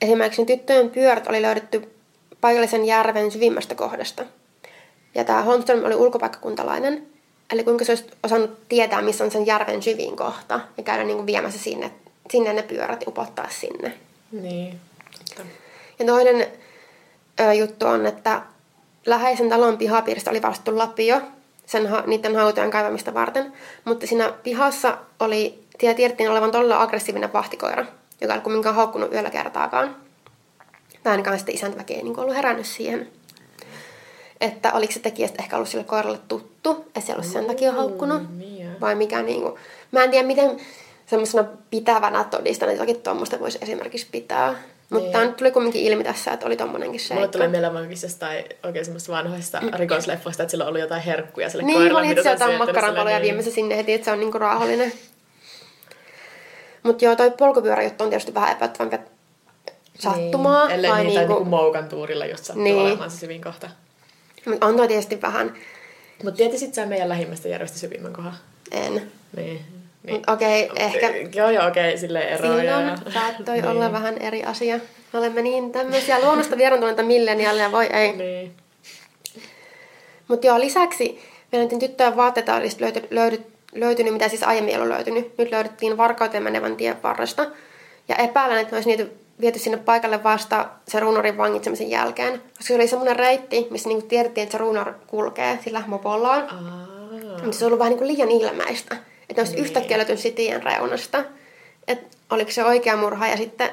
Esimerkiksi 0.01 0.45
tyttöjen 0.45 0.89
pyörät 0.89 1.27
oli 1.27 1.41
löydetty 1.41 1.91
paikallisen 2.41 2.86
järven 2.86 3.32
syvimmästä 3.32 3.75
kohdasta. 3.75 4.25
Ja 5.15 5.23
tämä 5.23 5.41
Holmström 5.41 5.86
oli 5.86 5.95
ulkopaikkakuntalainen, 5.95 7.08
eli 7.51 7.63
kuinka 7.63 7.86
se 7.86 7.91
olisi 7.91 8.05
osannut 8.23 8.67
tietää, 8.69 9.01
missä 9.01 9.23
on 9.23 9.31
sen 9.31 9.45
järven 9.45 9.83
syvin 9.83 10.15
kohta, 10.15 10.60
ja 10.77 10.83
käydä 10.83 11.03
niin 11.03 11.17
kuin 11.17 11.27
viemässä 11.27 11.60
sinne, 11.60 11.91
sinne 12.31 12.53
ne 12.53 12.62
pyörät 12.62 13.01
ja 13.01 13.07
upottaa 13.07 13.49
sinne. 13.49 13.93
Niin. 14.31 14.79
Totta. 15.19 15.43
Ja 15.99 16.05
toinen 16.05 16.47
ö, 17.39 17.53
juttu 17.53 17.86
on, 17.86 18.05
että 18.05 18.41
läheisen 19.05 19.49
talon 19.49 19.77
pihapiiristä 19.77 20.31
oli 20.31 20.41
vastattu 20.41 20.77
lapio 20.77 21.21
sen, 21.65 21.89
niiden 22.05 22.36
hautojen 22.36 22.71
kaivamista 22.71 23.13
varten, 23.13 23.53
mutta 23.86 24.07
siinä 24.07 24.33
pihassa 24.43 24.97
oli, 25.19 25.63
tiedettiin 25.77 26.31
olevan 26.31 26.51
todella 26.51 26.81
aggressiivinen 26.81 27.33
vahtikoira, 27.33 27.86
joka 28.21 28.33
ei 28.33 28.41
kumminkaan 28.41 28.75
haukkunut 28.75 29.13
yöllä 29.13 29.29
kertaakaan. 29.29 29.95
Tai 31.03 31.12
ainakaan 31.12 31.38
sitten 31.38 31.55
isäntäväki 31.55 31.93
ei 31.93 32.03
niin 32.03 32.19
ollut 32.19 32.36
herännyt 32.36 32.65
siihen. 32.65 33.12
Että 34.41 34.73
oliko 34.73 34.93
se 34.93 35.00
tekijä 35.00 35.30
ehkä 35.39 35.56
ollut 35.56 35.69
sille 35.69 35.84
koiralle 35.84 36.19
tuttu, 36.28 36.86
että 36.88 37.02
se 37.02 37.13
ollut 37.13 37.26
sen 37.26 37.45
takia 37.45 37.71
haukkunut. 37.71 38.38
niin 38.38 38.82
Vai 38.82 38.95
mikä 38.95 39.21
niin 39.21 39.41
kuin, 39.41 39.54
mä 39.91 40.04
en 40.04 40.12
tiedä 40.12 40.28
miten 40.28 40.58
semmoisena 41.06 41.47
pitävänä 41.69 42.23
todistana 42.23 42.71
jotakin 42.71 43.02
tuommoista 43.02 43.39
voisi 43.39 43.58
esimerkiksi 43.62 44.08
pitää. 44.12 44.56
Mutta 44.89 45.17
Niin. 45.17 45.28
nyt 45.28 45.38
tuli 45.38 45.52
kumminkin 45.52 45.82
ilmi 45.82 46.04
tässä, 46.04 46.32
että 46.32 46.45
oli 46.45 46.56
tommonenkin 46.58 47.00
seikka. 47.00 47.15
Mulle 47.15 47.28
tulee 47.28 47.47
mieleen 47.47 47.73
vaikka 47.73 47.95
jostain 48.04 48.45
oikein 48.63 48.86
semmoista 48.86 49.12
vanhoista 49.12 49.62
rikosleffoista, 49.73 50.43
että 50.43 50.52
sillä 50.52 50.65
ollut 50.65 50.82
jotain 50.82 51.02
herkkuja 51.02 51.50
sille 51.50 51.63
Niin, 51.63 51.78
koiralle, 51.78 52.00
oli 52.00 52.08
mitä 52.08 52.21
itse 52.21 52.30
se 52.30 52.34
jotain 52.34 52.58
makkaranpaloja 52.58 53.21
viemässä 53.21 53.52
sinne 53.52 53.78
heti, 53.78 53.93
että 53.93 54.06
se 54.06 54.12
on 54.12 54.19
niinku 54.19 54.38
raahollinen. 54.39 54.91
Mutta 56.84 57.06
joo, 57.06 57.15
toi 57.15 57.32
polkupyöräjuttu 57.32 58.04
on 58.04 58.10
tietysti 58.10 58.34
vähän 58.34 58.52
epättävämpi 58.52 58.97
sattumaa. 60.00 60.67
Niin. 60.67 60.76
Ellei 60.76 60.91
niitä 60.91 61.04
niinku... 61.04 61.17
niinku, 61.19 61.34
niinku 61.34 61.50
moukan 61.50 61.89
tuurilla 61.89 62.26
just 62.26 62.45
sattuu 62.45 62.63
Niin. 62.63 62.76
niin. 62.76 62.88
olemaan 62.88 63.12
se 63.12 63.17
syvin 63.17 63.41
kohta. 63.41 63.69
Mut 64.47 64.63
on 64.63 64.75
toi 64.77 64.88
tietysti 64.88 65.21
vähän, 65.21 65.53
Mutta 66.23 66.38
tietisit 66.38 66.73
sä 66.73 66.86
meidän 66.86 67.10
lähimmästä 67.10 67.47
järvestä 67.47 67.77
syvimmän 67.79 68.13
kohan? 68.13 68.33
en. 68.71 69.12
Niin. 69.36 69.60
Mut 70.10 70.29
okei, 70.29 70.69
ehkä 70.75 71.10
Joo, 71.36 71.49
joo, 71.49 71.67
okei, 71.67 71.88
okay, 71.89 71.97
silleen 71.97 72.29
eroja. 72.29 72.60
silloin 72.77 73.13
saattoi 73.13 73.55
Niin. 73.55 73.67
olla 73.67 73.91
vähän 73.91 74.17
eri 74.17 74.43
asia. 74.43 74.79
Me 75.13 75.19
olemme 75.19 75.41
niin 75.41 75.71
tämmöisiä 75.71 76.19
luonnosta 76.19 76.57
vierantuneita 76.57 77.03
milleniaaleja, 77.03 77.71
voi 77.71 77.86
ei. 77.86 78.12
Niin. 78.13 78.51
Mutta 80.27 80.47
joo, 80.47 80.60
lisäksi 80.60 81.21
näiden 81.51 81.79
tyttöjen 81.79 82.15
vaatteita 82.15 82.55
olisi 82.55 82.81
löyty, 82.81 83.07
löydy, 83.12 83.41
löytynyt, 83.75 84.13
mitä 84.13 84.29
siis 84.29 84.43
aiemmin 84.43 84.73
ei 84.73 84.79
ollut 84.81 84.95
löytynyt. 84.95 85.38
Nyt 85.38 85.51
löydettiin 85.51 85.97
varkauteen 85.97 86.43
menevän 86.43 86.75
tien 86.75 87.03
varresta. 87.03 87.45
Ja 88.07 88.15
epäilen, 88.15 88.57
että 88.57 88.75
olisi 88.75 88.89
niitä 88.89 89.05
viety 89.41 89.60
sinne 89.60 89.78
paikalle 89.78 90.23
vasta 90.23 90.69
se 90.88 91.00
ruunarin 91.00 91.38
vangitsemisen 91.38 91.89
jälkeen. 91.89 92.32
Koska 92.34 92.63
se 92.63 92.76
oli 92.76 92.88
semmoinen 92.88 93.15
reitti, 93.15 93.67
missä 93.69 93.89
niinku 93.89 94.08
tiedettiin, 94.08 94.43
että 94.43 94.52
se 94.52 94.58
ruunar 94.58 94.93
kulkee 95.08 95.60
sillä 95.63 95.84
mopollaan. 95.88 96.50
Aa. 96.50 96.88
Mutta 97.43 97.58
se 97.58 97.65
on 97.65 97.67
ollut 97.67 97.80
vähän 97.80 97.91
niinku 97.91 98.08
liian 98.08 98.32
ilmeistä. 98.32 98.95
Että 98.95 99.41
ne 99.41 99.41
olisi 99.41 99.54
niin. 99.54 99.65
yhtäkkiä 99.65 99.97
löytynyt 99.97 100.19
siitä 100.19 100.36
tien 100.36 100.63
reunasta. 100.63 101.23
Että 101.88 102.17
oliko 102.30 102.52
se 102.52 102.65
oikea 102.65 102.97
murha 102.97 103.28
ja 103.28 103.38
sitten 103.38 103.69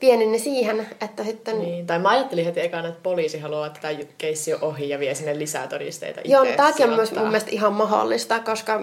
vienyt 0.00 0.30
ne 0.30 0.38
siihen, 0.38 0.86
että 1.00 1.24
sitten... 1.24 1.58
Niin, 1.58 1.86
tai 1.86 1.98
mä 1.98 2.08
ajattelin 2.08 2.44
heti 2.44 2.60
ekana, 2.60 2.88
että 2.88 3.00
poliisi 3.02 3.38
haluaa, 3.38 3.66
että 3.66 3.80
tämä 3.80 3.94
keissi 4.18 4.54
on 4.54 4.62
ohi 4.62 4.88
ja 4.88 4.98
vie 4.98 5.14
sinne 5.14 5.38
lisää 5.38 5.66
todisteita 5.66 6.20
Joo, 6.24 6.44
no, 6.44 6.50
tämäkin 6.56 6.88
on 6.88 6.96
myös 6.96 7.12
mun 7.12 7.26
mielestä 7.26 7.50
ihan 7.50 7.72
mahdollista, 7.72 8.40
koska 8.40 8.80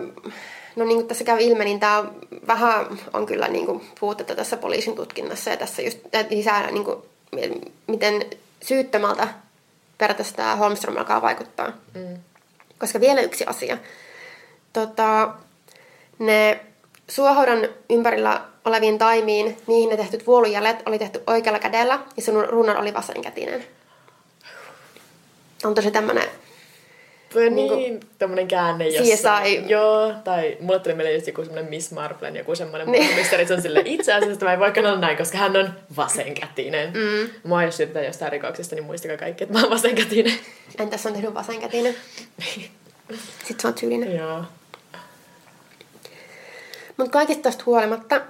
no 0.75 0.86
niin 0.86 0.97
kuin 0.97 1.07
tässä 1.07 1.23
käy 1.23 1.38
ilme, 1.39 1.63
niin 1.63 1.79
tämä 1.79 2.03
vähän 2.47 2.99
on 3.13 3.25
kyllä 3.25 3.47
niin 3.47 3.65
kuin 3.65 3.81
puutetta 3.99 4.36
tässä 4.36 4.57
poliisin 4.57 4.95
tutkinnassa 4.95 5.49
ja 5.49 5.57
tässä 5.57 5.81
just 5.81 5.97
lisää 6.29 6.71
niin 6.71 6.86
kuin, 6.86 6.97
miten 7.88 8.25
syyttömältä 8.63 9.27
periaatteessa 9.97 10.36
tämä 10.36 10.55
Holmström 10.55 10.97
alkaa 10.97 11.21
vaikuttaa. 11.21 11.71
Mm. 11.93 12.17
Koska 12.77 12.99
vielä 12.99 13.21
yksi 13.21 13.45
asia. 13.45 13.77
Tota, 14.73 15.33
ne 16.19 16.59
suohoudan 17.07 17.67
ympärillä 17.89 18.41
oleviin 18.65 18.97
taimiin, 18.97 19.57
niihin 19.67 19.89
ne 19.89 19.97
tehtyt 19.97 20.27
vuolujäljet 20.27 20.83
oli 20.86 20.99
tehty 20.99 21.23
oikealla 21.27 21.59
kädellä 21.59 21.99
ja 22.17 22.21
se 22.21 22.31
runar 22.31 22.77
oli 22.77 22.93
vasenkätinen. 22.93 23.65
On 25.63 25.75
tosi 25.75 25.91
tämmönen 25.91 26.29
Niin, 27.39 27.56
Niinku- 27.56 27.76
niin 27.76 28.00
tommonen 28.19 28.48
käänne 28.48 28.86
CSI. 28.89 29.12
jossain. 29.12 29.69
Joo, 29.69 30.13
tai 30.24 30.58
mulle 30.60 30.80
tuli 30.80 30.96
mieleen 30.96 31.15
just 31.15 31.28
joku 31.28 31.41
semmonen 31.43 31.69
Miss 31.69 31.91
Marplen, 31.91 32.36
joku 32.36 32.56
semmonen 32.56 32.91
Niin. 32.91 33.06
niin. 33.06 33.15
misteri, 33.15 33.48
se 33.48 33.54
on 33.54 33.62
silleen, 33.62 33.88
itse 33.88 34.13
asiassa 34.13 34.39
tämä 34.39 34.52
ei 34.52 34.60
voikaan 34.60 34.86
olla 34.88 35.00
näin, 35.00 35.17
koska 35.17 35.38
hän 35.38 35.56
on 35.58 35.74
vasenkätinen. 35.98 36.93
Mm. 36.93 37.30
Mua 37.43 37.63
jos 37.63 37.78
syytetään 37.78 38.06
jostain 38.06 38.32
rikoksesta, 38.32 38.76
niin 38.76 38.86
muistakaa 38.86 39.17
kaikki, 39.17 39.43
että 39.43 39.54
mä 39.54 39.62
oon 39.62 39.69
vasenkätinen. 39.72 40.34
Entäs 40.80 41.06
on 41.06 41.13
tehnyt 41.13 41.34
vasenkätinen? 41.34 41.96
Sitten 43.39 43.60
se 43.60 43.67
on 43.67 43.74
tyylinen. 43.74 44.15
Joo. 44.15 44.43
Mutta 46.98 47.12
kaikista 47.12 47.43
tästä 47.43 47.63
huolimatta 47.65 48.22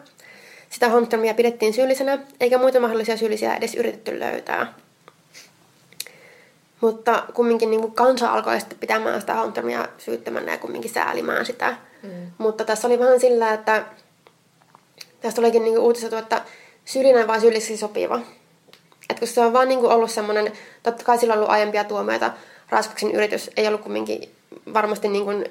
sitä 0.69 0.89
Holmströmiä 0.89 1.33
pidettiin 1.33 1.73
syyllisenä, 1.73 2.17
eikä 2.39 2.57
muita 2.57 2.79
mahdollisia 2.79 3.17
syyllisiä 3.17 3.55
edes 3.55 3.75
yritetty 3.75 4.19
löytää. 4.19 4.73
Mutta 6.83 7.23
kumminkin 7.33 7.71
niin 7.71 7.81
kuin 7.81 7.93
kansa 7.93 8.33
alkoi 8.33 8.59
sitten 8.59 8.79
pitämään 8.79 9.21
sitä 9.21 9.33
Holmströmiä 9.33 9.87
syyttämänä 9.97 10.51
ja 10.51 10.57
kumminkin 10.57 10.91
säälimään 10.91 11.45
sitä. 11.45 11.77
Mm. 12.03 12.09
Mutta 12.37 12.65
tässä 12.65 12.87
oli 12.87 12.99
vähän 12.99 13.19
sillä, 13.19 13.53
että 13.53 13.85
tästä 15.21 15.41
olikin 15.41 15.63
niin 15.63 15.79
uutisatu, 15.79 16.15
että 16.15 16.41
syyllinen 16.85 17.27
vaan 17.27 17.41
syylliseksi 17.41 17.77
sopiva. 17.77 18.19
Et 19.09 19.19
kun 19.19 19.27
se 19.27 19.41
on 19.41 19.53
vaan 19.53 19.67
niin 19.67 19.79
kuin 19.79 19.91
ollut 19.91 20.11
semmoinen, 20.11 20.51
totta 20.83 21.03
kai 21.03 21.17
sillä 21.17 21.33
on 21.33 21.37
ollut 21.37 21.51
aiempia 21.51 21.83
tuomioita, 21.83 22.33
raiskauksen 22.69 23.11
yritys 23.11 23.51
ei 23.57 23.67
ollut 23.67 23.81
kumminkin 23.81 24.29
varmasti 24.73 25.07
niin 25.07 25.25
kuin, 25.25 25.45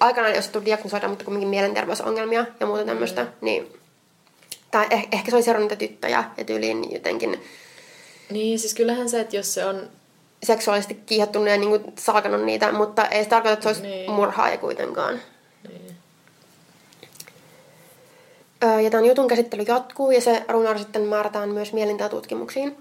aikanaan 0.00 0.32
ei 0.32 0.38
osattu 0.38 0.64
diagnosoida, 0.64 1.08
mutta 1.08 1.24
kumminkin 1.24 1.48
mielenterveysongelmia 1.48 2.46
ja 2.60 2.66
muuta 2.66 2.84
tämmöistä, 2.84 3.22
mm. 3.22 3.30
niin 3.40 3.72
tai 4.70 4.86
eh- 4.86 5.08
ehkä 5.12 5.30
se 5.30 5.36
oli 5.36 5.42
seurannut 5.42 5.78
tyttöjä 5.78 6.24
ja 6.36 6.44
tyyliin 6.44 6.92
jotenkin 6.92 7.42
Niin, 8.30 8.58
siis 8.58 8.74
kyllähän 8.74 9.08
se, 9.08 9.20
että 9.20 9.36
jos 9.36 9.54
se 9.54 9.64
on... 9.64 9.88
seksuaalisesti 10.42 10.94
kiihottunut 11.06 11.48
ja 11.48 11.56
niin 11.56 11.68
kuin 11.68 11.92
salkanut 11.98 12.44
niitä, 12.44 12.72
mutta 12.72 13.06
ei 13.06 13.24
se 13.24 13.30
tarkoita, 13.30 13.52
että 13.52 13.62
se 13.62 13.68
olisi 13.68 13.82
Niin. 13.82 14.10
murhaaja 14.10 14.58
kuitenkaan. 14.58 15.20
Niin. 15.68 15.96
Öö, 18.64 18.80
Ja 18.80 18.90
tämän 18.90 19.04
jutun 19.06 19.28
käsittely 19.28 19.62
jatkuu 19.68 20.10
ja 20.10 20.20
se 20.20 20.42
runar 20.48 20.78
sitten 20.78 21.02
määrätään 21.02 21.48
myös 21.48 21.72
mielentätutkimuksiin. 21.72 22.76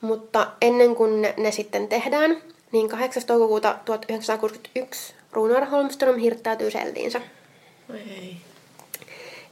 Mutta 0.00 0.46
ennen 0.60 0.94
kuin 0.96 1.22
ne, 1.22 1.34
ne 1.36 1.50
sitten 1.52 1.88
tehdään, 1.88 2.42
niin 2.72 2.88
8. 2.88 3.22
toukokuuta 3.26 3.78
1961 3.84 5.14
Runar 5.32 5.64
Holmström 5.64 6.18
hirttäytyy 6.18 6.70
selliinsä. 6.70 7.20
Oi 7.90 7.98
ei. 8.10 8.36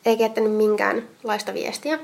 Eikä 0.06 0.22
jättänyt 0.22 0.52
minkäänlaista 0.52 1.54
viestiä. 1.54 1.98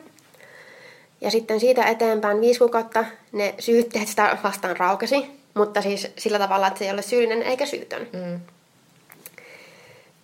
Ja 1.20 1.30
sitten 1.30 1.60
siitä 1.60 1.84
eteenpäin 1.84 2.40
viisi 2.40 2.58
kuukautta 2.58 3.04
ne 3.32 3.54
syytteet 3.58 4.08
sitä 4.08 4.38
vastaan 4.44 4.76
raukesi, 4.76 5.30
mutta 5.54 5.82
siis 5.82 6.08
sillä 6.18 6.38
tavalla, 6.38 6.66
että 6.66 6.78
se 6.78 6.84
ei 6.84 6.90
ole 6.90 7.02
syyllinen 7.02 7.42
eikä 7.42 7.66
syytön. 7.66 8.08
Mm. 8.12 8.40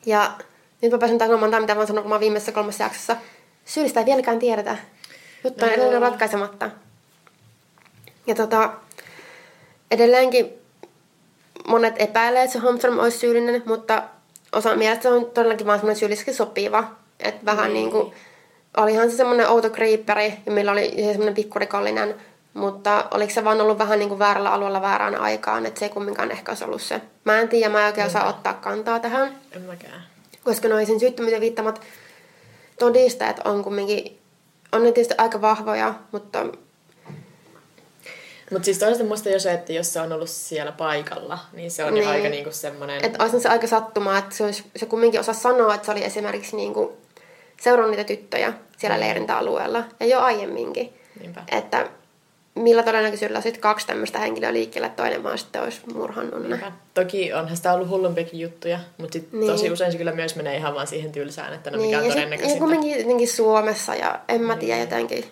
Ja 0.07 0.32
nyt 0.82 0.93
mä 0.93 0.99
pääsen 0.99 1.18
sanomaan 1.18 1.51
tämä, 1.51 1.61
mitä 1.61 1.74
mä 1.74 1.80
oon 1.80 1.86
sanonut, 1.86 2.03
kun 2.03 2.09
mä 2.09 2.14
oon 2.14 2.20
viimeisessä 2.20 2.53
kolmessa 2.53 2.84
jaksossa. 2.84 3.16
Syyllistä 3.64 4.01
ei 4.01 4.07
vieläkään 4.07 4.38
tiedetä. 4.38 4.76
Juttu 5.45 5.64
on 5.64 5.70
No. 5.70 5.74
edelleen 5.76 6.03
ratkaisematta. 6.03 6.70
Ja 8.26 8.34
tota, 8.34 8.72
edelleenkin 9.90 10.53
monet 11.66 11.95
epäilee, 11.99 12.43
että 12.43 12.53
se 12.53 12.59
Holmström 12.59 12.99
olisi 12.99 13.18
syyllinen, 13.18 13.62
mutta 13.66 14.03
osa 14.53 14.76
mielestä 14.76 15.03
se 15.03 15.09
on 15.09 15.26
todellakin 15.26 15.66
vaan 15.66 15.78
semmoinen 15.78 16.01
syyllisiksi 16.01 16.34
sopiva. 16.34 16.84
Että 17.20 17.45
vähän 17.45 17.74
niin 17.74 17.90
kuin, 17.90 18.14
olihan 18.77 19.11
se 19.11 19.16
semmoinen 19.16 19.49
outo 19.49 19.70
kriipperi, 19.70 20.35
ja 20.47 20.53
millä 20.53 20.73
oli 20.73 20.95
semmoinen 20.97 21.35
pikkurikollinen, 21.35 22.14
mutta 22.55 23.09
oliko 23.11 23.33
se 23.33 23.45
vaan 23.45 23.61
ollut 23.61 23.79
vähän 23.79 23.99
niin 23.99 24.09
kuin 24.09 24.18
väärällä 24.18 24.53
alueella 24.53 24.83
väärään 24.83 25.20
aikaan, 25.20 25.66
että 25.66 25.79
se 25.79 25.85
ei 25.85 25.91
kumminkaan 25.91 26.31
ehkä 26.31 26.51
olisi 26.51 26.64
ollut 26.64 26.83
se. 26.83 27.01
Mä 27.25 27.41
en 27.41 27.49
tiedä, 27.49 27.68
mä 27.68 27.81
en 27.81 27.87
oikein 27.87 28.07
osaa 28.07 28.29
ottaa 28.29 28.55
kantaa 28.55 29.01
tähän 29.01 29.37
En 29.53 29.62
mäkään. 29.62 30.03
koska 30.45 30.68
noin 30.68 30.87
sen 30.87 31.01
syyttömyyden 31.01 31.41
viittamat 31.41 31.81
todisteet 32.79 33.37
on 33.45 33.64
kumminkin, 33.64 34.18
on 34.73 34.83
ne 34.85 34.93
tietysti 34.93 35.14
aika 35.18 35.41
vahvoja, 35.41 35.95
mutta 36.12 36.47
Mutta 38.51 38.64
siis 38.64 38.79
toisaalta 38.79 39.05
muista 39.05 39.29
jo 39.29 39.39
se, 39.39 39.53
että 39.53 39.73
jos 39.73 39.93
se 39.93 40.01
on 40.01 40.12
ollut 40.12 40.31
siellä 40.31 40.73
paikalla, 40.73 41.39
niin 41.53 41.70
se 41.70 41.85
on 41.85 41.95
niin. 41.95 42.05
Niin. 42.05 42.14
aika 42.14 42.29
niinku 42.29 42.53
semmoinen... 42.53 43.05
että 43.05 43.23
olisi 43.23 43.41
se 43.41 43.49
aika 43.49 43.66
sattumaa, 43.66 44.18
että 44.18 44.37
se, 44.37 44.45
olisi, 44.45 44.64
se 44.77 44.87
kumminkin 44.87 45.20
osaa 45.20 45.35
sanoa, 45.35 45.75
että 45.75 45.85
se 45.87 45.93
oli 45.93 46.05
esimerkiksi 46.05 46.57
niinku 46.57 46.97
seurannut 47.62 47.90
niitä 47.96 48.04
tyttöjä 48.08 48.52
siellä 48.78 49.00
leirintäalueella 49.00 49.84
ja 50.00 50.06
jo 50.06 50.20
aiemminkin. 50.20 50.92
Niinpä. 51.20 51.42
Että 51.52 51.86
millä 52.54 52.82
todennäköisyydellä 52.82 53.40
sitten 53.40 53.60
kaksi 53.62 53.86
tämmöistä 53.86 54.18
henkilöä 54.18 54.52
liikkeelle, 54.52 54.86
että 54.86 55.02
toinen 55.02 55.22
vaan 55.22 55.38
sitten 55.38 55.62
olisi 55.62 55.80
murhannut 55.94 56.48
ne. 56.48 56.58
Toki 56.94 57.32
onhan 57.32 57.56
sitä 57.56 57.72
ollut 57.72 57.88
hullumpiakin 57.88 58.40
juttuja, 58.40 58.78
mutta 58.98 59.12
sit 59.12 59.32
Niin. 59.32 59.52
tosi 59.52 59.70
usein 59.70 59.92
se 59.92 59.98
kyllä 59.98 60.12
myös 60.12 60.36
menee 60.36 60.56
ihan 60.56 60.74
vaan 60.74 60.86
siihen 60.86 61.12
tylsään, 61.12 61.52
että 61.54 61.70
no 61.70 61.76
mikä 61.78 61.86
Niin, 61.88 61.98
on 61.98 62.04
ja, 62.04 62.10
sit, 62.10 62.10
ja 62.10 62.14
todennäköisintä. 62.14 62.58
kumminkin 62.60 62.98
jotenkin 62.98 63.28
Suomessa 63.28 63.94
ja 63.94 64.20
en 64.28 64.40
mä 64.42 64.56
tiedä 64.56 64.80
jotenkin. 64.80 65.24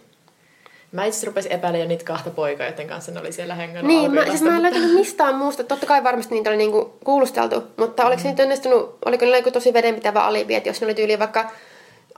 Mä 0.92 1.04
itse 1.04 1.26
rupesin 1.26 1.52
epäilemään 1.52 1.88
niitä 1.88 2.04
kahta 2.04 2.30
poikaa, 2.30 2.66
joiden 2.66 2.88
kanssa 2.88 3.12
ne 3.12 3.20
oli 3.20 3.32
siellä 3.32 3.54
hengannut 3.54 3.86
Niin, 3.86 4.14
mä, 4.14 4.24
siis 4.26 4.42
mä 4.42 4.56
en 4.56 4.62
löytänyt 4.62 4.94
mistään 4.94 5.34
muusta. 5.34 5.64
Totta 5.64 5.86
kai 5.86 6.04
varmasti 6.04 6.34
niitä 6.34 6.50
oli 6.50 6.56
niinku 6.56 6.98
kuulusteltu, 7.04 7.62
mutta 7.76 8.06
oliko 8.06 8.22
se 8.22 8.28
nyt 8.30 8.40
onnistunut, 8.40 8.98
oliko 9.04 9.24
niillä 9.24 9.38
joku 9.38 9.50
tosi 9.50 9.72
vedenpitävä 9.72 10.24
alibi, 10.24 10.54
että 10.54 10.68
jos 10.68 10.80
ne 10.80 10.84
oli 10.84 10.94
tyyli 10.94 11.18
vaikka 11.18 11.50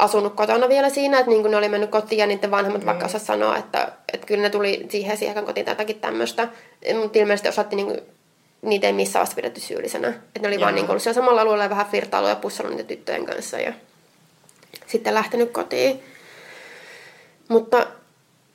asunut 0.03 0.34
kotona 0.34 0.68
vielä 0.68 0.88
siinä, 0.88 1.18
että 1.18 1.30
niinku 1.30 1.48
ne 1.48 1.57
oli 1.57 1.68
mennyt 1.68 1.90
kotiin 1.90 2.18
ja 2.18 2.26
niiden 2.26 2.50
vanhemmat 2.50 2.86
vaikka 2.86 3.07
osaa 3.07 3.20
sanoa, 3.20 3.57
että, 3.57 3.92
että 4.12 4.26
kyllä 4.26 4.42
ne 4.42 4.50
tuli 4.50 4.86
siihen 4.90 5.16
siihen 5.16 5.44
kotiin 5.44 5.64
tai 5.64 5.72
jotakin 5.72 6.00
tämmöistä. 6.00 6.48
Mutta 7.00 7.18
ilmeisesti 7.18 7.48
osatti 7.48 7.76
niinku, 7.76 7.96
niitä 8.62 8.86
ei 8.86 8.92
missään 8.92 9.20
vasta 9.20 9.36
pidetty 9.36 9.61
syyllisenä. 9.61 10.09
Että 10.09 10.40
ne 10.40 10.48
oli 10.48 10.55
Joo. 10.55 10.62
vaan 10.62 10.74
niinku 10.74 10.92
ollut 10.92 11.03
siellä 11.03 11.20
samalla 11.20 11.40
alueella 11.40 11.64
ja 11.64 11.70
vähän 11.70 11.86
flirtailu 11.86 12.28
ja 12.28 12.36
pussannut 12.36 12.76
niitä 12.76 12.88
tyttöjen 12.88 13.26
kanssa 13.26 13.59
ja 13.59 13.72
sitten 14.86 15.14
lähtenyt 15.14 15.50
kotiin. 15.50 16.03
Mutta 17.48 17.86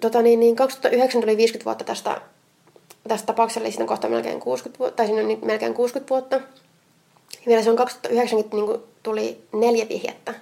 tota 0.01 0.21
niin, 0.21 0.39
niin 0.39 0.55
2009 0.55 1.21
tuli 1.21 1.37
50 1.37 1.65
vuotta 1.65 1.83
tästä, 1.83 2.21
tästä 3.07 3.25
tapauksesta, 3.25 3.59
eli 3.59 3.71
siinä 3.71 3.83
on 3.83 3.87
kohta 3.87 4.09
melkein 4.09 4.39
60 4.39 4.79
vuotta, 4.79 4.95
tai 4.95 5.05
siinä 5.05 5.21
on 5.21 5.27
nyt 5.27 5.41
melkein 5.41 5.73
60 5.73 6.09
vuotta. 6.09 6.35
Ja 6.35 7.47
vielä 7.47 7.63
se 7.63 7.69
on 7.69 7.75
2009 7.75 8.39
niin 8.39 8.65
kuin 8.65 8.81
tuli 9.03 9.41
neljä 9.53 9.89
vihjettä 9.89 10.33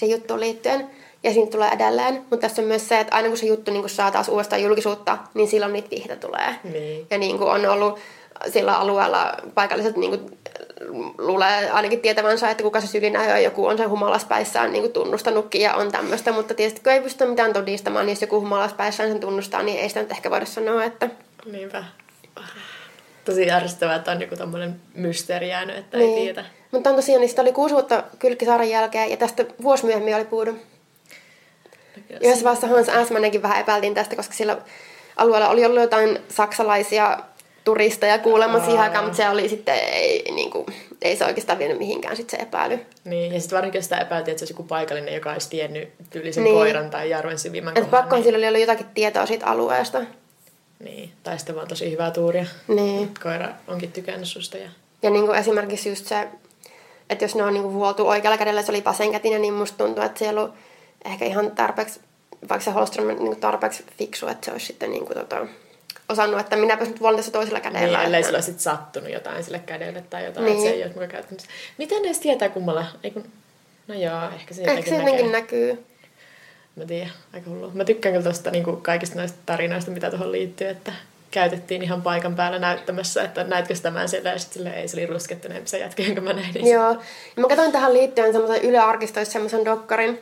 sen 0.00 0.10
juttuun 0.10 0.40
liittyen, 0.40 0.90
ja 1.22 1.32
siinä 1.32 1.50
tulee 1.50 1.70
edelleen. 1.70 2.14
Mutta 2.14 2.36
tässä 2.36 2.62
on 2.62 2.68
myös 2.68 2.88
se, 2.88 3.00
että 3.00 3.16
aina 3.16 3.28
kun 3.28 3.36
se 3.36 3.46
juttu 3.46 3.70
niin 3.70 3.82
kuin 3.82 3.90
saa 3.90 4.10
taas 4.10 4.28
uudestaan 4.28 4.62
julkisuutta, 4.62 5.18
niin 5.34 5.48
silloin 5.48 5.72
niitä 5.72 5.90
vihjeitä 5.90 6.16
tulee. 6.16 6.54
Niin. 6.64 7.06
Ja 7.10 7.18
niin 7.18 7.38
kuin 7.38 7.50
on 7.50 7.66
ollut 7.66 7.98
sillä 8.48 8.78
alueella 8.78 9.34
paikalliset 9.54 9.96
niin 9.96 10.10
kuin, 10.10 10.38
luulee 11.18 11.70
ainakin 11.70 12.00
tietävänsä, 12.00 12.50
että 12.50 12.62
kuka 12.62 12.80
se 12.80 12.86
syyllinen 12.86 13.20
on, 13.20 13.26
ja 13.26 13.38
joku 13.38 13.66
on 13.66 13.76
sen 13.76 13.90
humalaspäissään 13.90 14.72
niin 14.72 14.82
kuin 14.82 14.92
tunnustanutkin 14.92 15.60
ja 15.60 15.74
on 15.74 15.92
tämmöistä, 15.92 16.32
mutta 16.32 16.54
tietysti 16.54 16.80
kun 16.80 16.92
ei 16.92 17.00
pysty 17.00 17.26
mitään 17.26 17.52
todistamaan, 17.52 18.06
niin 18.06 18.12
jos 18.12 18.22
joku 18.22 18.40
humalaspäissään 18.40 19.08
sen 19.08 19.20
tunnustaa, 19.20 19.62
niin 19.62 19.80
ei 19.80 19.88
sitä 19.88 20.00
nyt 20.00 20.10
ehkä 20.10 20.30
voida 20.30 20.46
sanoa, 20.46 20.84
että 20.84 21.08
Niinpä. 21.52 21.84
Tosi 23.24 23.50
ärsyttävää, 23.50 23.96
että 23.96 24.10
on 24.10 24.20
joku 24.20 24.36
tommonen 24.36 24.80
mysteeri 24.94 25.48
jäänyt, 25.48 25.76
että 25.76 25.98
ei 25.98 26.14
tiedä. 26.14 26.44
Mutta 26.70 26.90
on 26.90 26.96
tosiaan, 26.96 27.20
niin 27.20 27.28
sitä 27.28 27.42
oli 27.42 27.52
kuusi 27.52 27.74
vuotta 27.74 28.04
Kylkkisaaren 28.18 28.70
jälkeen, 28.70 29.10
ja 29.10 29.16
tästä 29.16 29.44
vuosi 29.62 29.84
myöhemmin 29.84 30.14
oli 30.14 30.24
puudu. 30.24 30.58
Yhdessä 32.20 32.44
vaiheessa 32.44 32.66
Hans 32.66 32.88
Äsmänenkin 32.88 33.42
vähän 33.42 33.60
epäiltiin 33.60 33.94
tästä, 33.94 34.16
koska 34.16 34.34
sillä 34.34 34.56
alueella 35.16 35.48
oli 35.48 35.64
ollut 35.64 35.80
jotain 35.80 36.18
saksalaisia 36.28 37.18
turisteja 37.64 38.18
kuulemma 38.18 38.64
siihen 38.64 38.80
aikaan, 38.80 39.04
mutta 39.04 39.16
se 39.16 39.28
oli 39.28 39.48
sitten, 39.48 39.74
ei, 39.74 40.32
niin 40.32 40.50
kuin, 40.50 40.66
ei 41.02 41.16
se 41.16 41.24
oikeastaan 41.24 41.58
vienyt 41.58 41.78
mihinkään 41.78 42.16
sit 42.16 42.30
se 42.30 42.36
epäily. 42.36 42.86
Niin, 43.04 43.34
ja 43.34 43.40
sitten 43.40 43.56
varsinkin 43.56 43.82
sitä 43.82 43.98
epäiltiin, 43.98 44.32
että 44.32 44.38
se 44.38 44.42
olisi 44.42 44.52
joku 44.52 44.62
paikallinen, 44.62 45.14
joka 45.14 45.32
olisi 45.32 45.50
tiennyt 45.50 45.88
tyylisen 46.10 46.44
Niin. 46.44 46.54
niin. 46.54 46.62
koiran 46.62 46.90
tai 46.90 47.10
järven 47.10 47.38
syvimmän 47.38 47.74
kohdan, 47.74 47.90
pakkohan 47.90 48.24
sillä 48.24 48.36
oli 48.36 48.46
ollut 48.48 48.60
jotakin 48.60 48.86
tietoa 48.94 49.26
siitä 49.26 49.46
alueesta. 49.46 50.00
Niin, 50.80 51.12
tai 51.22 51.38
sitten 51.38 51.56
vaan 51.56 51.68
tosi 51.68 51.90
hyvää 51.90 52.10
tuuria. 52.10 52.46
Niin. 52.68 53.14
Koira 53.22 53.48
onkin 53.68 53.92
tykännyt 53.92 54.28
susta 54.28 54.56
ja... 54.56 54.70
Ja 55.02 55.10
niin 55.10 55.26
kuin 55.26 55.38
esimerkiksi 55.38 55.88
just 55.88 56.06
se, 56.06 56.28
että 57.10 57.24
jos 57.24 57.34
ne 57.34 57.42
on 57.42 57.52
niin 57.54 57.62
kuin 57.62 57.74
vuoltu 57.74 58.08
oikealla 58.08 58.38
kädellä, 58.38 58.62
se 58.62 58.72
oli 58.72 58.84
vasenkätinen, 58.84 59.42
niin 59.42 59.54
musta 59.54 59.78
tuntuu, 59.84 60.04
että 60.04 60.18
se 60.18 60.24
ei 60.24 60.30
ollut 60.30 60.54
ehkä 61.04 61.24
ihan 61.24 61.50
tarpeeksi, 61.50 62.00
vaikka 62.48 62.64
se 62.64 62.70
Holström 62.70 63.08
on 63.08 63.14
niin 63.16 63.26
kuin 63.26 63.40
tarpeeksi 63.40 63.84
fiksu, 63.98 64.26
että 64.28 64.44
se 64.44 64.52
olisi 64.52 64.66
sitten 64.66 64.90
niin 64.90 65.06
kuin 65.06 65.18
tota, 65.18 65.46
osannut, 66.08 66.40
että 66.40 66.56
minäpä 66.56 66.84
nyt 66.84 67.00
vuolen 67.00 67.16
tässä 67.16 67.32
toisella 67.32 67.60
kädellä. 67.60 67.98
Niin, 67.98 68.06
ellei 68.06 68.20
että- 68.20 68.26
sillä 68.28 68.36
olisi 68.36 68.54
sattunut 68.58 69.10
jotain 69.12 69.44
sille 69.44 69.58
kädelle 69.58 70.04
tai 70.10 70.24
jotain, 70.24 70.44
Niin. 70.46 70.56
niin. 70.56 70.66
että 70.66 70.76
se 70.78 70.82
ei 70.82 70.84
ole 70.84 70.92
muka 70.94 71.06
käytännössä. 71.06 71.48
Miten 71.78 72.02
ne 72.02 72.08
edes 72.08 72.18
tietää 72.18 72.48
kummalla? 72.48 72.86
Ei 73.04 73.10
kun... 73.10 73.24
No 73.88 73.94
joo, 73.94 74.30
ehkä 74.34 74.54
se 74.54 74.60
Ehkä 74.62 74.70
jotenkin 74.72 74.92
se 74.92 74.98
näkee. 74.98 75.10
jotenkin 75.12 75.32
näkyy. 75.32 75.84
Mä 76.80 76.86
tiedän, 76.86 77.12
aika 77.34 77.50
hullu. 77.50 77.70
Mä 77.74 77.84
tykkään 77.84 78.14
kyllä 78.14 78.30
tosta 78.30 78.50
niin 78.50 78.82
kaikista 78.82 79.18
noista 79.18 79.38
tarinoista, 79.46 79.90
mitä 79.90 80.10
tuohon 80.10 80.32
liittyy, 80.32 80.68
että 80.68 80.92
käytettiin 81.30 81.82
ihan 81.82 82.02
paikan 82.02 82.36
päällä 82.36 82.58
näyttämässä, 82.58 83.22
että 83.22 83.44
näetkö 83.44 83.74
sä 83.74 83.82
tämän 83.82 84.08
siellä, 84.08 84.30
ja 84.30 84.38
sitten 84.38 84.66
ei, 84.66 84.88
se 84.88 84.96
oli 84.96 85.06
ruskettuneempi 85.06 85.68
se 85.68 85.78
jätkä, 85.78 86.02
jonka 86.02 86.20
mä 86.20 86.32
näin. 86.32 86.54
Niin 86.54 86.66
Joo. 86.66 86.90
Ja 86.90 86.96
mä 87.36 87.48
katsoin 87.48 87.72
tähän 87.72 87.92
liittyen 87.92 88.32
semmoisen 88.32 88.64
Yle 88.64 88.78
Arkistoissa 88.78 89.32
semmoisen 89.32 89.64
dokkarin, 89.64 90.20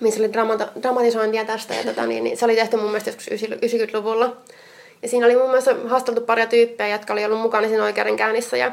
missä 0.00 0.20
oli 0.20 0.28
dramata- 0.32 0.80
dramatisointia 0.82 1.44
tästä. 1.44 1.74
Ja 1.74 1.84
tota, 1.84 2.06
niin, 2.06 2.24
niin, 2.24 2.36
se 2.36 2.44
oli 2.44 2.54
tehty 2.54 2.76
mun 2.76 2.86
mielestä 2.86 3.10
joskus 3.10 3.28
90-luvulla. 3.28 4.36
Ja 5.02 5.08
siinä 5.08 5.26
oli 5.26 5.36
mun 5.36 5.46
mielestä 5.46 5.74
haasteltu 5.88 6.20
paria 6.20 6.46
tyyppejä, 6.46 6.94
jotka 6.94 7.12
oli 7.12 7.24
ollut 7.24 7.40
mukana 7.40 7.68
siinä 7.68 7.84
oikeudenkäynnissä. 7.84 8.56
Ja 8.56 8.72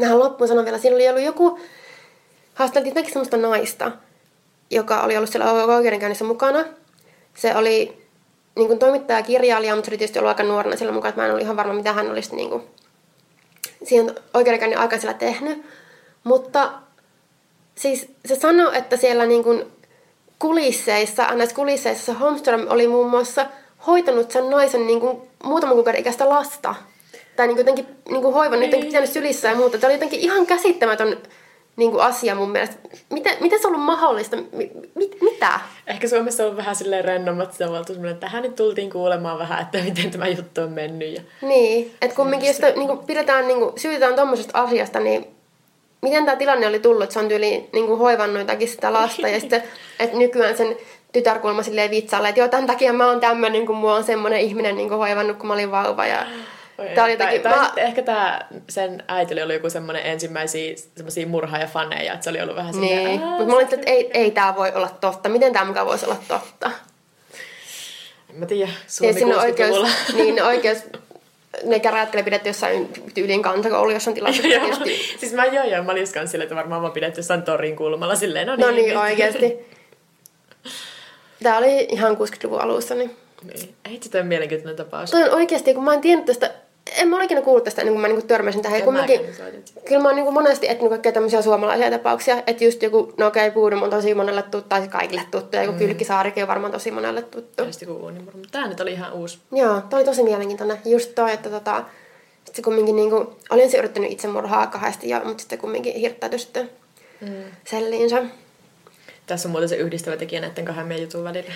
tähän 0.00 0.18
loppuun 0.18 0.48
sanon 0.48 0.64
vielä, 0.64 0.78
siinä 0.78 0.94
oli 0.94 1.08
ollut 1.08 1.24
joku, 1.24 1.60
haasteltiin 2.54 2.90
jotenkin 2.90 3.12
semmoista 3.12 3.36
naista, 3.36 3.92
joka 4.70 5.02
oli 5.02 5.16
ollut 5.16 5.30
siellä 5.30 5.52
oikeudenkäynnissä 5.52 6.24
mukana. 6.24 6.64
Se 7.34 7.56
oli 7.56 8.08
niin 8.56 8.68
kuin 8.68 8.78
toimittaja 8.78 9.18
ja 9.18 9.22
kirjailija, 9.22 9.74
mutta 9.74 9.86
se 9.86 9.90
oli 9.90 9.98
tietysti 9.98 10.18
ollut 10.18 10.28
aika 10.28 10.42
nuorena 10.42 10.76
siellä 10.76 10.94
mukana, 10.94 11.08
että 11.08 11.20
mä 11.20 11.26
en 11.26 11.30
ollut 11.30 11.44
ihan 11.44 11.56
varma, 11.56 11.72
mitä 11.72 11.92
hän 11.92 12.10
olisi 12.10 12.36
niin 12.36 12.50
kuin, 12.50 12.62
siihen 13.84 14.14
oikeudenkäynnin 14.34 14.78
aikaan 14.78 15.00
siellä 15.00 15.18
tehnyt. 15.18 15.62
Mutta 16.24 16.72
siis 17.74 18.10
se 18.26 18.36
sanoi, 18.36 18.76
että 18.76 18.96
siellä 18.96 19.26
niin 19.26 19.44
kuin 19.44 19.64
kulisseissa, 20.38 21.34
näissä 21.34 21.56
kulisseissa 21.56 22.06
se 22.06 22.18
Holmström 22.18 22.66
oli 22.68 22.88
muun 22.88 23.10
muassa 23.10 23.46
hoitanut 23.86 24.30
sen 24.30 24.50
naisen 24.50 24.86
niin 24.86 25.00
kuin 25.00 25.18
muutaman 25.44 25.74
kuukauden 25.74 26.00
ikäistä 26.00 26.28
lasta. 26.28 26.74
Tai 27.36 27.46
niin 27.46 27.56
kuin 27.56 27.66
jotenkin 27.66 27.96
niin 28.08 28.22
kuin 28.22 28.34
hoivannut, 28.34 28.66
jotenkin 28.66 28.88
pitänyt 28.88 29.10
sylissä 29.12 29.48
ja 29.48 29.54
muuta. 29.54 29.78
Tämä 29.78 29.88
oli 29.88 29.94
jotenkin 29.94 30.20
ihan 30.20 30.46
käsittämätön 30.46 31.18
niin 31.78 31.90
kuin 31.90 32.02
asia 32.02 32.34
mun 32.34 32.50
mielestä. 32.50 32.76
Miten, 33.10 33.36
miten 33.40 33.60
se 33.60 33.68
on 33.68 33.74
ollut 33.74 33.86
mahdollista? 33.86 34.36
Mi, 34.52 34.70
mit, 34.94 35.16
mitä? 35.20 35.60
Ehkä 35.86 36.08
Suomessa 36.08 36.42
on 36.42 36.46
ollut 36.46 36.58
vähän 36.58 36.76
silleen 36.76 37.04
rennommat 37.04 37.52
sitä 37.52 37.64
semmoinen, 37.64 38.12
että 38.12 38.26
tähän 38.26 38.42
nyt 38.42 38.56
tultiin 38.56 38.90
kuulemaan 38.90 39.38
vähän, 39.38 39.62
että 39.62 39.78
miten 39.78 40.10
tämä 40.10 40.28
juttu 40.28 40.60
on 40.60 40.72
mennyt. 40.72 41.14
Ja... 41.14 41.22
Niin, 41.42 41.94
että 42.02 42.16
kumminkin 42.16 42.46
jos 42.46 42.56
sitä, 42.56 42.70
niin 42.70 42.86
kuin 42.88 42.98
pidetään, 42.98 43.48
niin 43.48 43.58
kuin, 43.58 43.72
syytetään 43.76 44.14
tuommoisesta 44.14 44.62
asiasta, 44.62 45.00
niin 45.00 45.26
miten 46.02 46.24
tämä 46.24 46.36
tilanne 46.36 46.66
oli 46.66 46.78
tullut, 46.78 47.02
että 47.02 47.12
se 47.12 47.18
on 47.18 47.28
tyyli 47.28 47.68
niin 47.72 47.86
kuin 47.86 47.98
hoivannut 47.98 48.38
jotakin 48.38 48.68
sitä 48.68 48.92
lasta 48.92 49.28
ja 49.28 49.40
sitten, 49.40 49.62
että 50.00 50.16
nykyään 50.16 50.56
sen 50.56 50.76
tytär 51.12 51.38
kuulemma 51.38 51.62
silleen 51.62 51.90
vitsailee, 51.90 52.28
että 52.28 52.40
joo, 52.40 52.48
tämän 52.48 52.66
takia 52.66 52.92
mä 52.92 53.06
oon 53.06 53.20
tämmöinen, 53.20 53.66
kun 53.66 53.76
mua 53.76 53.94
on 53.94 54.04
semmoinen 54.04 54.40
ihminen 54.40 54.76
niin 54.76 54.88
kuin 54.88 54.98
hoivannut, 54.98 55.36
kun 55.36 55.46
mä 55.46 55.54
olin 55.54 55.70
vauva 55.70 56.06
ja 56.06 56.26
Tää 56.94 57.04
oli 57.04 57.12
jotenkin, 57.12 57.40
tai, 57.42 57.52
tai 57.52 57.58
mä, 57.60 57.64
sitten 57.66 57.84
ehkä 57.86 58.02
tää, 58.02 58.46
sen 58.68 59.02
äiti 59.08 59.42
oli 59.42 59.54
joku 59.54 59.70
semmoinen 59.70 60.06
ensimmäisiä 60.06 60.74
semmoisia 60.96 61.26
murhaajafaneja, 61.26 62.12
että 62.12 62.24
se 62.24 62.30
oli 62.30 62.40
ollut 62.40 62.56
vähän 62.56 62.74
silleen, 62.74 63.04
niin, 63.04 63.22
"Aa, 63.22 63.30
mutta 63.30 63.46
mä 63.46 63.54
olin, 63.54 63.64
että 63.74 63.90
ei, 63.90 64.10
ei 64.14 64.30
tää 64.30 64.56
voi 64.56 64.72
olla 64.74 64.88
totta. 65.00 65.28
Miten 65.28 65.52
tämä 65.52 65.64
mukaan 65.64 65.86
voisi 65.86 66.06
olla 66.06 66.16
totta? 66.28 66.70
En 68.30 68.36
mä 68.36 68.46
tiedä, 68.46 68.70
Ja 68.72 68.78
Suomi 69.14 69.34
on 69.34 69.40
oikeus, 69.40 69.70
60-luvulla. 69.76 70.24
niin, 70.24 70.42
oikeus 70.42 70.78
ne 71.64 71.80
käräjät 71.80 72.14
oli 72.14 72.22
pidetty 72.22 72.48
jossain 72.48 72.88
tyylin 73.14 73.42
kansakoulu, 73.42 73.90
jossa 73.90 74.10
on 74.10 74.14
tilaisuus. 74.14 74.44
Joo, 74.54 74.60
tietysti. 74.66 75.18
siis 75.18 75.32
mä 75.32 75.44
joo, 75.44 75.64
joo, 75.64 75.82
mä 75.84 75.92
olin 75.92 76.12
kans 76.14 76.30
silleen, 76.30 76.44
että 76.46 76.56
varmaan 76.56 76.82
mä 76.82 76.90
pidetty 76.90 77.18
jossain 77.18 77.42
torin 77.42 77.76
kulmalla 77.76 78.16
silleen, 78.16 78.46
no 78.46 78.56
niin. 78.56 78.66
No 78.66 78.70
niin, 78.72 78.88
nyt. 78.88 78.96
oikeasti. 78.96 79.56
Tää 81.42 81.58
oli 81.58 81.86
ihan 81.90 82.16
60-luvun 82.16 82.60
alussa, 82.60 82.94
niin... 82.94 83.16
niin. 83.42 83.74
Ei 83.90 83.98
se 84.02 84.10
toi 84.10 84.22
mielenkiintoinen 84.22 84.76
tapaus. 84.76 85.10
Toi 85.10 85.22
on 85.22 85.34
oikeasti, 85.34 85.74
kun 85.74 85.84
mä 85.84 85.94
en 85.94 86.00
tiennyt 86.00 86.26
tästä, 86.26 86.50
en 86.96 87.08
mä 87.08 87.16
ole 87.16 87.24
ikinä 87.24 87.40
kuullut 87.40 87.64
tästä 87.64 87.82
ennen 87.82 87.94
kuin 87.94 88.00
mä 88.00 88.08
niinku 88.08 88.26
törmäsin 88.26 88.62
tähän. 88.62 88.76
Ja 88.76 88.78
En 88.78 88.84
kumminkin, 88.84 89.20
kyllä 89.84 90.02
mä 90.02 90.08
oon 90.08 90.16
niinku 90.16 90.32
monesti 90.32 90.68
etsinyt 90.68 90.90
kaikkea 90.90 91.12
tämmöisiä 91.12 91.42
suomalaisia 91.42 91.90
tapauksia, 91.90 92.42
että 92.46 92.64
just 92.64 92.82
joku, 92.82 93.12
no 93.16 93.26
okei, 93.26 93.50
Puudum 93.50 93.82
on 93.82 93.90
tosi 93.90 94.14
monelle 94.14 94.42
tuttu, 94.42 94.68
tai 94.68 94.88
kaikille 94.88 95.22
tuttu, 95.30 95.56
ja 95.56 95.62
joku 95.62 95.72
mm. 95.72 95.78
Kylkkisaarikin 95.78 96.44
on 96.44 96.48
varmaan 96.48 96.72
tosi 96.72 96.90
monelle 96.90 97.22
tuttu. 97.22 97.64
Just 97.64 97.80
joku 97.80 97.94
uunimurha. 97.94 98.38
Mutta 98.38 98.58
tää 98.58 98.68
nyt 98.68 98.80
oli 98.80 98.92
ihan 98.92 99.12
uusi. 99.12 99.38
Joo, 99.52 99.80
toi 99.90 99.98
oli 99.98 100.04
tosi 100.04 100.22
mielenkiintoinen. 100.22 100.78
Just 100.84 101.14
toi, 101.14 101.32
että 101.32 101.50
tota, 101.50 101.84
sit 102.44 102.54
se 102.54 102.62
kumminkin 102.62 102.96
niinku, 102.96 103.36
oli 103.50 103.62
ensin 103.62 103.78
yrittänyt 103.78 104.12
itsemurhaa 104.12 104.66
kahdesti 104.66 105.08
jo, 105.08 105.20
mutta 105.24 105.40
sitten 105.40 105.58
kumminkin 105.58 105.94
hirttäytyi 105.94 106.38
sitten 106.38 106.70
mm. 107.20 107.44
selliinsä. 107.64 108.22
Tässä 109.26 109.48
on 109.48 109.50
muuten 109.50 109.68
se 109.68 109.76
yhdistävä 109.76 110.16
tekijä 110.16 110.40
näiden 110.40 110.64
kahden 110.64 110.86
meidän 110.86 111.04
jutun 111.04 111.24
välillä. 111.24 111.52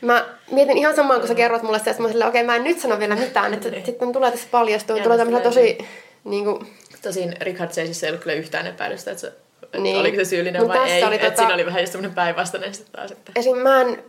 Mä 0.00 0.26
mietin 0.50 0.76
ihan 0.78 0.96
samaa, 0.96 1.18
kun 1.18 1.28
sä 1.28 1.34
kerrot 1.34 1.62
mulle 1.62 1.78
sitä, 1.78 1.90
että 1.90 2.02
mä 2.02 2.08
silleen, 2.08 2.28
okei, 2.28 2.44
mä 2.44 2.56
en 2.56 2.64
nyt 2.64 2.80
sano 2.80 2.98
vielä 2.98 3.16
mitään, 3.16 3.54
että 3.54 3.68
sitten 3.84 4.12
tulee 4.12 4.30
tässä 4.30 4.48
paljastua, 4.50 4.98
tulee 4.98 5.18
tämmöisiä 5.18 5.44
tosi, 5.44 5.78
niinku, 6.24 6.64
Tosin 7.02 7.34
Richard 7.40 7.70
Chasessa 7.70 8.06
ei 8.06 8.10
ollut 8.10 8.22
kyllä 8.22 8.36
yhtään 8.36 8.66
epäilystä, 8.66 9.10
että, 9.10 9.20
se, 9.20 9.26
että 9.62 9.78
Niin. 9.78 9.96
oliko 10.00 10.16
se 10.16 10.24
syyllinen 10.24 10.62
Mut 10.62 10.68
vai 10.68 10.78
tässä 10.78 10.94
ei. 10.94 11.04
oli 11.04 11.14
Että 11.14 11.28
tota- 11.28 11.36
siinä 11.36 11.54
oli 11.54 11.66
vähän 11.66 11.80
just 11.82 11.92
semmoinen 11.92 12.14
päinvastainen 12.14 12.74
sitten 12.74 12.92
taas. 12.92 13.10
Että... 13.10 13.32
esim. 13.36 13.56
mä 13.58 13.80
en, 13.80 14.04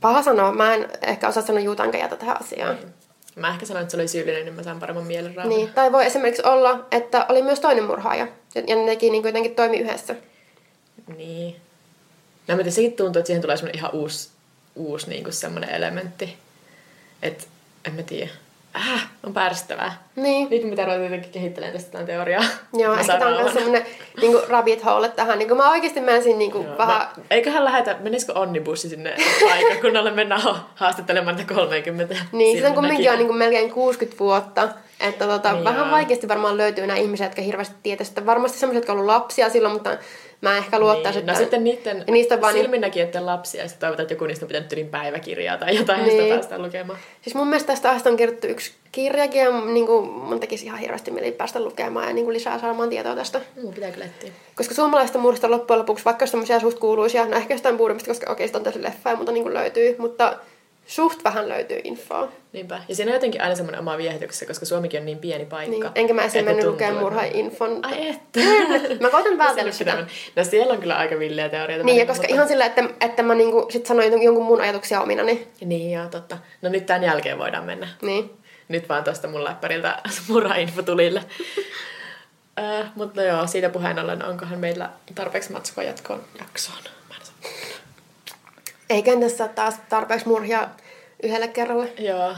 paha 0.00 0.22
sanoa, 0.22 0.52
mä 0.52 0.74
en 0.74 0.88
ehkä 1.02 1.28
osaa 1.28 1.42
sanoa 1.42 1.60
juutan 1.60 1.98
jätä 1.98 2.16
tähän 2.16 2.36
asiaan. 2.40 2.78
Mä 3.36 3.48
ehkä 3.48 3.66
sanoin, 3.66 3.82
että 3.82 3.90
se 3.90 3.96
oli 3.96 4.08
syyllinen, 4.08 4.44
niin 4.44 4.54
mä 4.54 4.62
saan 4.62 4.80
paremman 4.80 5.06
mielen 5.06 5.34
rauhan. 5.36 5.48
Niin, 5.56 5.72
tai 5.72 5.92
voi 5.92 6.06
esimerkiksi 6.06 6.42
olla, 6.46 6.86
että 6.90 7.26
oli 7.28 7.42
myös 7.42 7.60
toinen 7.60 7.84
murhaaja, 7.84 8.28
ja 8.54 8.62
ja 8.66 8.76
ne 8.76 8.84
teki 8.86 9.10
niin 9.10 9.24
jotenkin 9.24 9.54
toimi 9.54 9.78
yhdessä. 9.78 10.14
Niin. 11.16 11.56
No 12.48 12.56
mutta 12.56 12.70
siitä 12.70 12.96
tuntuu, 12.96 13.20
että 13.20 13.26
siihen 13.26 13.42
tulee 13.42 13.56
semmoinen 13.56 13.78
ihan 13.78 13.90
uusi, 13.94 14.30
uusi 14.74 15.08
niin 15.08 15.24
kuin 15.24 15.32
semmoinen 15.32 15.70
elementti. 15.70 16.36
Että 17.22 17.44
en 17.86 17.94
mä 17.94 18.02
tiedä. 18.02 18.30
Äh, 18.76 19.08
on 19.22 19.34
pärstävää. 19.34 20.02
Niin. 20.16 20.50
Nyt 20.50 20.62
mitä 20.64 20.82
ruvetaan 20.84 21.04
jotenkin 21.04 21.30
kehittelemään 21.32 21.72
tästä 21.76 21.92
tämän 21.92 22.06
teoriaa. 22.06 22.44
Joo, 22.72 22.94
ehkä 22.94 23.18
tämä 23.18 23.36
on 23.36 23.42
myös 23.42 23.52
semmoinen 23.54 23.86
niin 24.20 24.36
rabbit 24.48 24.84
hole 24.84 25.08
tähän. 25.08 25.38
Niin 25.38 25.56
mä 25.56 25.70
oikeasti 25.70 26.00
menisin 26.00 26.38
niin 26.38 26.50
kuin 26.52 26.66
Joo, 26.66 26.78
vähän... 26.78 26.96
mä- 26.96 27.10
Eiköhän 27.30 27.64
lähetä, 27.64 27.96
menisikö 28.00 28.32
onnibussi 28.32 28.88
sinne 28.88 29.16
paikkakunnalle, 29.48 30.10
mennään 30.10 30.40
ha- 30.40 30.68
haastattelemaan 30.74 31.36
niitä 31.36 31.54
30 31.54 32.16
Niin, 32.32 32.56
sitä 32.56 32.68
on 32.68 32.74
kumminkin 32.74 33.10
on 33.10 33.16
niin 33.18 33.26
kuin 33.26 33.38
melkein 33.38 33.70
60 33.70 34.18
vuotta. 34.18 34.68
Että 35.00 35.26
tota, 35.26 35.52
Niin 35.52 35.64
vähän 35.64 35.90
vaikeasti 35.90 36.28
varmaan 36.28 36.56
löytyy 36.56 36.86
nämä 36.86 36.98
ihmiset, 36.98 37.24
jotka 37.24 37.42
hirveästi 37.42 37.74
tietää 37.82 38.04
sitä. 38.06 38.26
Varmasti 38.26 38.58
sellaiset, 38.58 38.80
jotka 38.82 38.92
on 38.92 38.98
ollut 38.98 39.14
lapsia 39.14 39.50
silloin, 39.50 39.74
mutta 39.74 39.96
mä 40.40 40.56
ehkä 40.56 40.78
luottaisin, 40.78 41.26
niin. 41.26 41.32
No 41.32 41.38
sitten 41.38 41.64
niiden 41.64 42.04
niistä 42.10 42.34
on 42.34 42.40
vaan 42.40 42.54
niin- 42.54 42.64
silminnäkijöiden 42.64 43.26
lapsia, 43.26 43.62
ja 43.62 43.68
sitten 43.68 43.80
toivotaan, 43.80 44.04
että 44.04 44.14
joku 44.14 44.24
niistä 44.24 44.44
on 44.44 44.48
pitänyt 44.48 44.72
ylin 44.72 44.88
päiväkirjaa 44.88 45.56
tai 45.56 45.76
jotain, 45.76 46.02
niin. 46.02 46.22
Sitä 46.22 46.34
päästään 46.34 46.62
lukemaan. 46.62 46.98
Siis 47.22 47.34
mun 47.34 47.46
mielestä 47.46 47.66
tästä 47.66 47.88
aiheesta 47.88 48.10
on 48.10 48.16
kirjoittu 48.16 48.46
yksi 48.46 48.72
kirjakin, 48.92 49.40
ja 49.42 49.60
niin 49.60 49.86
kuin, 49.86 50.10
mun 50.10 50.40
tekisi 50.40 50.64
ihan 50.66 50.78
hirveästi 50.78 51.10
mieli 51.10 51.32
päästä 51.32 51.60
lukemaan 51.60 52.08
ja 52.08 52.14
niin 52.14 52.24
kuin 52.24 52.34
lisää 52.34 52.58
saamaan 52.58 52.88
tietoa 52.88 53.16
tästä. 53.16 53.40
Mun 53.62 53.74
pitää 53.74 53.90
kyllä 53.90 54.04
etsiä. 54.04 54.30
Koska 54.56 54.74
suomalaista 54.74 55.18
murhista 55.18 55.50
loppujen 55.50 55.78
lopuksi, 55.78 56.04
vaikka 56.04 56.22
olisi 56.22 56.32
tämmöisiä 56.32 56.60
suht 56.60 56.78
kuuluisia, 56.78 57.26
no 57.26 57.36
ehkä 57.36 57.54
jostain 57.54 57.76
puudumista, 57.76 58.10
koska 58.10 58.32
okei, 58.32 58.46
sitä 58.46 58.58
on 58.58 58.64
tosi 58.64 58.82
leffa 58.82 59.10
ja 59.10 59.16
muuta 59.16 59.32
niin 59.32 59.42
kuin 59.44 59.54
löytyy, 59.54 59.96
mutta 59.98 60.36
suht 60.90 61.24
vähän 61.24 61.48
löytyy 61.48 61.80
infoa. 61.84 62.28
Niinpä. 62.52 62.82
Ja 62.88 62.94
siinä 62.94 63.10
on 63.10 63.14
jotenkin 63.14 63.42
aina 63.42 63.54
semmoinen 63.54 63.80
oma 63.80 63.98
viehätyksessä, 63.98 64.46
koska 64.46 64.66
Suomikin 64.66 65.00
on 65.00 65.06
niin 65.06 65.18
pieni 65.18 65.44
paikka. 65.44 65.70
Niin. 65.70 65.90
Enkä 65.94 66.14
mä 66.14 66.22
esim. 66.22 66.44
mennyt 66.44 66.64
lukemaan 66.66 66.96
murha-infon. 67.04 67.78
Ai 67.82 68.08
että. 68.08 68.40
Mä 69.00 69.10
koitan 69.10 69.38
vältellä 69.48 69.72
sitä. 69.72 69.90
pitää- 69.90 70.06
No 70.36 70.44
siellä 70.44 70.72
on 70.72 70.80
kyllä 70.80 70.96
aika 70.96 71.18
villejä 71.18 71.48
teorioita. 71.48 71.84
Niin, 71.86 71.98
ja 71.98 72.06
koska 72.06 72.22
mutta- 72.22 72.34
ihan 72.34 72.48
sillä, 72.48 72.66
että, 72.66 72.84
että 73.00 73.22
mä 73.22 73.34
niinku 73.34 73.66
sit 73.70 73.86
sanoin 73.86 74.22
jonkun 74.22 74.44
mun 74.44 74.60
ajatuksia 74.60 75.00
omina, 75.00 75.22
niin, 75.22 75.46
Niin 75.64 75.92
joo, 75.92 76.06
totta. 76.08 76.38
No 76.62 76.68
nyt 76.68 76.86
tämän 76.86 77.04
jälkeen 77.04 77.38
voidaan 77.38 77.64
mennä. 77.64 77.88
niin. 78.02 78.30
Nyt 78.68 78.88
vaan 78.88 79.04
tuosta 79.04 79.28
mun 79.28 79.44
läppäriltä 79.44 79.98
murha-info 80.28 80.82
tulille. 80.82 81.22
Äh, 82.58 82.92
mutta 82.94 83.22
joo, 83.22 83.46
siitä 83.46 83.68
puheen 83.68 83.98
ollen, 83.98 84.24
onkohan 84.24 84.58
meillä 84.58 84.90
tarpeeksi 85.14 85.52
matskua 85.52 85.84
jatkoon 85.84 86.20
jaksoon? 86.38 86.78
Saa. 88.90 88.96
Eikä 88.96 89.20
tässä 89.20 89.44
ole 89.44 89.52
taas 89.54 89.80
tarpeeksi 89.88 90.28
murhia 90.28 90.68
yhdelle 91.22 91.48
kerralle. 91.48 91.92
Joo. 91.98 92.34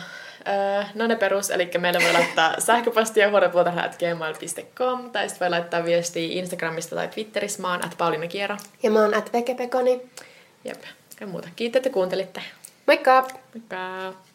Öö, 0.48 0.84
no 0.94 1.06
ne 1.06 1.16
perus, 1.16 1.50
eli 1.50 1.70
meille 1.78 1.98
voi 2.04 2.12
laittaa 2.12 2.60
sähköpostia 2.66 3.30
huorepuotarha.gmail.com 3.30 5.10
tai 5.10 5.28
sitten 5.28 5.46
voi 5.46 5.50
laittaa 5.50 5.84
viestiä 5.84 6.28
Instagramista 6.30 6.96
tai 6.96 7.08
Twitterissä. 7.08 7.62
Mä 7.62 7.70
oon 7.70 7.84
at 7.84 7.94
Pauliina 7.98 8.26
Kiero. 8.26 8.56
Ja 8.82 8.90
mä 8.90 9.00
oon 9.00 9.14
at 9.14 9.32
Vekepekoni. 9.32 10.00
Jep. 10.64 10.82
Ja 11.20 11.26
muuta. 11.26 11.48
Kiitos, 11.56 11.76
että 11.76 11.90
kuuntelitte. 11.90 12.42
Moikka! 12.86 13.26
Moikka! 13.54 14.31